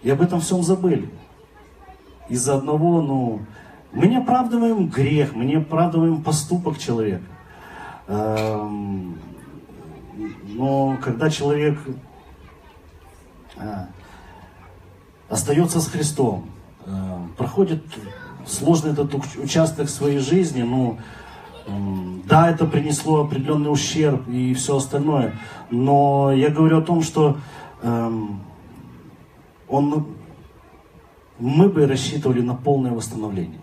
И 0.02 0.10
об 0.10 0.20
этом 0.20 0.40
всем 0.40 0.64
забыли. 0.64 1.08
Из-за 2.28 2.56
одного, 2.56 3.02
ну, 3.02 3.40
мы 3.92 4.06
не 4.06 4.16
оправдываем 4.16 4.88
грех, 4.88 5.34
мы 5.34 5.44
не 5.44 5.56
оправдываем 5.56 6.22
поступок 6.22 6.78
человека. 6.78 7.24
Эм, 8.06 9.18
но 10.46 10.98
когда 11.02 11.30
человек 11.30 11.78
э, 13.56 13.86
остается 15.28 15.80
с 15.80 15.88
Христом, 15.88 16.50
э, 16.86 16.90
проходит 17.36 17.82
сложный 18.46 18.92
этот 18.92 19.14
участок 19.36 19.88
своей 19.88 20.18
жизни, 20.18 20.62
ну, 20.62 20.98
да, 22.26 22.50
это 22.50 22.66
принесло 22.66 23.24
определенный 23.24 23.70
ущерб 23.72 24.28
и 24.28 24.54
все 24.54 24.76
остальное, 24.76 25.34
но 25.70 26.32
я 26.32 26.48
говорю 26.48 26.78
о 26.78 26.82
том, 26.82 27.02
что 27.02 27.38
эм, 27.82 28.40
он, 29.68 30.06
мы 31.38 31.68
бы 31.68 31.86
рассчитывали 31.86 32.40
на 32.40 32.54
полное 32.54 32.92
восстановление. 32.92 33.60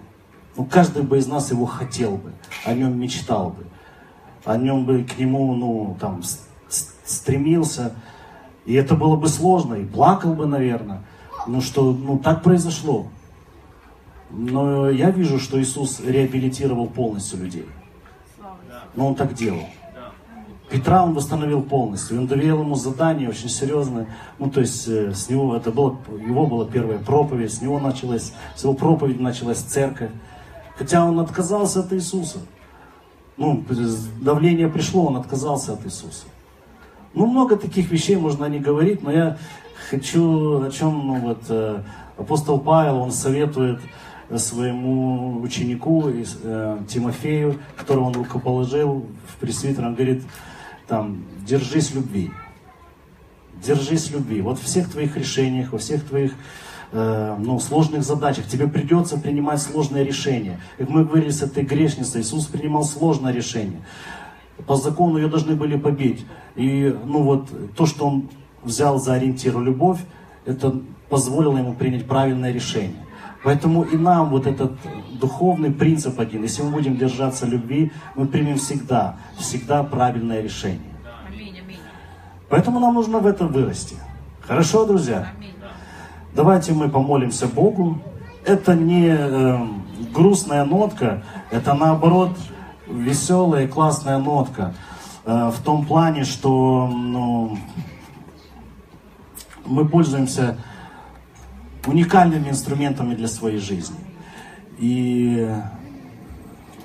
Ну, 0.58 0.66
каждый 0.66 1.04
бы 1.04 1.20
из 1.20 1.28
нас 1.28 1.52
его 1.52 1.66
хотел 1.68 2.18
бы, 2.18 2.34
о 2.66 2.74
нем 2.74 3.00
мечтал 3.00 3.52
бы, 3.52 3.68
о 4.44 4.58
нем 4.58 4.86
бы 4.86 5.04
к 5.04 5.20
нему, 5.20 5.54
ну, 5.56 5.96
там, 6.00 6.24
стремился. 7.06 7.94
И 8.66 8.74
это 8.74 8.96
было 8.96 9.16
бы 9.16 9.30
сложно, 9.30 9.76
и 9.76 9.86
плакал 9.86 10.34
бы, 10.34 10.48
наверное. 10.48 11.04
Ну, 11.46 11.62
что, 11.62 11.94
ну, 11.94 12.18
так 12.18 12.42
произошло. 12.42 13.08
Но 14.32 14.90
я 14.90 15.12
вижу, 15.12 15.40
что 15.40 15.62
Иисус 15.62 16.02
реабилитировал 16.02 16.88
полностью 16.88 17.40
людей. 17.40 17.68
Но 18.96 19.08
Он 19.08 19.16
так 19.16 19.36
делал. 19.36 19.64
Петра 20.70 21.02
он 21.02 21.14
восстановил 21.14 21.62
полностью. 21.62 22.20
Он 22.20 22.28
доверил 22.28 22.60
ему 22.60 22.76
задание 22.76 23.30
очень 23.30 23.48
серьезное. 23.48 24.08
Ну, 24.38 24.50
то 24.50 24.60
есть, 24.60 24.86
э, 24.90 25.14
с 25.14 25.30
него, 25.30 25.56
это 25.56 25.72
было, 25.72 25.98
его 26.10 26.46
была 26.46 26.66
первая 26.66 26.98
проповедь, 26.98 27.54
с 27.54 27.62
него 27.62 27.80
началась, 27.80 28.34
с 28.54 28.64
его 28.64 28.74
проповеди 28.74 29.22
началась 29.22 29.60
церковь. 29.60 30.12
Хотя 30.78 31.04
он 31.04 31.20
отказался 31.20 31.80
от 31.80 31.92
Иисуса. 31.94 32.40
Ну, 33.36 33.64
давление 34.22 34.68
пришло, 34.68 35.08
он 35.08 35.18
отказался 35.18 35.74
от 35.74 35.86
Иисуса. 35.86 36.26
Ну, 37.14 37.26
много 37.26 37.56
таких 37.56 37.92
вещей 37.92 38.16
можно 38.16 38.46
не 38.46 38.60
говорить, 38.60 39.02
но 39.02 39.12
я 39.12 39.38
хочу, 39.90 40.64
о 40.64 40.72
чем 40.72 41.08
ну, 41.08 41.16
вот, 41.20 41.44
э, 41.50 41.84
апостол 42.18 42.60
Павел, 42.60 42.98
он 42.98 43.12
советует 43.12 43.80
своему 44.36 45.42
ученику 45.42 46.10
э, 46.10 46.78
Тимофею, 46.88 47.60
которого 47.78 48.06
он 48.06 48.14
рукоположил 48.14 49.06
в 49.28 49.38
пресвитер, 49.40 49.86
он 49.86 49.96
говорит, 49.96 50.24
там, 50.88 51.24
держись 51.46 51.94
любви, 51.94 52.32
держись 53.64 54.12
любви. 54.12 54.42
Вот 54.42 54.60
в 54.60 54.64
всех 54.64 54.92
твоих 54.92 55.16
решениях, 55.16 55.72
во 55.72 55.78
всех 55.78 56.04
твоих 56.04 56.34
Э, 56.92 57.36
ну, 57.38 57.60
сложных 57.60 58.04
задачах. 58.04 58.48
Тебе 58.48 58.68
придется 58.68 59.20
принимать 59.20 59.62
сложные 59.62 60.06
решения. 60.06 60.60
Как 60.78 60.90
мы 60.90 61.04
говорили 61.04 61.32
с 61.32 61.42
этой 61.42 61.64
грешницей, 61.64 62.22
Иисус 62.22 62.46
принимал 62.46 62.84
сложное 62.84 63.34
решение. 63.34 63.82
По 64.66 64.76
закону 64.76 65.18
ее 65.18 65.28
должны 65.28 65.56
были 65.56 65.78
побить. 65.78 66.26
И 66.56 66.96
ну 67.06 67.24
вот 67.24 67.50
то, 67.76 67.86
что 67.86 68.08
он 68.08 68.30
взял 68.64 69.00
за 69.00 69.16
ориентир 69.16 69.60
любовь, 69.60 70.00
это 70.46 70.82
позволило 71.10 71.58
ему 71.58 71.74
принять 71.74 72.08
правильное 72.08 72.54
решение. 72.54 73.06
Поэтому 73.44 73.84
и 73.84 73.98
нам 73.98 74.30
вот 74.30 74.48
этот 74.48 74.74
духовный 75.20 75.72
принцип 75.72 76.20
один, 76.20 76.44
если 76.44 76.64
мы 76.64 76.72
будем 76.72 76.98
держаться 76.98 77.46
любви, 77.46 77.92
мы 78.16 78.28
примем 78.28 78.58
всегда, 78.58 79.18
всегда 79.38 79.84
правильное 79.84 80.42
решение. 80.42 80.80
Поэтому 82.50 82.80
нам 82.80 82.94
нужно 82.94 83.20
в 83.20 83.28
этом 83.28 83.50
вырасти. 83.50 83.96
Хорошо, 84.42 84.86
друзья? 84.86 85.34
Давайте 86.38 86.72
мы 86.74 86.88
помолимся 86.88 87.48
Богу. 87.48 88.00
Это 88.46 88.76
не 88.76 89.08
э, 89.08 89.58
грустная 90.14 90.66
нотка, 90.66 91.24
это 91.50 91.74
наоборот 91.74 92.38
веселая 92.88 93.66
и 93.66 93.68
классная 93.68 94.20
нотка. 94.20 94.76
Э, 95.26 95.50
в 95.52 95.60
том 95.64 95.84
плане, 95.84 96.26
что 96.26 96.88
ну, 96.94 97.58
мы 99.66 99.88
пользуемся 99.88 100.60
уникальными 101.88 102.50
инструментами 102.50 103.16
для 103.16 103.28
своей 103.28 103.58
жизни. 103.58 103.98
И 104.78 105.52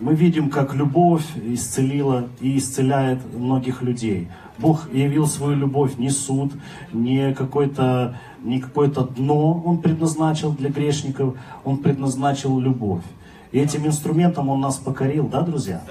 мы 0.01 0.15
видим, 0.15 0.49
как 0.49 0.75
любовь 0.75 1.27
исцелила 1.37 2.31
и 2.41 2.57
исцеляет 2.57 3.21
многих 3.35 3.83
людей. 3.83 4.31
Бог 4.57 4.91
явил 4.95 5.27
свою 5.27 5.57
любовь 5.57 5.99
не 5.99 6.09
суд, 6.09 6.55
не 6.95 7.35
какой-то 7.35 8.17
не 8.43 8.61
какое-то 8.61 9.03
дно 9.03 9.63
Он 9.65 9.79
предназначил 9.79 10.53
для 10.53 10.71
грешников, 10.71 11.35
Он 11.65 11.79
предназначил 11.79 12.59
любовь. 12.59 13.03
И 13.53 13.59
этим 13.59 13.87
инструментом 13.87 14.49
Он 14.49 14.61
нас 14.61 14.77
покорил, 14.77 15.29
да, 15.29 15.43
друзья? 15.43 15.83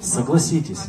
Согласитесь. 0.00 0.86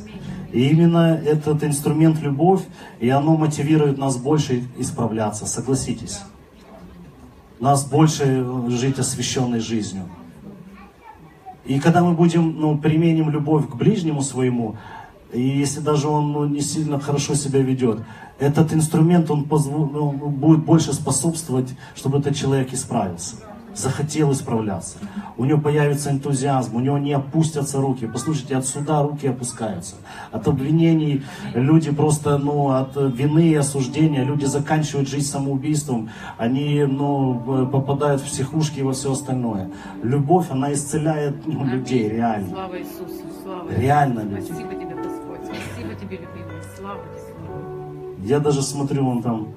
И 0.51 0.69
именно 0.69 1.15
этот 1.15 1.63
инструмент 1.63 2.21
любовь, 2.21 2.61
и 2.99 3.09
оно 3.09 3.37
мотивирует 3.37 3.97
нас 3.97 4.17
больше 4.17 4.63
исправляться, 4.77 5.45
согласитесь. 5.45 6.21
Нас 7.59 7.85
больше 7.85 8.45
жить 8.69 8.99
освященной 8.99 9.59
жизнью. 9.59 10.09
И 11.65 11.79
когда 11.79 12.03
мы 12.03 12.13
будем, 12.13 12.59
ну, 12.59 12.77
применим 12.77 13.29
любовь 13.29 13.69
к 13.69 13.75
ближнему 13.75 14.21
своему, 14.21 14.77
и 15.31 15.41
если 15.41 15.79
даже 15.79 16.07
он 16.07 16.31
ну, 16.33 16.45
не 16.45 16.61
сильно 16.61 16.99
хорошо 16.99 17.35
себя 17.35 17.61
ведет, 17.61 17.99
этот 18.41 18.73
инструмент 18.73 19.29
он 19.31 19.45
позв... 19.45 19.69
ну, 19.71 20.11
будет 20.11 20.65
больше 20.65 20.93
способствовать, 20.93 21.69
чтобы 21.95 22.19
этот 22.19 22.35
человек 22.35 22.73
исправился. 22.73 23.35
захотел 23.75 24.31
исправляться. 24.31 24.97
У 25.37 25.45
него 25.45 25.59
появится 25.59 26.11
энтузиазм, 26.11 26.75
у 26.75 26.79
него 26.79 26.97
не 26.97 27.13
опустятся 27.13 27.79
руки. 27.79 28.07
Послушайте, 28.07 28.57
от 28.57 28.65
суда 28.65 29.01
руки 29.03 29.27
опускаются. 29.27 29.95
От 30.31 30.47
обвинений 30.47 31.23
люди 31.53 31.91
просто, 31.91 32.37
ну, 32.37 32.69
от 32.69 32.95
вины 32.95 33.49
и 33.49 33.55
осуждения, 33.55 34.23
люди 34.23 34.45
заканчивают 34.45 35.09
жизнь 35.09 35.29
самоубийством, 35.29 36.09
они, 36.37 36.83
ну, 36.83 37.67
попадают 37.71 38.21
в 38.21 38.25
психушки 38.25 38.79
и 38.79 38.83
во 38.83 38.93
все 38.93 39.11
остальное. 39.11 39.69
Любовь, 40.03 40.47
она 40.49 40.73
исцеляет 40.73 41.45
ну, 41.45 41.65
людей, 41.65 42.09
реально. 42.09 42.49
Слава 42.49 42.79
Иисусу, 42.79 43.23
слава 43.43 43.69
Реально 43.69 44.21
людей. 44.21 44.45
Спасибо 44.45 44.73
тебе, 44.73 44.95
Господь. 44.95 45.39
Спасибо 45.45 45.95
тебе, 45.95 46.17
любимый. 46.17 46.50
Я 48.23 48.39
даже 48.39 48.61
смотрю, 48.61 49.07
он 49.07 49.23
там 49.23 49.47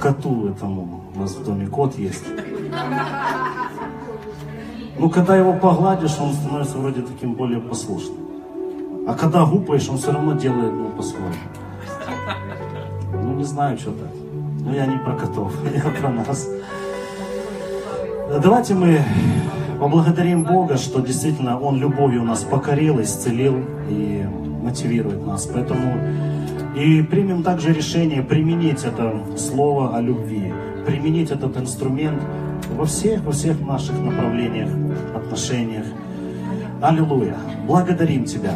коту 0.00 0.48
этому, 0.48 1.04
у 1.14 1.18
нас 1.20 1.34
в 1.34 1.44
доме 1.44 1.66
кот 1.66 1.96
есть. 1.98 2.24
Ну, 4.98 5.10
когда 5.10 5.36
его 5.36 5.52
погладишь, 5.52 6.18
он 6.18 6.32
становится 6.32 6.78
вроде 6.78 7.02
таким 7.02 7.34
более 7.34 7.60
послушным. 7.60 8.16
А 9.06 9.14
когда 9.14 9.44
гупаешь, 9.44 9.88
он 9.88 9.98
все 9.98 10.12
равно 10.12 10.32
делает, 10.34 10.72
ну, 10.72 10.88
по-своему. 10.90 11.34
Ну, 13.12 13.34
не 13.34 13.44
знаю, 13.44 13.78
что 13.78 13.92
так. 13.92 14.08
Но 14.60 14.74
я 14.74 14.86
не 14.86 14.98
про 14.98 15.12
котов, 15.14 15.52
я 15.74 16.00
про 16.00 16.10
нас. 16.10 16.48
Давайте 18.42 18.74
мы 18.74 19.00
поблагодарим 19.78 20.42
Бога, 20.42 20.76
что 20.76 21.00
действительно 21.00 21.60
Он 21.60 21.76
любовью 21.76 22.24
нас 22.24 22.42
покорил, 22.42 23.00
исцелил 23.00 23.62
и 23.88 24.26
мотивирует 24.66 25.24
нас. 25.26 25.46
Поэтому 25.46 25.98
и 26.76 27.02
примем 27.02 27.42
также 27.42 27.72
решение 27.72 28.22
применить 28.22 28.84
это 28.84 29.14
слово 29.36 29.96
о 29.96 30.00
любви, 30.02 30.52
применить 30.84 31.30
этот 31.30 31.56
инструмент 31.56 32.20
во 32.76 32.84
всех, 32.84 33.22
во 33.22 33.32
всех 33.32 33.60
наших 33.60 33.98
направлениях, 33.98 34.68
отношениях. 35.14 35.86
Аллилуйя. 36.82 37.36
Благодарим 37.66 38.24
Тебя. 38.24 38.52